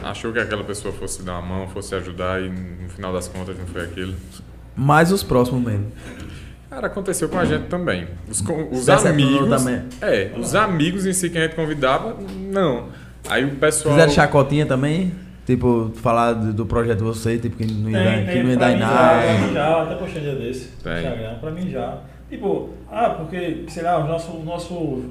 [0.03, 3.57] achou que aquela pessoa fosse dar uma mão, fosse ajudar e no final das contas
[3.57, 4.13] não foi aquilo.
[4.75, 5.87] Mais os próximos mesmo.
[6.79, 8.07] Cara, aconteceu com a gente também.
[8.29, 9.49] Os, os amigos.
[9.49, 9.81] também.
[10.01, 12.15] É, os amigos em si que a gente convidava,
[12.49, 12.85] não.
[13.27, 13.95] Aí o pessoal.
[13.95, 15.11] Fizeram chacotinha também?
[15.45, 18.55] Tipo, falar do, do projeto de você, tipo, que não ia, dar, que não ia
[18.57, 18.93] dar em nada.
[18.95, 20.67] Já, pra mim já, até postei um dia desse.
[20.81, 20.93] Tem.
[20.93, 21.97] Instagram, pra mim já.
[22.29, 25.03] Tipo, ah, porque, sei lá, o nosso, nosso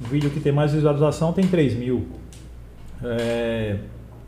[0.00, 2.06] vídeo que tem mais visualização tem 3 mil.
[3.02, 3.76] É,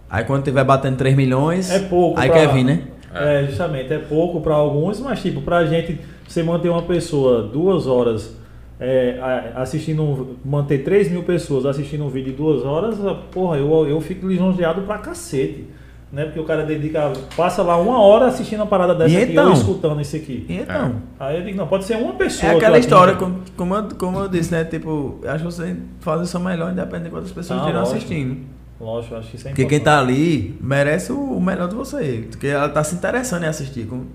[0.09, 2.19] Aí quando tiver batendo 3 milhões, é pouco.
[2.19, 2.83] aí pra- quer vir, né?
[3.15, 6.01] É, justamente, é pouco pra alguns, mas tipo, pra gente,
[6.33, 8.37] você manter uma pessoa duas horas
[8.79, 13.59] é, a- assistindo, manter 3 mil pessoas assistindo um vídeo de duas horas, ah, porra,
[13.59, 15.67] eu, eu fico lisonjeado pra cacete.
[16.13, 16.25] Né?
[16.25, 19.47] Porque o cara dedica, passa lá uma hora assistindo uma parada dessa E aqui então?
[19.47, 20.45] ou escutando isso aqui.
[20.49, 20.97] E então?
[21.21, 22.49] Aí eu digo, não, pode ser uma pessoa.
[22.51, 24.65] É que aquela história, como, como, eu, como eu disse, né?
[24.65, 28.39] Tipo, acho que você faz o seu melhor, independente de quantas pessoas Ah, estejam assistindo.
[28.81, 29.97] Lógico, acho que isso é Porque quem importante.
[29.97, 32.25] tá ali merece o o melhor de você.
[32.29, 33.87] Porque ela tá se interessando em assistir.
[33.87, 34.07] Como,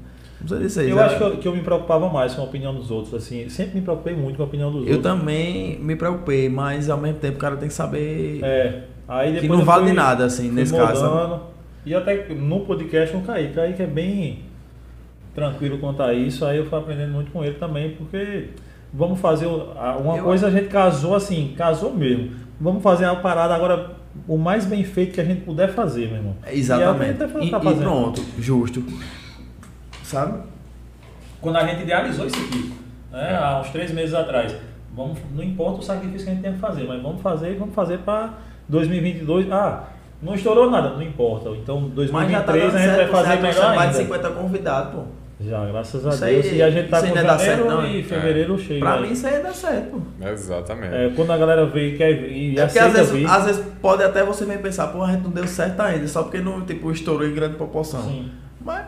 [0.48, 0.90] como você disse aí.
[0.90, 3.14] Eu ela- acho que eu, que eu me preocupava mais com a opinião dos outros,
[3.14, 3.48] assim.
[3.50, 5.04] Sempre me preocupei muito com a opinião dos Eu outros.
[5.14, 8.84] também me preocupei, mas ao mesmo tempo o cara tem que saber É.
[9.08, 11.00] Aí que depois não eu vale fui- nada, assim, nesse caso.
[11.02, 11.14] sabe?
[11.14, 11.42] mudando.
[11.86, 13.52] E até no podcast não caí.
[13.54, 14.40] Caí que é bem
[15.34, 16.46] tranquilo quanto a isso.
[16.46, 18.50] Aí eu fui aprendendo muito com ele também, porque
[18.94, 22.32] vamos fazer o- a- uma Eu- coisa, a gente casou assim, casou mesmo.
[22.60, 23.92] Vamos fazer uma parada agora
[24.28, 26.36] o mais bem feito que a gente puder fazer, meu irmão.
[26.52, 27.20] Exatamente.
[27.20, 28.82] E, é o que a E, tá e pronto, justo.
[30.16, 30.40] Sabe?
[31.42, 32.74] quando a gente idealizou isso aqui,
[33.12, 33.36] né, É.
[33.36, 34.56] há uns três meses atrás.
[34.96, 37.56] Vamos, não importa o sacrifício que a gente tem que fazer, mas vamos fazer e
[37.56, 38.34] vamos fazer para
[38.68, 39.52] 2022.
[39.52, 39.84] Ah,
[40.24, 41.50] não estourou nada, não importa.
[41.50, 43.92] Então, Mas já tá 2023 dando a gente vai fazer certo, melhor mais ainda.
[43.92, 45.02] de 50 convidados, pô.
[45.42, 46.54] Já, graças a Isso aí- Deus.
[46.56, 48.04] e a gente tá com janeiro certo, não, e é?
[48.04, 48.80] fevereiro cheio.
[48.80, 49.02] Pra aí.
[49.02, 50.28] mim isso aí dá certo, pô.
[50.30, 50.96] Exatamente.
[50.96, 53.30] É, quando a galera vê e quer vir, e É porque aceita às vezes, vir,
[53.30, 56.24] às vezes pode até você vir pensar, pô, a gente não deu certo ainda, só
[56.24, 58.02] porque não, tipo, estourou em grande proporção.
[58.04, 58.32] sim.
[58.64, 58.86] Mas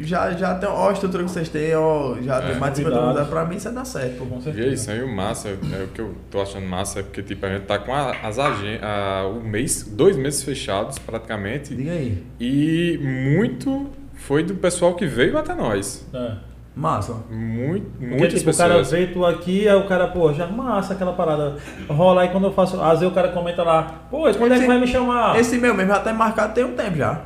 [0.00, 2.50] já, já tem, ó, a estrutura que vocês têm, ó, já É.
[2.50, 3.00] tem mais de 50 Convidados.
[3.00, 4.24] convidados, pra mim isso dá certo, pô.
[4.26, 4.68] Com E é certeza.
[4.74, 7.48] isso aí, o massa, é, o que eu tô achando massa é porque tipo, a
[7.48, 12.22] gente tá com a- as agen a, o mês, dois meses fechados praticamente, Diga aí.
[12.38, 16.06] e muito foi do pessoal que veio até nós.
[16.12, 16.32] É.
[16.76, 17.12] Massa.
[17.28, 18.90] Muito, Porque, muitas tipo, o cara pessoas.
[18.92, 21.56] vê tu aqui, aí o cara, pô, já massa aquela parada.
[21.88, 22.80] Rola aí quando eu faço.
[22.80, 25.36] Às vezes o cara comenta lá, pô, quando é que vai me chamar?
[25.40, 27.20] Esse meu mesmo já tá marcado tem um tempo já.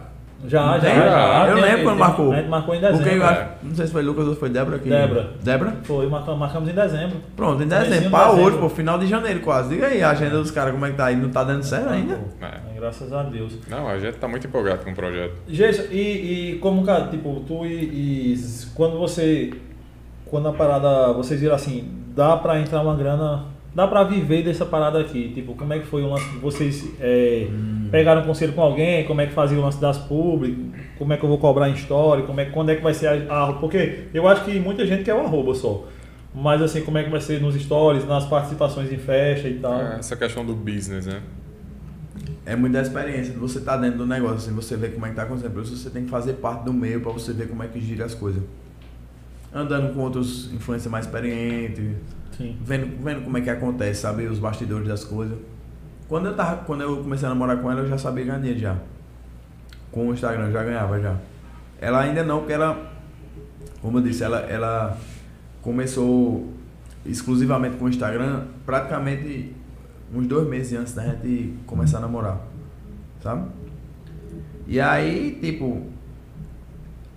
[0.44, 1.46] Já, já, já.
[1.48, 2.32] Eu lembro quando marcou.
[2.32, 3.02] A gente marcou em dezembro.
[3.02, 3.28] Porque eu é.
[3.28, 4.88] acho, não sei se foi Lucas ou foi Débora aqui.
[4.88, 5.30] Débora.
[5.42, 5.76] Débora?
[5.84, 7.16] Foi, marcamos, marcamos em dezembro.
[7.36, 8.00] Pronto, em dezembro.
[8.00, 9.68] de Pra hoje, pô, final de janeiro quase.
[9.68, 11.16] Diga aí a agenda dos caras, como é que tá aí?
[11.16, 12.16] Não tá dando certo ainda?
[12.16, 12.72] Pô, É.
[12.76, 13.56] Graças a Deus.
[13.68, 15.34] Não, a gente tá muito empolgado com o projeto.
[15.46, 19.52] Jason, e, e como, cara, tipo, tu e, e quando você.
[20.26, 21.12] Quando a parada.
[21.12, 23.51] Vocês viram assim, dá pra entrar uma grana.
[23.74, 25.32] Dá pra viver dessa parada aqui?
[25.34, 26.26] Tipo, como é que foi o lance?
[26.42, 27.48] Vocês é,
[27.90, 29.04] pegaram conselho com alguém?
[29.06, 30.62] Como é que fazia o lance das públicas?
[30.98, 32.22] Como é que eu vou cobrar em história?
[32.24, 35.04] Como é, quando é que vai ser a, a- Porque eu acho que muita gente
[35.04, 35.86] quer o arroba só.
[36.34, 39.80] Mas assim, como é que vai ser nos stories, nas participações em festa e tal?
[39.80, 41.20] É, Essa questão do business, né?
[42.44, 45.22] É muita experiência você estar dentro do negócio, assim, você vê como é que tá
[45.22, 45.52] acontecendo.
[45.52, 47.80] Por isso você tem que fazer parte do meio pra você ver como é que
[47.80, 48.42] gira as coisas.
[49.54, 51.84] Andando com outros influencers mais experientes,
[52.36, 52.56] Sim.
[52.60, 54.26] vendo, vendo como é que acontece, sabe?
[54.26, 55.38] Os bastidores das coisas.
[56.08, 58.60] Quando eu, tava, quando eu comecei a namorar com ela, eu já sabia ganhar dinheiro
[58.60, 58.76] já.
[59.90, 61.16] Com o Instagram, eu já ganhava já.
[61.80, 62.92] Ela ainda não, porque ela,
[63.80, 64.96] como eu disse, ela, ela
[65.60, 66.52] começou
[67.04, 69.54] exclusivamente com o Instagram praticamente
[70.14, 72.40] uns dois meses antes da gente começar a namorar.
[73.22, 73.48] Sabe?
[74.66, 75.86] E aí, tipo,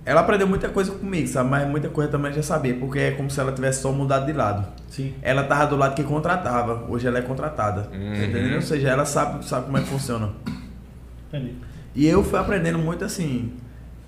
[0.05, 1.49] ela aprendeu muita coisa comigo, sabe?
[1.49, 4.33] Mas muita coisa também já sabia, porque é como se ela tivesse só mudado de
[4.33, 4.67] lado.
[4.87, 5.15] Sim.
[5.19, 7.89] Ela tava do lado que contratava, hoje ela é contratada.
[7.91, 8.13] Uhum.
[8.23, 8.55] Entendeu?
[8.55, 10.31] Ou seja, ela sabe, sabe como é que funciona.
[11.27, 11.55] Entendi.
[11.95, 13.53] E eu fui aprendendo muito assim.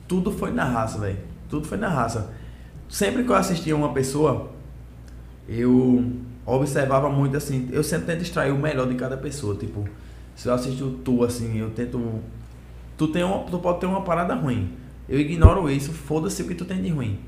[0.08, 1.18] Tudo foi na raça, velho.
[1.50, 2.30] Tudo foi na raça.
[2.88, 4.52] Sempre que eu assistia uma pessoa,
[5.50, 6.12] eu
[6.46, 7.70] observava muito assim.
[7.72, 9.56] Eu sempre tento extrair o melhor de cada pessoa.
[9.56, 9.84] Tipo,
[10.36, 12.22] se eu assisto tu assim, eu tento.
[12.96, 14.74] Tu, tem uma, tu pode ter uma parada ruim.
[15.08, 17.20] Eu ignoro isso, foda-se o que tu tem de ruim.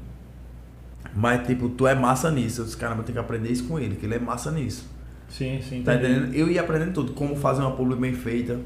[1.15, 2.61] Mas, tipo, tu é massa nisso.
[2.61, 4.89] Eu disse, caramba, eu tenho que aprender isso com ele, que ele é massa nisso.
[5.29, 5.83] Sim, sim.
[5.83, 6.11] Tá entendi.
[6.11, 6.33] entendendo?
[6.33, 8.59] Eu ia aprendendo tudo, como fazer uma publi bem feita.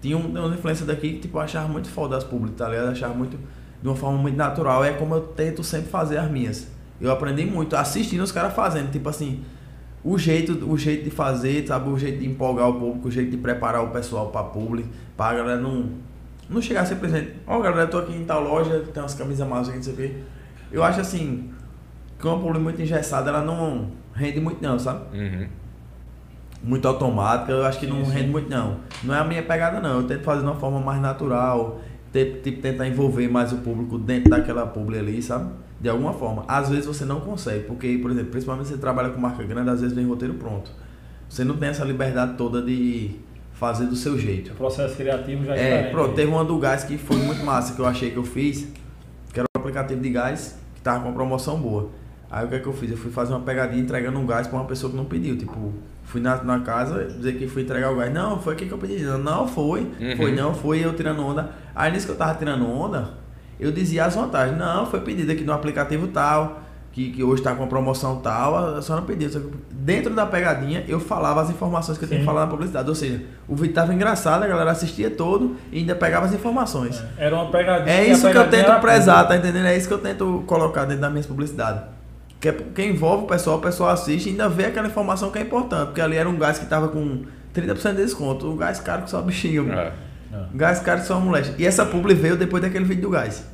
[0.00, 2.86] Tinha um, uma influência daqui que tipo, eu achava muito foda as publi, tá ligado?
[2.86, 3.38] Eu achava muito,
[3.82, 4.84] de uma forma muito natural.
[4.84, 6.68] É como eu tento sempre fazer as minhas.
[7.00, 9.42] Eu aprendi muito assistindo os caras fazendo, tipo assim,
[10.02, 13.30] o jeito, o jeito de fazer, sabe, o jeito de empolgar o público, o jeito
[13.30, 15.88] de preparar o pessoal para público, para a galera não
[16.48, 19.68] não chegar simplesmente, ó, galera, eu tô aqui em tal loja, tem umas camisas massas
[19.68, 20.14] aqui, não sei o quê.
[20.70, 21.50] Eu acho assim,
[22.18, 25.16] que uma publi muito engessada, ela não rende muito não, sabe?
[25.16, 25.46] Uhum.
[26.62, 28.10] muito automática, eu acho que não sim.
[28.10, 28.78] rende muito não.
[29.02, 31.80] Não é a minha pegada não, eu tento fazer de uma forma mais natural,
[32.12, 35.50] tipo, tentar envolver mais o público dentro daquela publi ali, sabe?
[35.80, 36.44] De alguma forma.
[36.48, 39.80] Às vezes você não consegue, porque, por exemplo, principalmente você trabalha com marca grande, às
[39.80, 40.70] vezes vem roteiro pronto.
[41.28, 43.16] Você não tem essa liberdade toda de
[43.54, 44.52] fazer do seu jeito.
[44.52, 45.90] O processo criativo já é, É, diferente.
[45.92, 48.68] pronto, teve uma do gás que foi muito massa, que eu achei que eu fiz,
[49.32, 51.88] que era um aplicativo de gás que tava com uma promoção boa.
[52.30, 52.90] Aí o que é que eu fiz?
[52.90, 55.38] Eu fui fazer uma pegadinha entregando um gás pra uma pessoa que não pediu.
[55.38, 55.72] Tipo,
[56.02, 58.12] fui na, na casa dizer que fui entregar o gás.
[58.12, 59.04] Não, foi aqui que eu pedi.
[59.04, 59.82] Não, não foi.
[60.00, 60.16] Uhum.
[60.16, 61.50] Foi não, foi eu tirando onda.
[61.76, 63.10] Aí nisso que eu tava tirando onda,
[63.60, 64.58] eu dizia as vantagens.
[64.58, 66.60] Não, foi pedido aqui no aplicativo tal,
[66.94, 69.28] que, que hoje tá com a promoção tal, a senhora não pediu.
[69.28, 72.30] Só que Dentro da pegadinha, eu falava as informações que eu tinha que Sim.
[72.30, 72.88] falar na publicidade.
[72.88, 77.02] Ou seja, o vídeo tava engraçado, a galera assistia todo e ainda pegava as informações.
[77.18, 77.94] É, Era uma pegadinha.
[77.94, 79.66] É isso que eu pegadinha tento prezar, tá entendendo?
[79.66, 81.82] É isso que eu tento colocar dentro das minhas publicidades.
[82.40, 85.38] Que, é, que envolve o pessoal, o pessoal assiste e ainda vê aquela informação que
[85.38, 85.86] é importante.
[85.86, 88.48] Porque ali era um gás que tava com 30% de desconto.
[88.48, 89.70] Um gás caro que só bichinho.
[89.70, 89.92] É,
[90.54, 91.60] Um gás caro que só moleque.
[91.60, 93.44] E essa publi veio depois daquele vídeo do gás.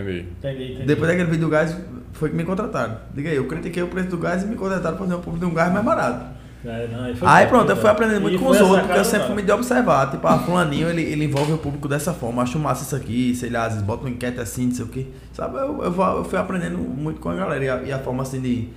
[0.00, 0.28] Entendi.
[0.38, 0.86] Entendi, entendi.
[0.86, 1.76] Depois daquele vídeo do gás,
[2.12, 2.96] foi que me contrataram.
[3.14, 5.40] Diga aí, eu critiquei o preço do gás e me contrataram pra fazer uma publi
[5.40, 6.34] de um gás mais barato.
[6.66, 7.80] É, não, aí Aí pronto, eu né?
[7.80, 10.10] fui aprendendo muito E com os outros, porque eu sempre fui de observar.
[10.10, 12.42] Tipo, ah, fulaninho, ele, ele envolve o público dessa forma.
[12.42, 14.88] Acho massa isso aqui, sei lá, às vezes bota uma enquete assim, não sei o
[14.88, 15.12] que.
[15.32, 17.62] Sabe, eu, eu, eu fui aprendendo muito com a galera.
[17.62, 18.68] E a, e a forma assim de,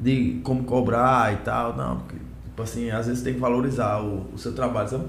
[0.00, 1.76] de como cobrar e tal.
[1.76, 5.04] Não, porque, tipo assim, às vezes tem que valorizar o, o seu trabalho, sabe?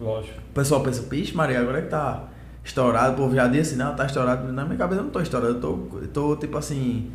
[0.00, 0.38] Lógico.
[0.50, 2.24] O pessoal pensa, pixe, Maria, agora é que tá
[2.64, 4.52] estourado, o povo já disse, não, tá estourado.
[4.52, 7.10] Na minha cabeça eu não tô estourado, eu tô, eu tô tipo assim,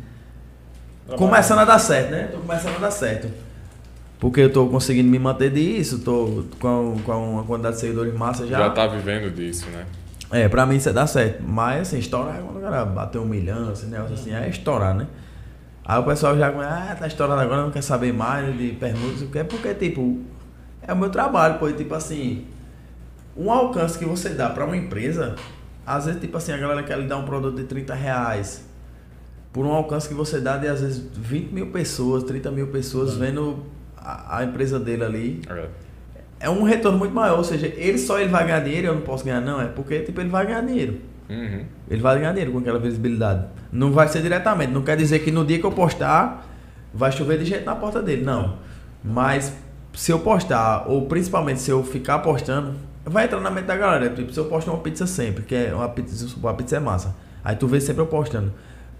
[1.16, 2.28] começando a dar certo, né?
[2.32, 3.28] Tô começando a dar certo.
[4.18, 8.46] Porque eu tô conseguindo me manter disso, tô com, com uma quantidade de seguidores massa
[8.46, 8.58] já.
[8.58, 9.86] Já tá vivendo disso, né?
[10.30, 11.42] É, pra mim isso é dar certo.
[11.42, 14.94] Mas assim, estourar é quando o cara bater um milhão, esse negócio assim, é estourar,
[14.94, 15.06] né?
[15.84, 18.76] Aí o pessoal já começa, ah, tá estourado agora, não quer saber mais de
[19.32, 20.20] que é porque, tipo,
[20.82, 22.44] é o meu trabalho, pô, tipo assim,
[23.38, 25.36] um alcance que você dá pra uma empresa,
[25.86, 28.66] às vezes, tipo assim, a galera quer lhe dar um produto de 30 reais.
[29.52, 33.16] Por um alcance que você dá de às vezes 20 mil pessoas, 30 mil pessoas
[33.16, 33.64] vendo
[33.96, 35.66] a, a empresa dele ali É.
[36.40, 37.38] é um retorno muito maior.
[37.38, 39.60] Ou seja, ele só ele vai ganhar dinheiro, eu não posso ganhar, não.
[39.60, 40.98] É porque tipo, ele vai ganhar dinheiro.
[41.30, 41.64] Uhum.
[41.88, 43.46] Ele vai ganhar dinheiro com aquela visibilidade.
[43.72, 44.72] Não vai ser diretamente.
[44.72, 46.46] Não quer dizer que no dia que eu postar,
[46.92, 48.22] vai chover de jeito na porta dele.
[48.24, 48.56] Não.
[49.02, 49.52] Mas
[49.94, 52.74] se eu postar, ou principalmente se eu ficar postando,
[53.08, 54.10] vai entrar na mente da galera.
[54.10, 57.14] Tipo, se eu posto uma pizza sempre, que é uma pizza, uma pizza é massa.
[57.44, 58.52] Aí tu vê sempre eu postando.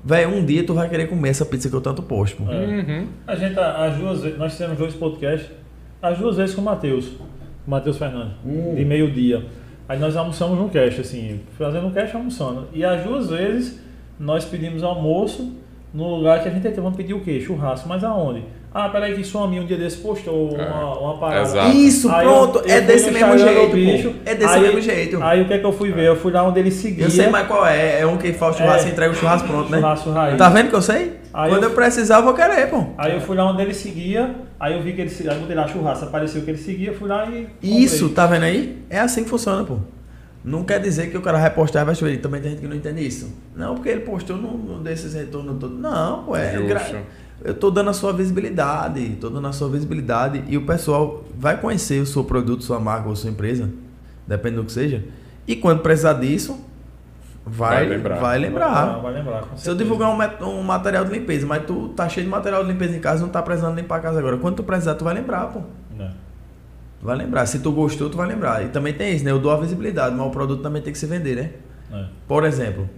[0.04, 2.42] Véi, um dia tu vai querer comer essa pizza que eu tanto posto.
[2.42, 2.50] pô.
[2.50, 2.56] É.
[2.66, 3.06] Uhum.
[3.26, 5.50] A gente, as duas vezes, nós fizemos dois podcasts,
[6.00, 8.74] as duas vezes com o Matheus, com o Matheus Fernandes, Hum.
[8.76, 9.44] de meio-dia.
[9.88, 12.68] Aí nós almoçamos no cast, assim, fazendo um cast almoçando.
[12.72, 13.80] E as duas vezes
[14.20, 15.52] nós pedimos almoço
[15.92, 16.72] no lugar que a gente tem.
[16.74, 17.40] Vamos pedir o quê?
[17.40, 18.44] Churrasco, mas aonde?
[18.72, 21.40] Ah, peraí que sua amiga um dia desse postou É, uma, uma parada.
[21.42, 21.76] exato.
[21.76, 22.58] Isso, Aí pronto.
[22.58, 24.14] eu- eu é desse mesmo jeito, bicho.
[24.26, 25.22] É desse aí- mesmo jeito.
[25.22, 26.06] Aí o que é que eu fui ver?
[26.06, 27.04] Eu fui lá onde ele seguia.
[27.06, 28.00] Eu sei mais qual é.
[28.00, 28.92] É um que faz o churrasco e É.
[28.92, 29.78] entrega o churrasco pronto, né?
[29.78, 30.36] Churrasco raiz.
[30.38, 31.18] Tá vendo que eu sei?
[31.32, 32.84] Aí Quando eu- eu precisar, eu vou querer, pô.
[32.98, 35.40] Aí eu fui lá onde ele seguia, aí eu vi que ele seguia, aí eu
[35.42, 37.48] botei lá churrasco, apareceu que ele seguia, fui lá e.
[37.62, 38.14] Isso, comprei.
[38.14, 38.82] tá vendo aí?
[38.90, 39.78] É assim que funciona, pô.
[40.44, 42.18] Não quer dizer que o cara vai postar e vai chover.
[42.18, 43.34] Também tem gente que não entende isso.
[43.56, 45.78] Não, porque ele postou não, não dê esses retornos todos.
[45.78, 46.52] Não, pô, é.
[46.52, 46.66] Justo.
[46.68, 47.02] gra-
[47.44, 49.16] Eu tô dando a sua visibilidade.
[49.20, 50.44] Tô dando a sua visibilidade.
[50.48, 53.70] E o pessoal vai conhecer o seu produto, sua marca ou sua empresa.
[54.26, 55.04] Depende do que seja.
[55.46, 56.58] E quando precisar disso,
[57.46, 58.18] vai, Vai lembrar.
[58.18, 58.98] Vai lembrar.
[58.98, 59.42] Vai lembrar.
[59.42, 62.64] com Se eu divulgar um, um material de limpeza, mas tu tá cheio de material
[62.64, 64.36] de limpeza em casa, não tá precisando limpar a casa agora.
[64.36, 65.60] Quando tu precisar, tu vai lembrar, pô.
[65.96, 66.10] Não.
[67.00, 67.46] Tu vai lembrar.
[67.46, 68.64] Se tu gostou, tu vai lembrar.
[68.64, 69.30] E também tem isso, né?
[69.30, 71.50] Eu dou a visibilidade, mas o produto também tem que se vender, né?
[71.92, 72.06] É.
[72.26, 72.90] Por exemplo,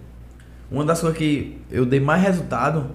[0.70, 2.86] uma das coisas que eu dei mais resultado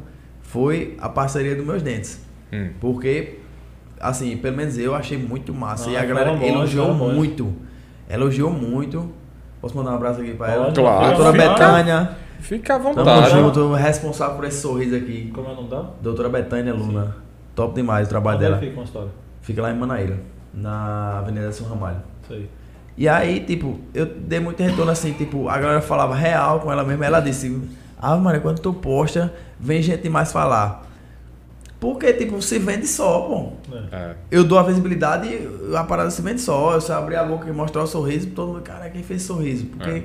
[0.56, 2.22] foi a parceria dos meus dentes.
[2.54, 2.70] Hum.
[2.80, 3.40] Porque,
[4.00, 5.90] assim, pelo menos eu achei muito massa.
[5.90, 7.54] Ah, e a galera foram bons, elogiou muito.
[8.10, 9.10] Elogiou muito.
[9.60, 10.72] Posso mandar um abraço aqui pra ela?
[10.72, 11.08] Claro.
[11.08, 12.10] Doutora Fica- Betânia.
[12.40, 13.30] Fica à Tamo vontade.
[13.32, 15.30] junto, responsável por esse sorriso aqui.
[15.34, 15.96] Como é o nome dela?
[16.02, 17.18] Doutora Betânia Luna.
[17.56, 18.66] Top demais o trabalho Onde ela dela.
[18.68, 19.10] fica uma história?
[19.42, 20.20] Fica lá em Manaíra,
[20.54, 21.98] na Avenida São Ramalho.
[22.24, 22.50] Isso aí.
[22.98, 26.84] E aí, tipo, eu dei muito retorno assim, tipo, a galera falava real com ela
[26.84, 27.62] mesma, ela disse,
[28.00, 30.84] ah, Maria, quando tu posta, vem gente mais falar.
[31.80, 33.74] Porque, tipo, se vende só, pô.
[33.92, 34.16] É.
[34.32, 36.74] Eu dou a visibilidade e a parada se vende só.
[36.74, 39.66] Eu só abrir a boca e mostrar o sorriso, todo mundo, cara, quem fez sorriso?
[39.66, 40.04] Porque É.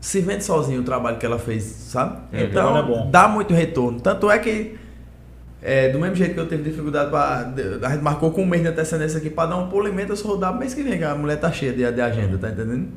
[0.00, 2.18] se vende sozinho o trabalho que ela fez, sabe?
[2.32, 4.00] É, então, é dá muito retorno.
[4.00, 4.76] Tanto é que
[5.60, 7.52] É, do mesmo jeito que eu tive dificuldade pra.
[7.82, 10.28] A gente marcou com um mês de antecedência aqui pra dar um polimento, eu só
[10.28, 12.88] rodar mês que vem, que a mulher tá cheia de, de agenda, tá entendendo?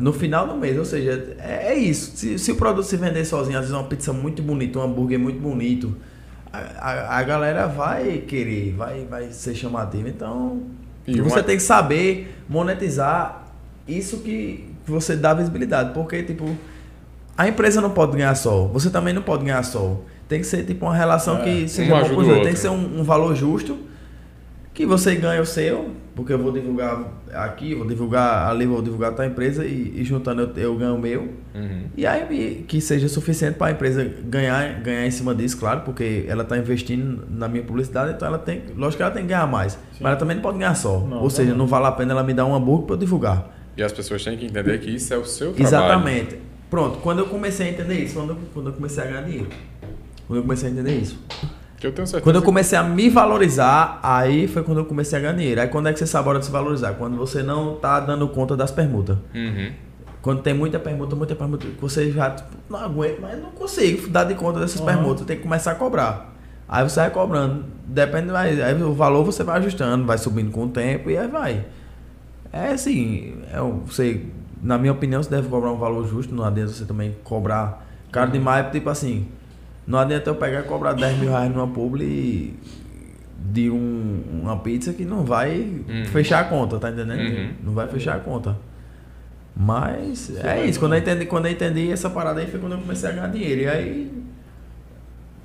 [0.00, 2.16] No final do mês, ou seja, é, é isso.
[2.16, 5.18] Se, se o produto se vender sozinho, às vezes uma pizza muito bonita, um hambúrguer
[5.18, 5.94] muito bonito,
[6.52, 10.08] a, a, a galera vai querer, vai, vai ser chamativa.
[10.08, 10.62] Então,
[11.06, 13.46] E você uma- tem que saber monetizar
[13.86, 15.92] isso que você dá visibilidade.
[15.92, 16.56] Porque, tipo,
[17.36, 20.00] a empresa não pode ganhar só, você também não pode ganhar só.
[20.28, 22.42] Tem que ser tipo uma relação É, que um seja bom ajuda pros o dois.
[22.44, 23.78] Tem que ser um, um valor justo,
[24.74, 29.12] que você ganha o seu, porque eu vou divulgar aqui, vou divulgar ali, vou divulgar
[29.12, 31.28] a tua empresa e, e juntando eu, eu ganho o meu.
[31.54, 31.84] Uhum.
[31.94, 36.24] E aí que seja suficiente para a empresa ganhar, ganhar em cima disso, claro, porque
[36.26, 39.46] ela está investindo na minha publicidade, então ela tem, lógico que ela tem que ganhar
[39.46, 41.00] mais, mas ela também não pode ganhar só.
[41.00, 41.58] Não, Ou seja, não.
[41.58, 43.58] não vale a pena ela me dar um hambúrguer para eu divulgar.
[43.76, 45.66] E as pessoas têm que entender que isso é o seu trabalho.
[45.66, 46.38] Exatamente.
[46.70, 49.48] Pronto, quando eu comecei a entender isso, quando eu, quando eu comecei a ganhar dinheiro.
[50.26, 51.18] Quando eu comecei a entender isso.
[51.82, 52.22] Que eu tenho certeza.
[52.22, 55.60] Quando eu comecei a me valorizar, aí foi quando eu comecei a ganhar dinheiro.
[55.60, 56.92] Aí quando é que você sabe a hora de se valorizar?
[56.92, 59.18] Quando você não tá dando conta das permutas.
[59.34, 59.72] Uhum.
[60.22, 64.22] Quando tem muita permuta, muita permuta, você já tipo, não aguenta, mas não consigo dar
[64.22, 64.86] de conta dessas Uhum.
[64.86, 66.32] permutas, tem que começar a cobrar.
[66.68, 70.66] Aí você vai cobrando, depende, vai, aí o valor você vai ajustando, vai subindo com
[70.66, 71.64] o tempo e aí vai.
[72.52, 74.24] É assim, é, você,
[74.62, 78.30] na minha opinião, você deve cobrar um valor justo, não adianta você também cobrar caro
[78.30, 79.26] demais, tipo assim,
[79.86, 82.54] não adianta eu pegar e cobrar 10 mil reais numa publi
[83.52, 86.04] de um, uma pizza que não vai Uhum.
[86.06, 87.20] fechar a conta, tá entendendo?
[87.20, 87.50] Uhum.
[87.64, 88.56] Não vai fechar a conta.
[89.54, 92.78] Mas é isso, quando eu, entendi, quando eu entendi essa parada aí foi quando eu
[92.78, 93.60] comecei a ganhar dinheiro.
[93.62, 94.12] E aí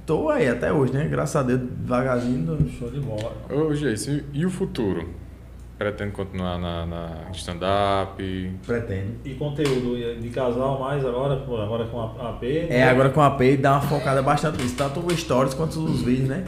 [0.06, 1.08] tô aí até hoje, né?
[1.10, 2.70] Graças a Deus, devagarzinho.
[2.80, 3.36] Show de bola.
[3.50, 5.10] Ô, Geice, e o futuro?
[5.78, 8.18] Pretende continuar na, na stand-up?
[8.66, 9.14] Pretendo.
[9.24, 12.44] E conteúdo de casal mais agora, agora com a AP?
[12.70, 16.02] É, agora com a Pay dá uma focada bastante nisso, tanto os stories quanto os
[16.02, 16.46] vídeos, né?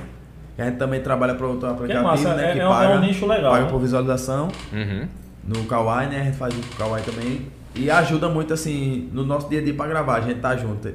[0.55, 2.49] Que a gente também trabalha para outro aplicativo, massa, né?
[2.49, 3.71] é- que é paga, é um nicho legal, Paga né?
[3.71, 4.47] por visualização.
[4.73, 5.07] Uhum.
[5.43, 6.21] No Kawaii, né?
[6.21, 7.47] A gente faz o Kawaii também.
[7.75, 10.15] E ajuda muito, assim, no nosso dia a dia pra gravar.
[10.17, 10.91] A gente tá junto.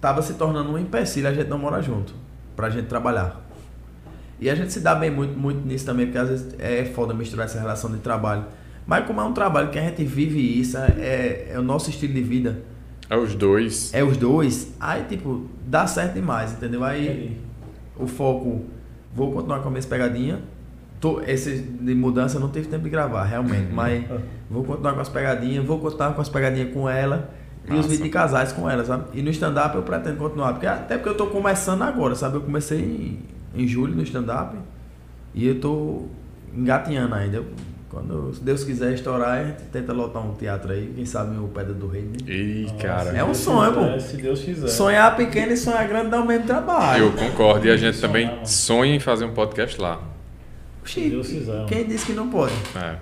[0.00, 2.14] Tava se tornando um empecilho, a gente não mora junto.
[2.54, 3.40] Pra gente trabalhar.
[4.40, 7.12] E a gente se dá bem muito, muito nisso também, porque às vezes é foda
[7.12, 8.44] misturar essa relação de trabalho.
[8.86, 12.14] Mas como é um trabalho que a gente vive isso, é, é o nosso estilo
[12.14, 12.62] de vida,
[13.10, 13.92] É os dois.
[13.92, 16.82] é os dois, aí tipo, dá certo demais, entendeu?
[16.84, 17.36] Aí Entendi.
[17.98, 18.64] o foco,
[19.14, 20.40] vou continuar com a mesma pegadinha.
[21.00, 24.04] Tô, esse de mudança eu não tive tempo de gravar, realmente, mas
[24.50, 27.30] vou continuar com as pegadinhas, vou continuar com as pegadinhas com ela
[27.64, 27.88] e os Massa.
[27.88, 29.04] vídeos de casais com ela, sabe?
[29.14, 32.36] E no stand-up eu pretendo continuar, porque, até porque eu tô começando agora, sabe?
[32.36, 33.18] Eu comecei
[33.54, 34.56] em, julho no stand-up
[35.34, 36.06] e eu tô
[36.54, 37.42] engatinhando ainda.
[37.88, 41.48] Quando, se Deus quiser estourar, a gente tenta lotar um teatro aí, quem sabe o
[41.48, 42.18] Pedra do Rei, né?
[42.26, 43.16] Ih, cara.
[43.16, 44.00] É um sonho, Deus pô.
[44.00, 44.68] Se Deus quiser.
[44.68, 47.04] Sonhar pequeno e sonhar grande dá o mesmo trabalho.
[47.04, 47.66] Eu concordo.
[47.66, 50.02] E a gente também sonha em fazer um podcast lá.
[50.82, 52.52] Oxi, Se Deus quiser, quem disse que não pode?
[52.76, 52.96] É.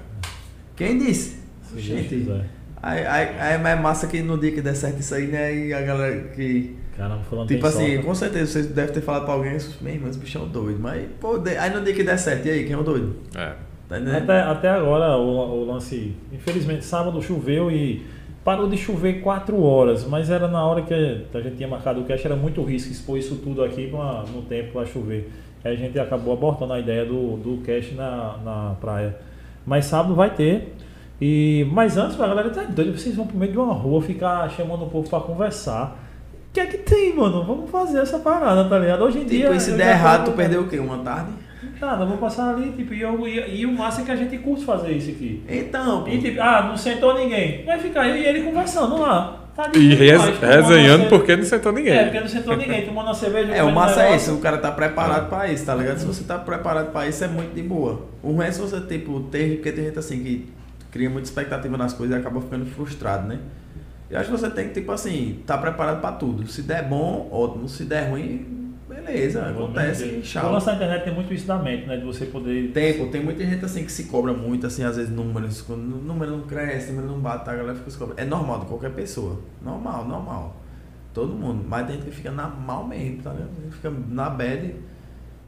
[0.76, 1.30] Quem disse?
[1.62, 2.46] Se Deus Gente, quiser.
[2.80, 5.52] Aí, aí, aí é mais massa que no dia que der certo isso aí, né?
[5.52, 6.76] E a galera que.
[6.96, 8.04] Caramba, falando Tipo assim, sorte.
[8.04, 10.78] com certeza vocês devem ter falado pra alguém, meu irmão, esse bichão é doido.
[10.80, 13.16] Mas, pô, aí no dia que der certo, e aí, quem é o doido?
[13.34, 13.52] É.
[13.88, 13.96] Tá?
[14.16, 16.14] Até, até agora o, o lance.
[16.32, 18.04] Infelizmente, sábado choveu e
[18.42, 22.04] parou de chover 4 horas, mas era na hora que a gente tinha marcado o
[22.04, 25.30] cast, era muito risco expor isso tudo aqui pra, no tempo para chover.
[25.64, 29.16] Aí a gente acabou abortando a ideia do, do cast na, na praia.
[29.66, 30.74] Mas sábado vai ter.
[31.20, 34.48] E, mas antes, a galera tá doida, vocês vão pro meio de uma rua ficar
[34.50, 36.05] chamando o povo pra conversar.
[36.56, 37.44] O que é que tem, mano?
[37.44, 39.04] Vamos fazer essa parada, tá ligado?
[39.04, 39.42] Hoje em dia.
[39.42, 40.78] Tipo, e se der errado, tu perdeu o quê?
[40.78, 41.32] Uma tarde?
[41.78, 44.16] Nada, eu vou passar ali, tipo, e, eu, e, e o massa é que a
[44.16, 45.44] gente curte fazer isso aqui.
[45.46, 46.08] Então, pô.
[46.08, 47.62] E tipo, ah, não sentou ninguém.
[47.66, 49.44] Vai ficar eu e ele conversando lá.
[49.54, 51.92] Tá E tomando resenhando porque não sentou ninguém.
[51.92, 53.52] É, porque não sentou ninguém, tomando uma cerveja.
[53.52, 55.98] É, o comendo massa é isso, o cara tá preparado pra isso, tá ligado?
[55.98, 58.06] Se você tá preparado pra isso, é muito de boa.
[58.22, 60.48] O ruim é se você, tipo, ter, porque tem gente assim que
[60.90, 63.40] cria muita expectativa nas coisas e acaba ficando frustrado, né?
[64.08, 66.46] Eu acho que você tem que, tipo assim, tá preparado pra tudo.
[66.46, 67.68] Se der bom, ótimo.
[67.68, 70.60] Se der ruim, beleza, acontece, O tchau.
[70.60, 71.96] da internet tem muito isso da mente, né?
[71.96, 72.70] De você poder.
[72.72, 75.80] Tem, pô, tem muita gente assim que se cobra muito, assim, às vezes números, quando
[75.80, 78.20] o número não cresce, o número não bate, a galera fica se cobrando.
[78.20, 79.40] É normal de qualquer pessoa.
[79.60, 80.56] Normal, normal.
[81.12, 81.64] Todo mundo.
[81.66, 83.50] Mas tem gente que fica na mal mesmo, tá ligado?
[83.70, 84.74] Fica na bad.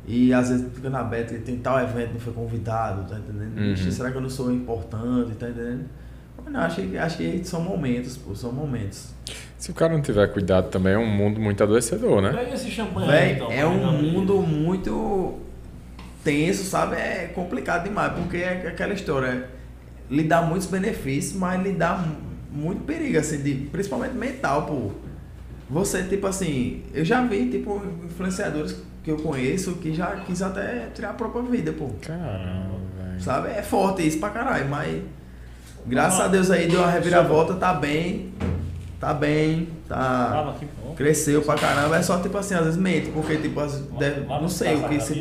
[0.06, 3.58] E às vezes fica na bad, tem tal evento, não foi convidado, tá entendendo?
[3.58, 3.90] Uhum.
[3.90, 5.84] Será que eu não sou importante, tá entendendo?
[6.50, 9.10] Não, acho que, acho que são momentos, pô, são momentos.
[9.58, 12.30] Se o cara não tiver cuidado também, é um mundo muito adoecedor, né?
[12.32, 15.38] Pega esse champanhe Véi, então, é um mundo muito
[16.24, 16.96] tenso, sabe?
[16.96, 19.48] É complicado demais, porque é aquela história.
[20.10, 22.16] Lhe dá muitos benefícios, mas lhe dá mu-
[22.50, 24.90] muito perigo, assim, de, principalmente mental, pô.
[25.68, 30.86] Você, tipo assim, eu já vi, tipo, influenciadores que eu conheço que já quis até
[30.94, 31.90] tirar a própria vida, pô.
[32.00, 33.20] Caramba, velho.
[33.20, 33.48] Sabe?
[33.50, 35.02] É forte isso pra caralho, mas
[35.88, 38.32] graças a Deus aí deu uma reviravolta, tá bem,
[39.00, 40.30] tá bem, tá.
[40.96, 43.60] Cresceu pra caramba, é só tipo assim, às vezes mente, porque tipo,
[43.98, 45.14] deve- não sei o que se,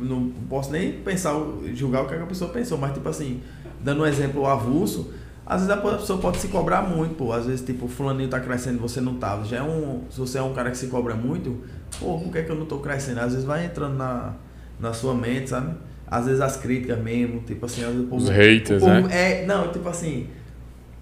[0.00, 1.34] não posso nem pensar,
[1.74, 3.40] julgar o que a pessoa pensou, mas tipo assim,
[3.82, 5.12] dando um exemplo avulso,
[5.44, 8.38] às vezes a pessoa pode se cobrar muito, pô, às vezes tipo, o fulaninho tá
[8.40, 10.86] crescendo e você não tá, já é um, se você é um cara que se
[10.88, 11.62] cobra muito,
[11.98, 13.20] pô, por que que eu não tô crescendo?
[13.20, 14.32] Às vezes vai entrando na,
[14.80, 15.74] na sua mente, sabe?
[16.10, 18.22] Às vezes as críticas mesmo, tipo assim, às vezes o povo...
[18.22, 19.42] Os haters, o povo- né?
[19.42, 20.26] É, não, tipo assim,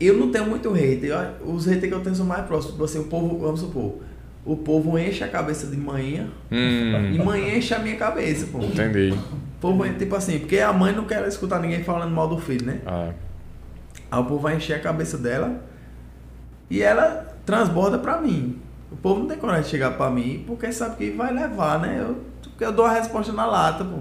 [0.00, 1.10] eu não tenho muito hater.
[1.40, 2.72] eu- os haters que eu tenho são mais próximos.
[2.72, 3.94] Tipo assim, o povo, vamos supor,
[4.44, 8.58] o povo enche a cabeça de manhã e Hum, manhã enche a minha cabeça, pô.
[8.58, 9.16] O entendi.
[9.60, 12.66] povo, é tipo assim, porque a mãe não quer escutar ninguém falando mal do filho,
[12.66, 12.80] né?
[12.86, 13.12] Ah,
[14.10, 15.62] Aí o povo vai encher a cabeça dela
[16.70, 18.58] e ela transborda pra mim.
[18.90, 21.96] O povo não tem coragem de chegar pra mim porque sabe que vai levar, né?
[22.00, 22.18] Eu,
[22.60, 23.98] eu dou a resposta na lata, pô.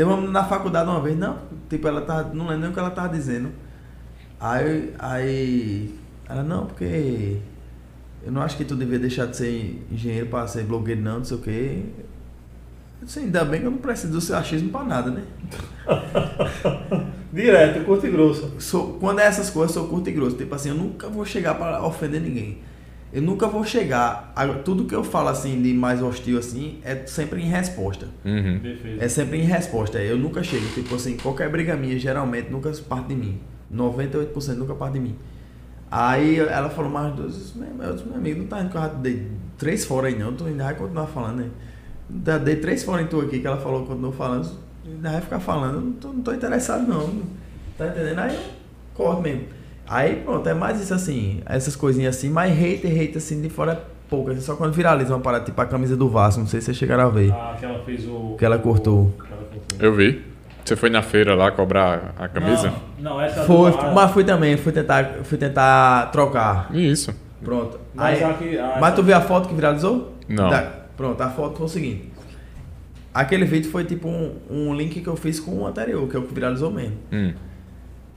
[0.00, 1.36] Teve uma na faculdade uma vez, não,
[1.68, 3.50] tipo, ela tá, não lembro nem o que ela tava dizendo.
[4.40, 5.94] Aí, aí,
[6.26, 7.36] ela, não, porque
[8.24, 11.24] eu não acho que tu devia deixar de ser engenheiro pra ser blogueiro não, não
[11.26, 11.82] sei o quê.
[13.02, 15.22] Disse, ainda bem que eu não preciso do seu achismo pra nada, né?
[17.30, 18.54] Direto, curto e grosso.
[18.58, 20.34] sou, quando é essas coisas, sou curto e grosso.
[20.34, 22.62] Tipo assim, eu nunca vou chegar para ofender ninguém.
[23.12, 24.32] Eu nunca vou chegar.
[24.36, 28.06] a- tudo que eu falo assim de mais hostil assim é sempre em resposta.
[28.24, 28.60] uhum.
[29.00, 29.98] É sempre em resposta.
[29.98, 30.66] Eu nunca chego.
[30.74, 33.40] Tipo assim, qualquer briga minha geralmente nunca parte de mim.
[33.72, 35.16] 98% nunca parte de mim.
[35.90, 37.34] Aí ela falou mais duas.
[37.34, 37.40] Eu
[37.96, 39.26] disse, meu, amigo, não tá indo que eu já dei
[39.58, 40.32] três fora aí não.
[40.34, 41.50] Tu ainda vai continuar falando, né?
[42.44, 44.48] Dei três fora em tu aqui que ela falou, continuou falando.
[44.86, 45.74] Ainda vai ficar falando.
[45.74, 47.10] Eu não tô, não tô interessado não.
[47.76, 48.18] Tá entendendo?
[48.20, 48.40] Aí eu
[48.94, 49.44] corto mesmo.
[49.90, 53.72] Aí pronto, é mais isso assim, essas coisinhas assim, mas hater, hater assim de fora
[53.72, 54.30] é pouco.
[54.30, 56.76] assim, Só quando viraliza uma parada, tipo a camisa do Vasco, não sei se vocês
[56.76, 57.32] chegaram a ver.
[57.32, 58.36] Ah, que ela fez o.
[58.38, 59.12] Que ela cortou.
[59.18, 59.78] que ela cortou.
[59.80, 60.22] Eu vi.
[60.64, 62.72] Você foi na feira lá cobrar a camisa?
[62.98, 66.68] Não, não essa Foi, do- mas fui também, fui tentar, fui tentar trocar.
[66.72, 67.12] Isso.
[67.42, 67.80] Pronto.
[67.94, 70.14] Mas Aí, que- mas tu viu a foto que viralizou?
[70.28, 70.48] Não.
[70.50, 72.12] Da- pronto, a foto foi o seguinte.
[73.12, 76.20] Aquele vídeo foi tipo um, um link que eu fiz com o anterior, que é
[76.20, 76.96] o que viralizou mesmo.
[77.10, 77.32] Hum.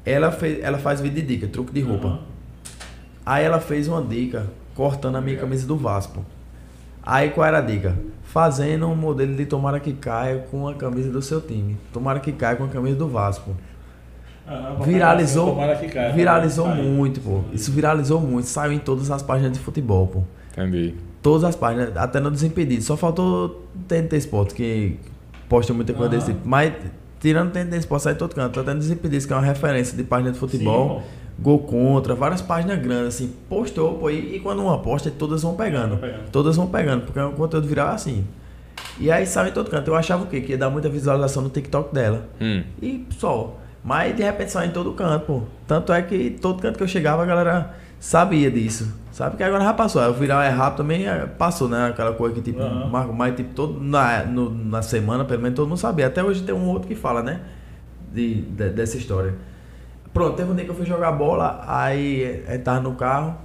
[0.05, 2.07] Ela, fez, ela faz vídeo de dica, truque de roupa.
[2.07, 2.19] Aham.
[3.25, 6.25] Aí ela fez uma dica cortando a minha camisa do Vasco.
[7.01, 7.97] Aí qual era a dica?
[8.23, 11.77] Fazendo um modelo de tomara que caia com a camisa do seu time.
[11.91, 13.55] Tomara que caia com a camisa do Vasco.
[14.45, 17.41] Pra Viralizou, que caia, viralizou muito, pô.
[17.53, 20.23] Isso viralizou muito, saiu em todas as páginas de futebol, pô.
[20.51, 20.95] Entendi.
[21.21, 22.83] Todas as páginas, até no Desimpedido.
[22.83, 24.99] Só faltou TNT Sport, que
[25.47, 26.41] posta muita coisa desse tipo.
[26.45, 26.73] Mas,
[27.23, 28.59] tirando TNT Sport, sai em todo canto.
[28.59, 30.99] Até no Desimpedido, que é uma referência de página de futebol.
[30.99, 33.33] Sim, Gol contra, várias páginas grandes, assim.
[33.49, 34.09] Postou, pô.
[34.09, 35.97] E, e quando uma posta, todas vão pegando.
[35.97, 36.29] Pegando.
[36.31, 38.23] Todas vão pegando, porque é um conteúdo viral assim.
[38.99, 39.87] E aí saiu em todo canto.
[39.87, 40.41] Eu achava o quê?
[40.41, 42.27] Que ia dar muita visualização no TikTok dela.
[42.39, 42.63] Hum.
[42.79, 43.57] E só.
[43.83, 45.41] Mas de repente só em todo canto, pô.
[45.65, 48.93] Tanto é que todo canto que eu chegava a galera sabia disso.
[49.13, 50.01] Sabe que agora já passou.
[50.01, 51.87] Aí O viral é rápido também é, passou, né?
[51.87, 52.89] Aquela coisa que tipo, Aham.
[52.89, 56.07] marca mais tipo todo na, no- na semana, pelo menos todo mundo sabia.
[56.07, 57.41] Até hoje tem um outro que fala, né?
[58.11, 59.35] De, de- dessa história.
[60.11, 63.35] Pronto, teve um dia que eu fui jogar bola, aí eh, tava no carro,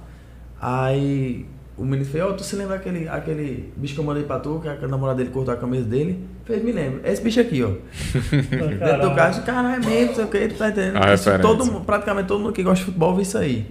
[0.59, 1.45] aí
[1.77, 4.59] o menino fez, ó, tu se lembra aquele, aquele bicho que eu mandei pra tu,
[4.61, 6.27] que a namorada dele cortou a camisa dele?
[6.45, 7.01] Fez, me lembro.
[7.03, 7.69] Esse bicho aqui, ó.
[8.49, 10.99] Dentro do carro, eu disse, caralho, é mesmo, não sei o que, tu tá entendendo?
[11.13, 13.65] Isso, todo, praticamente todo mundo que gosta de futebol viu isso aí.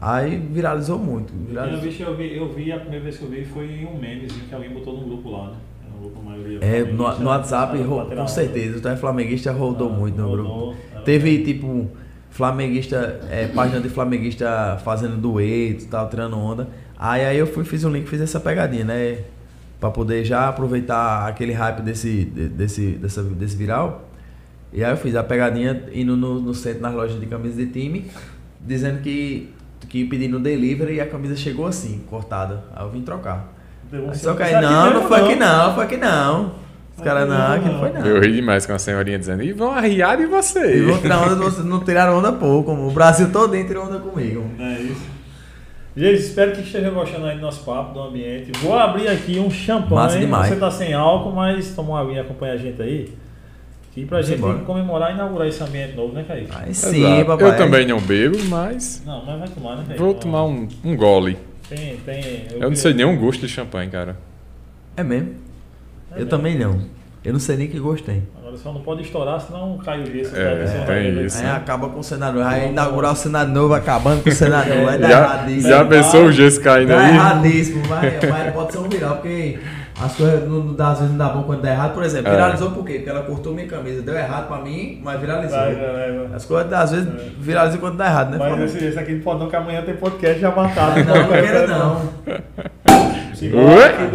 [0.00, 1.32] Aí viralizou muito.
[1.32, 1.80] Eu Viralizou.
[1.90, 4.54] vi, eu, vi, eu vi, a primeira vez que eu vi foi um memezinho que
[4.54, 5.56] alguém botou no grupo lá, né?
[6.24, 6.58] Maioria.
[6.62, 8.24] É, no, no WhatsApp, ro- Lateral.
[8.24, 8.78] com certeza.
[8.78, 10.76] O Tá Flamenguista rodou Ah, muito no rodou, grupo.
[11.04, 11.88] Teve, tipo,
[12.30, 16.68] flamenguista, é, página de flamenguista fazendo dueto tal, tirando onda.
[16.96, 19.18] Aí, aí eu fui, fiz um link, fiz essa pegadinha, né?
[19.80, 24.08] Pra poder já aproveitar aquele hype desse, de- desse, dessa, desse viral.
[24.72, 27.66] E aí eu fiz a pegadinha indo no, no centro, nas lojas de camisa de
[27.72, 28.06] time,
[28.60, 29.48] dizendo que,
[29.86, 32.64] que pedindo delivery e a camisa chegou assim, cortada.
[32.74, 33.52] Aí eu vim trocar.
[33.92, 36.52] Um Só que aí, não, não foi aqui não, foi aqui não.
[36.96, 38.04] Os caras, não, aqui não foi não.
[38.04, 40.84] Eu ri demais com a senhorinha dizendo, e vão arriar de E vocês.
[40.84, 42.72] vão tirar onda de vocês, não tiraram onda pouco.
[42.72, 44.44] O Brasil todo tirou onda comigo.
[44.58, 45.18] É isso.
[45.96, 48.52] Gente, espero que estejam gostando aí do nosso papo, do ambiente.
[48.60, 49.94] Vou abrir aqui um champanhe.
[49.94, 50.48] Massa demais.
[50.48, 53.12] Você tá sem álcool, mas toma uma aguinha e acompanha a gente aí.
[53.94, 54.58] Que pra Vamos gente embora.
[54.60, 56.50] comemorar e inaugurar esse ambiente novo, né, Kaique?
[56.54, 57.24] Aí sim, Exato.
[57.26, 57.48] papai.
[57.50, 60.02] Eu também não bebo, mas Não, mas vai tomar, né, Kaique?
[60.02, 61.36] vou tomar um, um gole.
[61.68, 62.46] Tem, tem.
[62.52, 64.16] Eu não sei nem o gosto de champanhe, cara.
[64.96, 65.30] É mesmo?
[66.10, 66.30] É eu mesmo.
[66.30, 66.80] também não.
[67.24, 68.22] Eu não sei nem que gosto tem.
[68.38, 70.34] Agora só não pode estourar, senão cai o gesso.
[70.36, 71.32] É, vez.
[71.34, 71.42] isso.
[71.42, 72.38] Aí acaba com o Senado.
[72.38, 74.84] Vai inaugurar o Senado novo, acabando com o Senado novo.
[74.86, 75.68] Vai dar Já, erradíssimo.
[75.68, 77.14] já pensou o gesso caindo Tá aí?
[77.14, 79.58] erradíssimo, vai, vai, pode ser um viral, porque
[80.00, 81.94] As coisas não, não dá, às vezes não dá bom quando dá errado.
[81.94, 82.30] Por exemplo, É.
[82.30, 82.94] viralizou por quê?
[82.94, 84.00] Porque ela cortou minha camisa.
[84.02, 85.58] Deu errado pra mim, mas viralizou.
[85.58, 86.28] Vai, vai, vai.
[86.34, 87.08] As coisas às vezes
[87.38, 88.38] viralizam quando dá errado, né?
[88.38, 91.02] Mas esse, esse aqui não pode não, que amanhã tem podcast já marcado.
[91.04, 91.96] Não, não queira não.
[93.40, 93.88] Ui.
[93.96, 94.06] que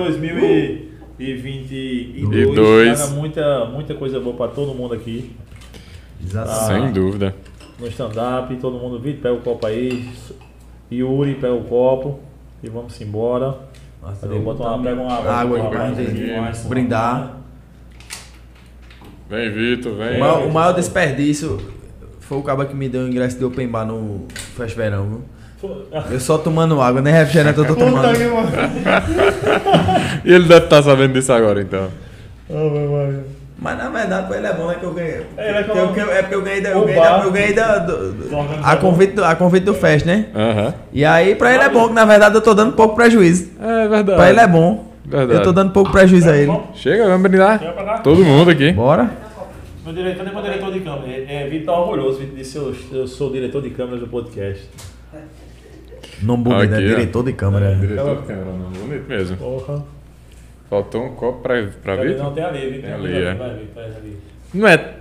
[1.18, 3.00] 2022 E dois.
[3.00, 5.36] traga muita, muita coisa boa pra todo mundo aqui.
[6.24, 6.84] Exatamente.
[6.84, 7.36] Sem dúvida.
[7.80, 10.10] No stand-up, todo mundo, Vitor, pega o copo aí.
[10.92, 12.20] Yuri, pega o copo.
[12.62, 13.56] E vamos embora.
[14.04, 14.36] Nossa, Cadê?
[14.36, 17.38] eu Bota vou uma, botar pega uma água aí pra água gente brindar.
[19.30, 20.20] Vem, Vitor, O vem.
[20.20, 21.60] maior, o maior desperdício
[22.20, 24.28] foi o cara que me deu o ingresso de Open Bar no
[24.58, 25.22] Fest Verão, viu?
[26.12, 28.10] Eu só tomando água, nem refrigerante eu tô tomando.
[30.26, 31.88] E ele deve estar sabendo disso agora, então.
[32.50, 33.20] Ah, vai, vai.
[33.64, 34.76] Mas na verdade pra ele é bom, né?
[34.78, 35.22] Que eu ganhei.
[35.38, 36.70] É, ele é Porque eu- que eu- é porque eu ganhei da.
[36.72, 37.78] Eu ganhei, da, eu ganhei da.
[37.80, 40.26] do- do- a, convite do, a convite do Fest, né?
[40.36, 40.74] Aham.
[40.92, 43.52] E aí pra ele é bom, que na verdade eu tô dando pouco prejuízo.
[43.62, 44.18] É verdade.
[44.18, 44.92] Pra ele é bom.
[45.06, 45.40] Verdade.
[45.40, 46.52] Eu tô dando pouco prejuízo a ele.
[46.74, 47.60] Chega, vamos brindar.
[47.60, 48.00] Chega.
[48.00, 48.72] Todo mundo aqui.
[48.74, 49.10] Bora?
[49.86, 51.08] Meu diretor, meu diretor de câmera?
[51.12, 52.20] É, é, Vitor tá orgulhoso.
[52.20, 54.70] Vitor disse eu, eu sou o diretor de câmeras do podcast.
[56.22, 56.78] Não bonito, né?
[56.80, 57.76] Diretor de câmera.
[57.76, 58.70] Diretor de câmera, não.
[58.72, 59.38] Bonito mesmo.
[59.38, 59.84] Porra.
[60.74, 61.96] Faltou um copo pra, pra?
[61.98, 62.24] Vitor?
[62.24, 62.82] Não, tem ali, Vitor.
[62.82, 63.34] Tem ali, é.
[63.36, 64.18] Vai, traz ali.
[64.56, 64.94] Não é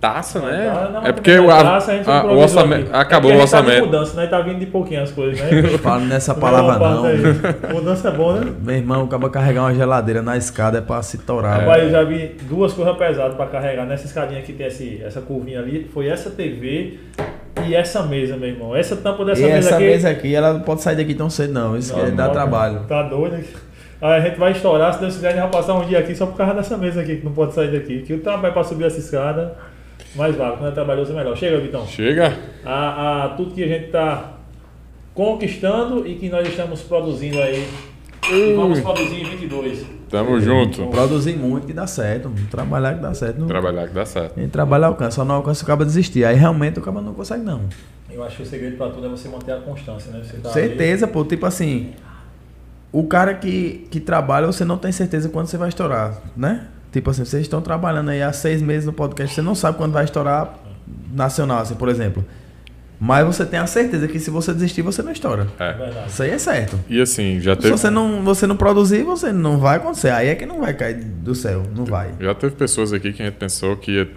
[0.00, 0.72] taça, né?
[0.72, 2.88] Não, não, é porque não o, a- taça, a gente a- o orçamento.
[2.88, 2.96] aqui.
[2.96, 3.84] Acabou É o porque a gente Tá orçamento.
[3.86, 4.26] mudança, né?
[4.28, 5.62] Tá vindo de pouquinho as coisas, né?
[5.82, 7.04] Fala nessa palavra não.
[7.04, 7.16] Aí.
[7.74, 8.52] Mudança é bom, né?
[8.62, 11.60] Meu irmão, acaba carregar uma geladeira na escada é pra se torar.
[11.60, 13.84] Rapaz, eu já vi duas coisas pesadas pra carregar.
[13.84, 17.00] Nessa escadinha que tem esse, essa curvinha ali, foi essa TV
[17.66, 18.74] e essa mesa, meu irmão.
[18.74, 19.84] Essa tampa dessa E mesa essa aqui.
[19.84, 21.76] mesa aqui, ela não pode sair daqui tão cedo, não.
[21.76, 22.80] Isso Não, que dá não, trabalho.
[22.88, 23.32] Tá doido?
[23.32, 23.44] né?
[24.00, 26.14] Aí a gente vai estourar, se Deus quiser, a gente vai passar um dia aqui
[26.14, 28.02] só por causa dessa mesa aqui, que não pode sair daqui.
[28.02, 29.56] Que o trabalho pra subir essa escada,
[30.14, 30.56] mais vale.
[30.56, 31.36] Quando é trabalhoso é melhor.
[31.36, 31.86] Chega, Vitão.
[31.86, 32.36] Chega.
[32.64, 34.34] A, a tudo que a gente está
[35.14, 37.66] conquistando e que nós estamos produzindo aí.
[38.30, 39.84] E vamos produzir em 22.
[40.08, 40.86] Tamo junto.
[40.86, 42.30] Produzir muito que dá certo.
[42.50, 43.40] Trabalhar que dá certo.
[43.40, 43.46] Não...
[43.48, 44.34] Trabalhar que dá certo.
[44.34, 46.24] Quem trabalha alcança, só não alcança o cabo desistir.
[46.24, 47.62] Aí realmente o cabo não consegue, não.
[48.10, 50.22] Eu acho que o segredo para tudo é você manter a constância, né?
[50.22, 51.24] Você tá certeza, pô.
[51.24, 51.94] Tipo assim,
[52.90, 56.66] o cara que, que trabalha, você não tem certeza quando você vai estourar, né?
[56.90, 59.92] Tipo assim, vocês estão trabalhando aí há seis meses no podcast, você não sabe quando
[59.92, 60.54] vai estourar
[61.12, 62.24] nacional, assim, por exemplo.
[63.00, 65.42] Mas você tem a certeza que se você desistir, você não estoura.
[65.42, 65.50] ali.
[65.60, 65.72] É.
[65.72, 66.08] Verdade.
[66.08, 66.80] Isso aí é certo.
[66.88, 70.10] E assim, já Se teve, você não, você não produzir, você não vai acontecer.
[70.10, 71.62] Aí é que não vai cair do céu.
[71.76, 72.10] Não vai.
[72.18, 74.08] já teve pessoas aqui que a gente pensou que ia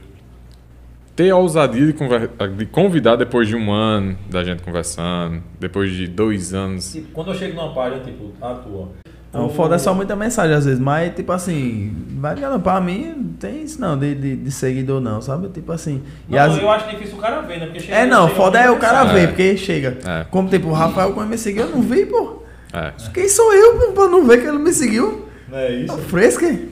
[1.15, 5.91] ter a ousadia de, conver- de convidar depois de um ano da gente conversando, depois
[5.91, 6.91] de dois anos.
[6.91, 8.89] Tipo, quando eu chego numa página, tipo, a tua.
[9.33, 13.13] Não, foda é só muita mensagem às vezes, mas tipo assim, vai ligando pra mim,
[13.15, 15.47] não tem isso não, de, de, de seguidor não, sabe?
[15.47, 16.01] Tipo assim.
[16.27, 17.65] E Não, as- eu acho difícil o cara ver, né?
[17.67, 19.21] Porque chega, É não, chega foda é o cara mensagem.
[19.21, 19.97] ver, porque chega.
[20.05, 20.25] É.
[20.29, 22.43] Como tipo, o Rafael quando me seguiu, eu não vi, pô.
[22.73, 22.91] É.
[23.13, 25.25] Quem sou eu pô, pra não ver que ele me seguiu?
[25.49, 25.87] Não é isso?
[25.95, 26.67] Tá fresco, hein?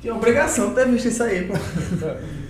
[0.00, 1.52] Tinha obrigação de ter visto isso aí, pô.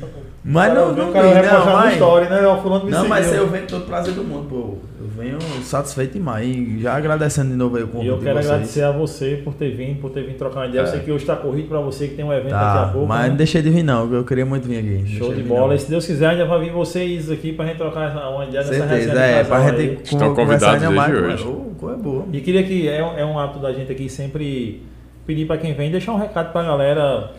[0.47, 1.93] Mas cara não, não cara repostando não, mas...
[1.95, 2.47] story, né?
[2.47, 3.43] O fulano me Não, mas seguiu.
[3.43, 4.75] eu venho com todo prazer do mundo, pô.
[5.01, 6.47] Eu venho satisfeito demais.
[6.47, 8.51] E já agradecendo de novo aí o E convite eu de quero vocês.
[8.51, 10.83] agradecer a você por ter vindo, por ter vindo trocar uma ideia.
[10.83, 10.91] Eu É.
[10.91, 13.09] sei que hoje está corrido para você, que tem um evento daqui a Tá, pouco.
[13.09, 13.29] mas né?
[13.31, 14.99] não deixei de vir não, eu queria muito vir aqui.
[15.17, 15.69] Show Deixei de vir, bola.
[15.69, 15.75] não.
[15.75, 18.73] E se Deus quiser, ainda vai vir vocês aqui pra gente trocar uma ideia nessa
[18.73, 19.89] resenha Certeza, de é, pra aí.
[19.89, 21.11] gente Estão convidados ainda mais.
[21.13, 21.57] desde com- hoje.
[21.57, 22.25] Ô, coisa boa.
[22.33, 24.83] E queria que é, um- é um hábito da gente aqui sempre
[25.27, 27.31] pedir pra quem vem, deixar um recado pra galera.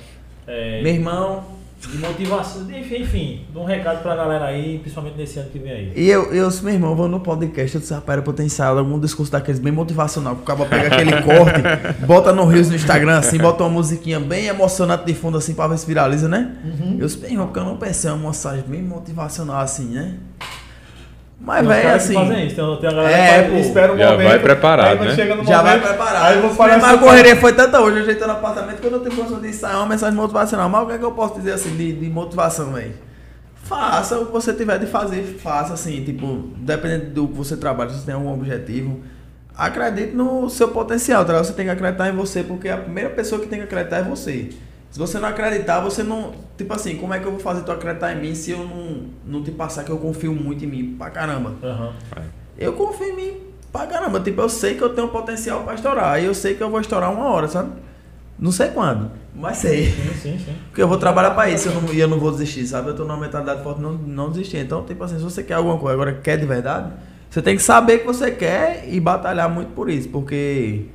[0.48, 1.44] é, Meu irmão,
[1.92, 5.72] de motivação, enfim, enfim, de um recado pra galera aí, principalmente nesse ano que vem
[5.72, 5.94] aí.
[5.96, 9.32] e eu, eu, meu irmão, vou no podcast, eu disse, rapaz, era ensaiado algum discurso
[9.32, 11.62] daqueles bem motivacional, que o cara pega aquele corte,
[12.06, 15.68] bota no Rios no Instagram, assim, bota uma musiquinha bem emocionante de fundo, assim, pra
[15.68, 16.56] ver se viraliza, né?
[17.00, 20.16] Eu disse, meu irmão, porque eu não pensei uma mensagem bem motivacional assim, né?
[21.40, 22.14] Mas, velho, assim...
[22.14, 24.28] fazem isso, tem, tem a galera É, que pô, espera um já momento.
[24.28, 25.16] vai preparado, aí quando né?
[25.16, 26.26] chega no Já vai momento, preparado.
[26.26, 28.92] Aí vou Mas falar a correria foi tanta hoje, eu ajeitando no apartamento, que eu
[28.92, 30.70] não tenho condição de ensaiar uma mensagem motivacional.
[30.70, 32.94] Mas o que é que eu posso dizer assim de, de motivação, velho?
[33.64, 37.90] Faça o que você tiver de fazer, faça assim, tipo, dependendo do que você trabalha,
[37.90, 39.02] se você tem algum objetivo.
[39.58, 41.38] Acredite no seu potencial, tá?
[41.38, 44.04] Você tem que acreditar em você, porque a primeira pessoa que tem que acreditar é
[44.04, 44.50] você.
[44.96, 46.32] Se você não acreditar, você não.
[46.58, 49.08] Tipo assim, como é que eu vou fazer tu acreditar em mim se eu não,
[49.26, 51.52] não te passar que eu confio muito em mim pra caramba?
[51.62, 51.92] Aham.
[52.58, 53.34] Eu confio em mim
[53.74, 54.22] pra caramba.
[54.22, 56.14] Tipo, eu sei que eu tenho potencial pra estourar.
[56.14, 57.72] Aí eu sei que eu vou estourar uma hora, sabe?
[58.40, 59.88] Não sei quando, mas sei.
[59.92, 60.56] Sim, sim, sim.
[60.70, 62.88] Porque eu vou trabalhar pra isso eu não- e eu não vou desistir, sabe?
[62.88, 64.60] Eu tô numa mentalidade forte não, não desistir.
[64.60, 66.94] Então, tipo assim, se você quer alguma coisa, agora quer de verdade,
[67.30, 70.08] você tem que saber que você quer e batalhar muito por isso.
[70.08, 70.86] Porque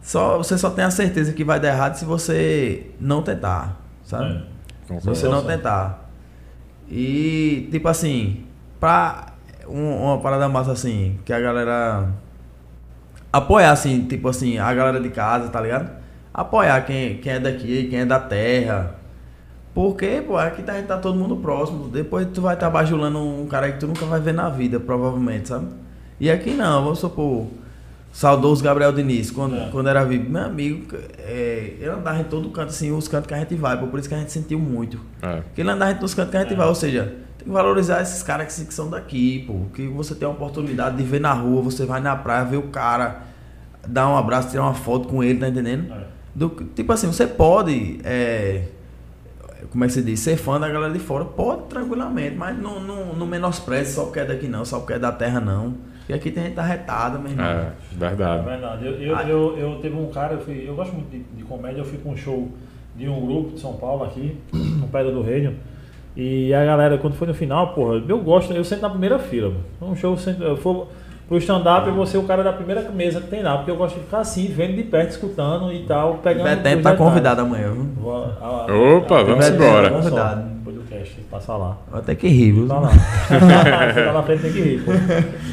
[0.00, 4.44] só, você só tem a certeza que vai dar errado se você não tentar, sabe?
[4.90, 5.00] É.
[5.00, 6.10] Se você não tentar.
[6.88, 8.44] E, tipo assim,
[8.80, 9.34] pra
[9.68, 12.08] um- uma parada massa assim, que a galera
[13.32, 16.00] apoiar, assim, tipo assim, a galera de casa, tá ligado?
[16.32, 18.94] apoiar quem, quem é daqui, quem é da terra.
[19.74, 21.88] Porque, pô, aqui tá, tá todo mundo próximo.
[21.88, 24.80] Depois tu vai estar tá bajulando um cara que tu nunca vai ver na vida,
[24.80, 25.66] provavelmente, sabe?
[26.18, 27.46] E aqui não, vamos supor.
[28.12, 29.68] Saudoso Gabriel Diniz, quando, É.
[29.70, 33.34] quando era vivo, meu amigo, é, ele andava em todo canto, assim, os cantos que
[33.34, 35.00] a gente vai, por isso que a gente sentiu muito.
[35.22, 35.36] É.
[35.42, 37.04] Porque ele andava em todos os cantos que a gente vai, ou seja,
[37.38, 39.60] tem que valorizar esses caras que, que são daqui, pô.
[39.72, 42.64] Que você tem a oportunidade de ver na rua, você vai na praia, ver o
[42.64, 43.22] cara,
[43.86, 45.92] dar um abraço, tirar uma foto com ele, tá entendendo?
[45.92, 46.04] É.
[46.34, 48.64] Do- tipo assim, você pode, é,
[49.70, 52.80] como é que se diz, ser fã da galera de fora, pode tranquilamente, mas não,
[52.80, 55.74] não, não menospreze só porque é daqui não, só porque é da terra não.
[56.10, 57.46] E aqui tem gente arretada, meu irmão.
[57.46, 58.44] É, É verdade.
[58.44, 58.86] verdade.
[58.86, 61.80] Eu, eu, eu, eu teve um cara, eu, fui, eu gosto muito de, de comédia,
[61.80, 62.48] eu fui com um show
[62.96, 65.54] de um grupo de São Paulo aqui, no Pedra do Reino.
[66.16, 69.50] E a galera, quando foi no final, porra, eu gosto, eu sento na primeira fila.
[69.80, 69.92] mano.
[69.92, 70.88] Um show, eu, sento, eu for
[71.28, 73.76] pro stand-up, eu vou ser o cara da primeira mesa que tem lá, porque eu
[73.76, 76.42] gosto de ficar assim, vendo de perto, escutando e tal, pegando.
[76.42, 76.98] Betete os tá detalhes.
[76.98, 77.84] convidado amanhã, viu?
[78.00, 79.90] Vou- a- a- Opa, a- vamos embora.
[79.90, 80.59] Convidado.
[81.00, 81.76] Cast, tem que passar lá.
[81.92, 82.68] Até que rir, viu?
[82.68, 82.90] Tá lá.
[82.90, 84.90] tá na frente tem que rir, pô.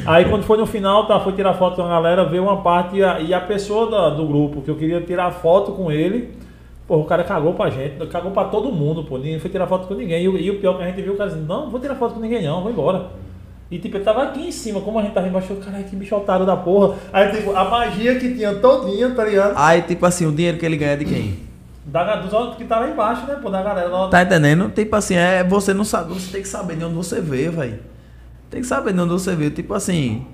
[0.05, 2.97] Aí quando foi no final, tá, foi tirar foto com a galera, veio uma parte
[2.97, 6.29] e a, e a pessoa da- do grupo que eu queria tirar foto com ele,
[6.87, 9.87] pô, o cara cagou pra gente, cagou pra todo mundo, pô, ninguém foi tirar foto
[9.87, 10.23] com ninguém.
[10.23, 11.79] E, o- e o pior que a gente viu, o cara disse, não, não vou
[11.79, 13.07] tirar foto com ninguém não, vou embora.
[13.69, 15.95] E tipo, ele tava aqui em cima, como a gente tava embaixo, eu, caralho, que
[15.95, 16.95] bicho otário da porra.
[17.11, 19.55] Aí tipo, a magia que tinha todinha, tá ligado?
[19.57, 21.46] Aí, tipo assim, o dinheiro que ele ganha é de quem?
[21.87, 23.89] Da, dos outros que tá lá embaixo, né, pô, da galera.
[23.89, 24.69] Da, Tá entendendo?
[24.69, 27.79] Tipo assim, é, você não sabe, você tem que saber de onde você veio, velho.
[28.49, 29.51] Tem que saber de onde você veio.
[29.51, 30.27] Tipo assim,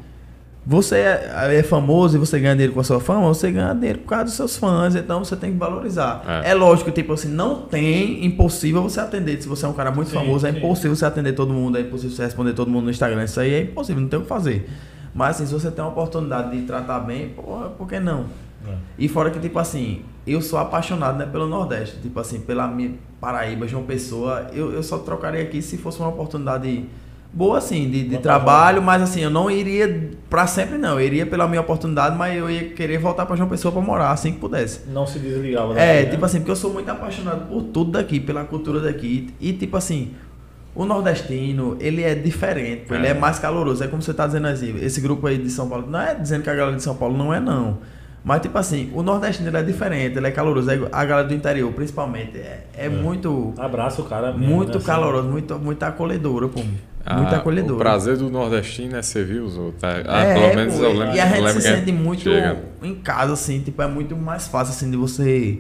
[0.66, 4.00] você é, é famoso e você ganha dinheiro com a sua fama, você ganha dinheiro
[4.00, 6.24] por causa dos seus fãs, então você tem que valorizar.
[6.44, 6.52] É.
[6.52, 9.40] É, lógico, tipo assim, não tem impossível você atender.
[9.40, 10.58] Se você é um cara muito Sim, famoso, é sim.
[10.58, 13.26] impossível você atender todo mundo, é impossível você responder todo mundo no Instagram.
[13.26, 14.68] Isso aí é impossível, não tem o que fazer.
[15.14, 18.26] Mas assim, se você tem uma oportunidade de tratar bem, porra, por que não?
[18.68, 18.76] É.
[18.98, 21.98] E fora que, tipo assim, eu sou apaixonado né, pelo Nordeste.
[22.02, 24.48] Tipo assim, pela minha Paraíba, João Pessoa.
[24.53, 26.85] Eu, eu só trocaria aqui se fosse uma oportunidade
[27.31, 28.81] boa, assim, de, de trabalho.
[28.81, 30.99] Mas assim, eu não iria pra sempre, não.
[30.99, 34.11] Eu iria pela minha oportunidade, mas eu ia querer voltar pra João Pessoa pra morar,
[34.11, 34.81] assim que pudesse.
[34.90, 35.77] Não se desligava.
[35.77, 36.10] É, né?
[36.10, 39.34] tipo assim, porque eu sou muito apaixonado por tudo daqui, pela cultura daqui.
[39.41, 40.11] E, tipo assim,
[40.76, 43.11] o nordestino, ele é diferente, pô, ele É.
[43.11, 43.84] é mais caloroso.
[43.84, 46.44] É como você tá dizendo assim, esse grupo aí de São Paulo, não é dizendo
[46.44, 47.77] que a galera de São Paulo não é, não.
[48.24, 50.72] Mas, tipo assim, o nordestino ele é diferente, ele é caloroso.
[50.72, 54.78] É A galera do interior, principalmente, é, é muito, Abraça o cara mesmo, muito né,
[54.78, 54.86] assim.
[54.86, 56.62] caloroso, muito, muito acolhedora, pô.
[57.06, 57.80] Ah, muito O acolhedora.
[57.80, 59.84] prazer do nordestino é servir os outros.
[59.84, 61.16] É, ah, É, pelo menos pô, eu lembro.
[61.16, 62.64] E a gente se sente muito chega.
[62.82, 65.60] em casa, assim, tipo, é muito mais fácil, assim, de você,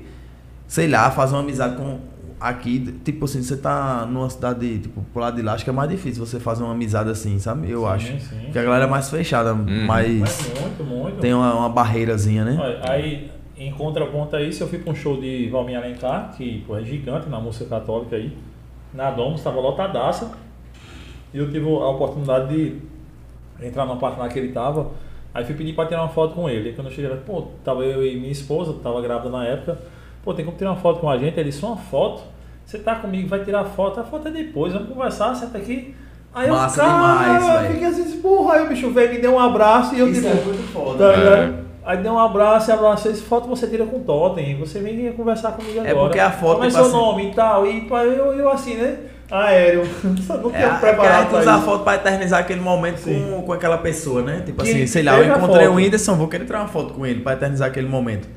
[0.65, 1.99] sei lá, fazer uma amizade com
[2.43, 5.73] aqui, tipo assim, você tá numa cidade, tipo, pro lado de lá, acho que é
[5.73, 7.69] mais difícil você fazer uma amizade assim, sabe?
[7.71, 8.19] Eu Sim, acho.
[8.19, 8.49] sim.
[8.51, 9.85] Que a galera é mais fechada, Uhum.
[9.87, 11.19] mas Mas muito, muito.
[11.19, 12.57] tem uma, uma barreirazinha, né?
[12.59, 16.63] Olha, aí, em contraponto a isso, eu fui para um show de Valmir Alencar, que
[16.67, 18.35] pô, é gigante na música católica aí.
[18.93, 20.31] Na Domus, estava lotadaça.
[21.33, 22.77] E eu tive a oportunidade de
[23.65, 24.91] entrar numa parte lá que ele tava.
[25.33, 26.69] Aí fui pedir para tirar uma foto com ele.
[26.69, 29.79] Aí quando eu cheguei lá, pô, tava eu e minha esposa, tava grávida na época.
[30.23, 31.39] Pô, tem como tirar uma foto com a gente?
[31.39, 32.21] Ele disse, uma foto?
[32.73, 33.99] Você tá comigo, vai tirar foto?
[33.99, 35.93] A foto é depois, vamos conversar, senta aqui.
[36.33, 37.73] Aí Massa eu, demais, cara, eu velho.
[37.73, 40.35] fiquei assim, porra, aí o bicho veio, me deu um abraço e eu Isso tipo...
[40.35, 41.13] é muito foda.
[41.13, 41.53] Tá É.
[41.85, 45.11] Aí deu um abraço, e abraço, esse foto você tira com o Totem, você vem
[45.13, 45.91] conversar comigo agora.
[45.91, 48.49] É porque a foto, Como é tipo seu assim- nome e tal, e eu, eu
[48.49, 48.97] assim, né?
[49.29, 49.83] Aéreo.
[50.25, 52.61] Só não É, tinha a, preparado a gente pra usa a foto pra eternizar aquele
[52.61, 53.23] momento Sim.
[53.35, 54.41] com, com aquela pessoa, né?
[54.43, 55.73] Tipo Que assim, sei lá, eu encontrei foto.
[55.73, 58.27] o Whindersson, vou querer tirar uma foto com ele pra eternizar aquele momento.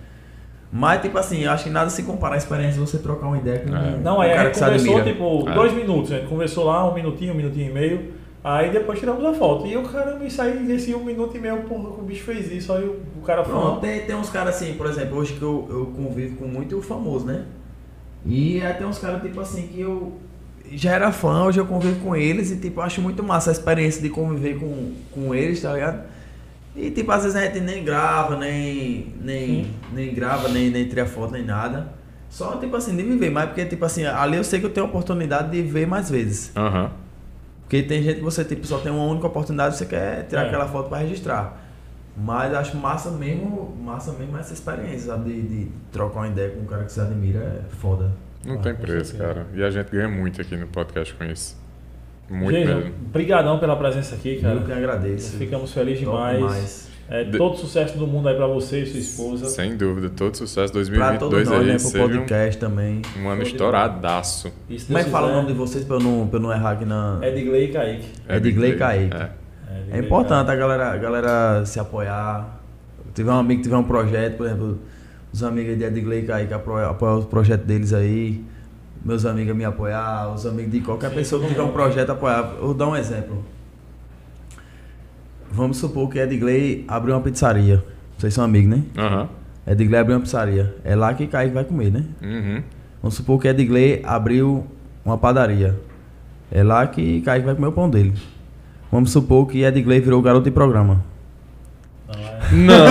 [0.73, 3.39] Mas, tipo assim, eu acho que nada se compara à experiência de você trocar uma
[3.39, 3.79] ideia com É.
[3.79, 5.55] um, Não, um aí a cara gente conversou, tipo, É.
[5.55, 6.13] dois minutos.
[6.13, 8.13] A gente conversou lá, um minutinho, um minutinho e meio.
[8.43, 9.67] Aí depois tiramos a foto.
[9.67, 12.73] E eu, caramba, isso aí, nesse um minuto e meio, porra, o bicho fez isso.
[12.73, 13.77] Aí o, o cara falou.
[13.79, 17.27] tem, tem uns caras assim, por exemplo, hoje que eu, eu convivo com muito famoso,
[17.27, 17.45] né?
[18.25, 20.13] E aí tem uns caras, tipo assim, que eu
[20.73, 23.53] já era fã, hoje eu convivo com eles e, tipo, eu acho muito massa a
[23.53, 26.03] experiência de conviver com, com eles, tá ligado?
[26.77, 29.75] E, tipo, às vezes a gente nem grava, nem, nem, Sim.
[29.93, 31.93] nem grava, nem, nem tira foto, nem nada.
[32.29, 34.85] Só, tipo assim, de viver mais, porque, tipo assim, ali eu sei que eu tenho
[34.85, 36.53] a oportunidade de ver mais vezes.
[36.55, 36.91] Aham.
[37.63, 40.43] Porque tem gente que você tipo, só tem uma única oportunidade e você quer tirar
[40.45, 40.47] É.
[40.49, 41.63] aquela foto para registrar.
[42.17, 45.33] Mas acho massa mesmo, massa mesmo essa experiência, sabe?
[45.33, 48.13] De, de trocar uma ideia com um cara que você admira é foda.
[48.45, 49.47] Não Ah, tem preço, cara.
[49.55, 51.57] E a gente ganha muito aqui no podcast com isso.
[52.29, 52.93] Muito Jason, mesmo.
[53.13, 54.55] brigadão pela presença aqui, cara.
[54.57, 55.37] Eu que agradeço.
[55.37, 56.37] Ficamos felizes demais.
[56.39, 56.87] demais.
[57.09, 59.47] É, De- todo sucesso do mundo aí pra você e sua esposa.
[59.47, 60.73] Sem dúvida, todo sucesso.
[60.73, 61.73] Pra todos 2022 nós, aí né?
[61.75, 63.03] Pro seja um, podcast também.
[63.23, 64.53] um ano de estouradaço.
[64.69, 66.43] E se Como é que fala o nome de vocês pra eu não, pra eu
[66.43, 67.21] não errar aqui na.
[67.23, 68.07] Edgley e Kaique.
[68.29, 69.17] Edgley e Kaique.
[69.17, 69.31] É.
[69.93, 72.61] É importante a galera, a galera se apoiar.
[73.15, 74.79] Tiver um amigo que tiver um projeto, por exemplo,
[75.33, 78.45] os amigos de Edgley que aí que apoiam apoiam o projeto deles aí,
[79.07, 82.55] meus amigos me apoiar, os amigos de qualquer Sim, pessoa que tiver um projeto apoiar.
[82.59, 83.45] Eu vou dar um exemplo.
[85.49, 87.85] Vamos supor que Edgley abriu uma pizzaria.
[88.19, 88.83] Vocês são amigos, né?
[88.99, 89.29] Aham.
[89.65, 90.75] Edgley abriu uma pizzaria.
[90.83, 92.05] É lá que Kaique vai comer, né?
[92.21, 92.63] Uhum.
[93.01, 94.67] Vamos supor que Edgley abriu
[95.05, 95.79] uma padaria.
[96.51, 98.13] É lá que Kaique vai comer o pão dele.
[98.91, 101.05] Vamos supor que Edgley virou garoto de programa.
[102.53, 102.87] Não, é...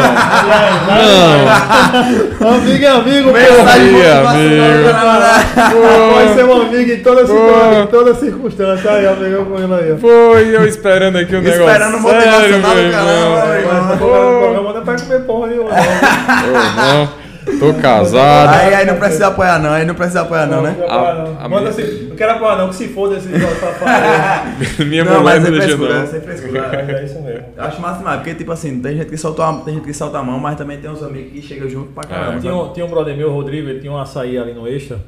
[2.42, 4.90] Não, Amigo é amigo, Mensagem Amigo.
[6.14, 8.92] Pode ser um amigo em toda, em toda circunstância.
[8.92, 9.98] Aí, amigo, com ele aí.
[9.98, 11.62] foi eu esperando aqui o negócio.
[11.62, 15.70] Esperando motivacional do caramba, não é pra comer porra nenhuma.
[15.72, 17.25] não.
[17.48, 18.50] Não, tô casado.
[18.54, 20.72] Aí, aí não precisa apoiar não, aí não precisa apoiar não, né?
[20.72, 21.38] apoiar, A- não.
[21.40, 23.28] a Manda minha- assim, não quero apoiar não, que se foda esse.
[24.86, 26.08] Minha Não, mulher mas não é frescura, não.
[26.08, 26.62] sem frescura.
[26.72, 27.46] Mas é isso mesmo.
[27.56, 29.94] Eu acho massa demais, porque tipo assim, tem gente que solta a, tem gente que
[29.94, 32.40] solta a mão, mas também tem uns amigos que chegam junto pra caramba.
[32.40, 32.64] Tinha sabe?
[32.66, 35.00] um, tinha um brother meu, Rodrigo, ele tinha um açaí ali no Extra.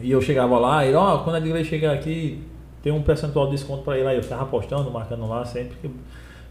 [0.00, 2.42] E eu chegava lá, e ó, quando a igreja chegar aqui,
[2.82, 4.16] tem um percentual de desconto pra ele aí.
[4.16, 5.76] Eu ficava apostando, marcando lá sempre.
[5.80, 5.88] Que,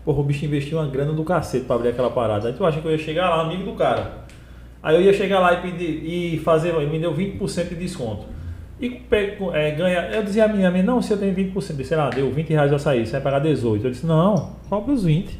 [0.05, 2.47] porra, o bicho investiu uma grana do cacete pra abrir aquela parada.
[2.47, 4.20] Aí tu acha que eu ia chegar lá, amigo do cara.
[4.83, 6.03] Aí eu ia chegar lá e pedir
[6.35, 8.25] e fazer, ele me deu 20% de desconto.
[8.81, 8.99] E
[9.53, 11.83] é, ganha, eu dizia a minha, a minha, não, se eu tenho 20%, eu disse,
[11.85, 13.85] sei lá, deu 20 reais eu sair, você vai pagar 18.
[13.85, 15.39] Eu disse, não, cobra os 20.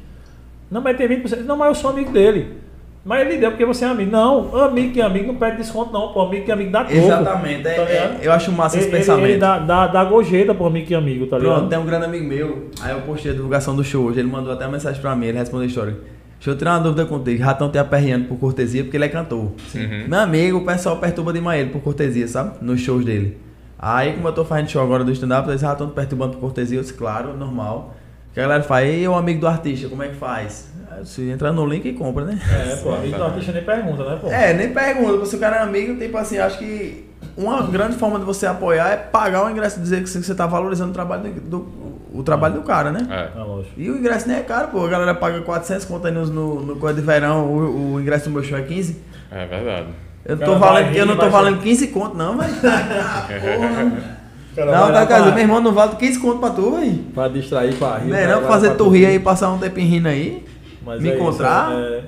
[0.70, 1.40] Não, mas tem 20%.
[1.40, 2.62] Não, mas eu sou amigo dele.
[3.04, 4.12] Mas ele deu porque você é amigo.
[4.12, 6.14] Não, amigo que amigo não pede desconto, não.
[6.14, 7.04] Pô, amigo que amigo dá troco.
[7.04, 8.24] Exatamente, é- tá é- ligado?
[8.24, 9.28] eu acho massa esse Ele- ele- pensamento.
[9.28, 11.56] Ele dá, dá, dá gorjeta pro amigo que amigo, tá ligado?
[11.56, 14.30] Pronto, tem um grande amigo meu, aí eu postei a divulgação do show hoje, ele
[14.30, 15.98] mandou até uma mensagem pra mim, ele respondeu a história.
[16.42, 19.52] Deixa eu tirar uma dúvida contigo, Ratão te aperreando por cortesia porque ele é cantor.
[19.76, 20.06] Uhum.
[20.08, 22.54] Meu amigo, o pessoal perturba demais ele por cortesia, sabe?
[22.62, 23.38] Nos shows dele.
[23.78, 26.80] Aí, como eu tô fazendo show agora do stand-up, eles já estão perturbando por cortesia,
[26.80, 27.96] eu disse, claro, normal.
[28.34, 30.68] Que a galera fala, e o amigo do artista, como é que faz?
[31.04, 32.40] Se entra no link e compra, né?
[32.50, 34.28] É, pô, amigo do artista nem pergunta, né, pô?
[34.32, 37.08] É, nem pergunta, se o cara é amigo, tipo assim, acho que
[37.38, 40.48] uma grande forma de você apoiar é pagar o ingresso e dizer que você tá
[40.48, 41.81] valorizando o trabalho do-
[42.22, 43.06] o trabalho do cara, né?
[43.10, 43.40] É.
[43.40, 43.74] É lógico.
[43.78, 44.86] E o ingresso nem é caro, pô.
[44.86, 48.26] A galera paga 400 conto aí no, no, no coisa de verão, o, o ingresso
[48.26, 48.98] do meu show é 15.
[49.32, 49.88] É verdade.
[50.24, 52.54] Eu não tô valendo, rir, eu não tô valendo 15 conto, não, velho.
[52.64, 54.22] Ah, porra.
[54.56, 56.98] Cara, Não, tá casa, pra- meu irmão não vale 15 conto pra tu, velho.
[57.14, 58.10] Pra distrair, pra rir.
[58.10, 60.46] Não é não, fazer tu rir aí, passar um tempinho rindo aí.
[60.86, 61.72] Mas me é isso, encontrar.
[61.72, 62.04] é, é,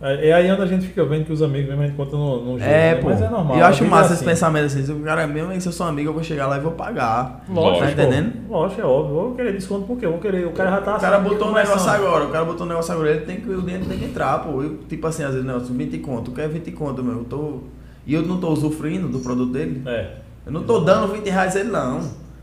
[0.00, 2.36] é aí onde a gente fica vendo que os amigos mesmo a gente encontra no,
[2.44, 2.62] no jogo.
[2.70, 3.00] É, né?
[3.02, 3.08] pô.
[3.10, 3.58] Mas é normal.
[3.58, 4.24] Eu acho é massa esse assim.
[4.24, 4.82] pensamento assim.
[4.84, 6.72] Se o cara é mesmo, se eu sou amigo, eu vou chegar lá e vou
[6.72, 7.44] pagar.
[7.48, 8.32] Lógico, Tá entendendo?
[8.48, 8.54] pô.
[8.58, 9.14] Lógico, é óbvio.
[9.14, 10.46] Vou querer desconto porque eu vou querer.
[10.46, 11.68] O cara já tá O cara assim, botou um começando.
[11.76, 14.04] negócio agora, o cara botou um negócio agora, ele tem que, o dinheiro tem que
[14.06, 14.62] entrar, pô.
[14.62, 17.18] Eu, tipo assim, às vezes, não, 20 conto, eu quero 20 conto, meu.
[17.18, 17.58] Eu tô,
[18.06, 19.82] e eu não tô usufruindo do produto dele.
[19.86, 20.12] É.
[20.46, 22.00] Eu não tô dando 20 reais a ele, não.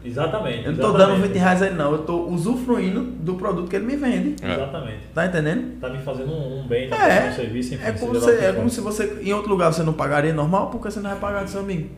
[0.08, 0.66] Exatamente.
[0.66, 1.20] Eu não tô exatamente.
[1.22, 1.92] dando 20 reais a ele, não.
[1.92, 4.36] Eu tô usufruindo do produto que ele me vende.
[4.42, 4.54] É.
[4.54, 5.00] Exatamente.
[5.14, 5.80] Tá entendendo?
[5.80, 7.16] Tá me fazendo um, um bem, tá É.
[7.16, 7.84] fazendo um serviço, enfim.
[7.86, 10.90] É como, que é como se você, em outro lugar, você não pagaria normal, porque
[10.90, 11.90] você não vai pagar do seu amigo.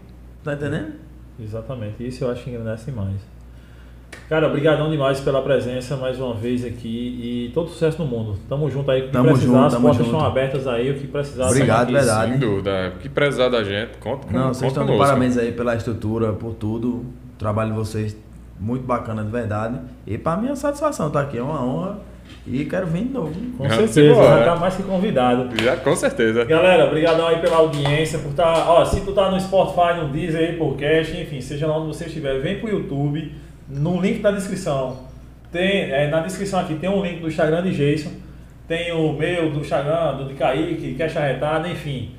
[0.44, 0.94] Tá entendendo?
[1.40, 2.06] Exatamente.
[2.06, 3.16] Isso eu acho que engrandece demais.
[4.28, 8.38] Cara, obrigadão demais pela presença mais uma vez aqui e todo sucesso no mundo.
[8.48, 9.02] Tamo junto aí.
[9.02, 10.16] O que Tamo precisar, junto, as tamo portas junto.
[10.16, 10.92] estão abertas aí.
[10.92, 11.48] O que precisar.
[11.48, 11.94] Obrigado, aqui.
[11.94, 12.32] verdade.
[12.32, 12.94] Sem dúvida.
[12.96, 16.34] O que precisar da gente, conta com Não, vocês estão de parabéns aí pela estrutura,
[16.34, 17.06] por tudo.
[17.40, 18.16] Trabalho de vocês
[18.60, 19.80] muito bacana de verdade.
[20.06, 21.98] E pra mim é uma satisfação tá aqui, é uma honra.
[22.46, 23.34] E quero vir de novo.
[23.58, 25.50] Com Ah, certeza, já tá mais que convidado.
[25.64, 26.46] Já, com certeza.
[26.46, 28.70] Galera, obrigadão aí pela audiência, por estar.
[28.70, 32.06] Ó, se tu tá no Spotify, no Deezer aí, podcast, enfim, seja lá onde você
[32.06, 33.34] estiver, vem pro YouTube,
[33.68, 34.98] no link da descrição.
[35.52, 38.12] Tem, é, na descrição aqui tem um link do Instagram de Jason,
[38.68, 42.12] tem o meu, do Instagram, do de Kaique, Cash Arretada, enfim.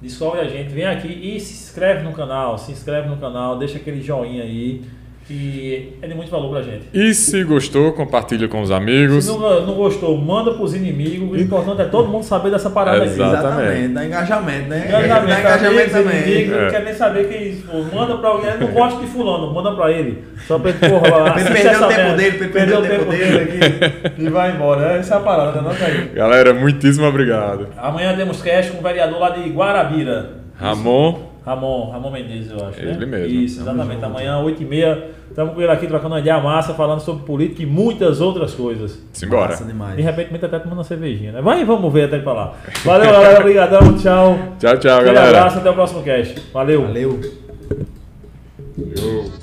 [0.00, 3.76] Descobre a gente, vem aqui e se inscreve no canal, se inscreve no canal, deixa
[3.76, 4.82] aquele joinha aí,
[5.30, 6.86] que é de muito valor pra gente.
[6.92, 9.26] E se gostou, compartilha com os amigos.
[9.26, 11.30] Se não, não gostou, manda pros inimigos.
[11.30, 13.12] O importante é todo mundo saber dessa parada aqui.
[13.12, 13.36] Exato.
[13.36, 13.88] Exatamente.
[13.94, 14.84] Dá engajamento, né?
[14.88, 16.22] Engajamento, Dá engajamento também.
[16.22, 16.62] inimigos, É.
[16.64, 17.62] Não quer nem saber quem isso.
[17.68, 17.94] for.
[17.94, 18.50] Manda pra alguém.
[18.58, 20.24] Não gosta de fulano, manda pra ele.
[20.48, 21.36] Só pra ele, porra, lá.
[21.40, 22.16] Ele perder o tempo merda.
[22.16, 24.22] dele, pra ele perder o tempo dele aqui.
[24.22, 24.96] E vai embora.
[24.96, 26.10] Essa é a parada, não, Caio?
[26.12, 27.68] Galera, muitíssimo obrigado.
[27.78, 30.40] Amanhã temos cast com o vereador lá de Guarabira.
[30.58, 32.80] Ramon, Ramon, Ramon Mendes, eu acho.
[32.84, 32.92] né?
[32.92, 33.40] Ele mesmo.
[33.40, 34.04] Isso, exatamente.
[34.04, 38.20] Amanhã, 8h30, estamos com ele aqui trocando uma ideia massa, falando sobre política e muitas
[38.20, 39.00] outras coisas.
[39.12, 39.48] simbora.
[39.50, 39.96] Massa demais.
[39.96, 41.40] De repente, até tomando uma cervejinha, né?
[41.40, 42.54] Vai, vamos ver até pra lá.
[42.84, 43.40] Valeu, galera.
[43.40, 43.96] Obrigadão.
[43.96, 44.38] Tchau.
[44.58, 45.38] Tchau, tchau, Aquele galera.
[45.38, 46.40] abraço, até o próximo cast.
[46.52, 46.82] Valeu.
[46.82, 47.20] Valeu.
[48.78, 49.39] Eu-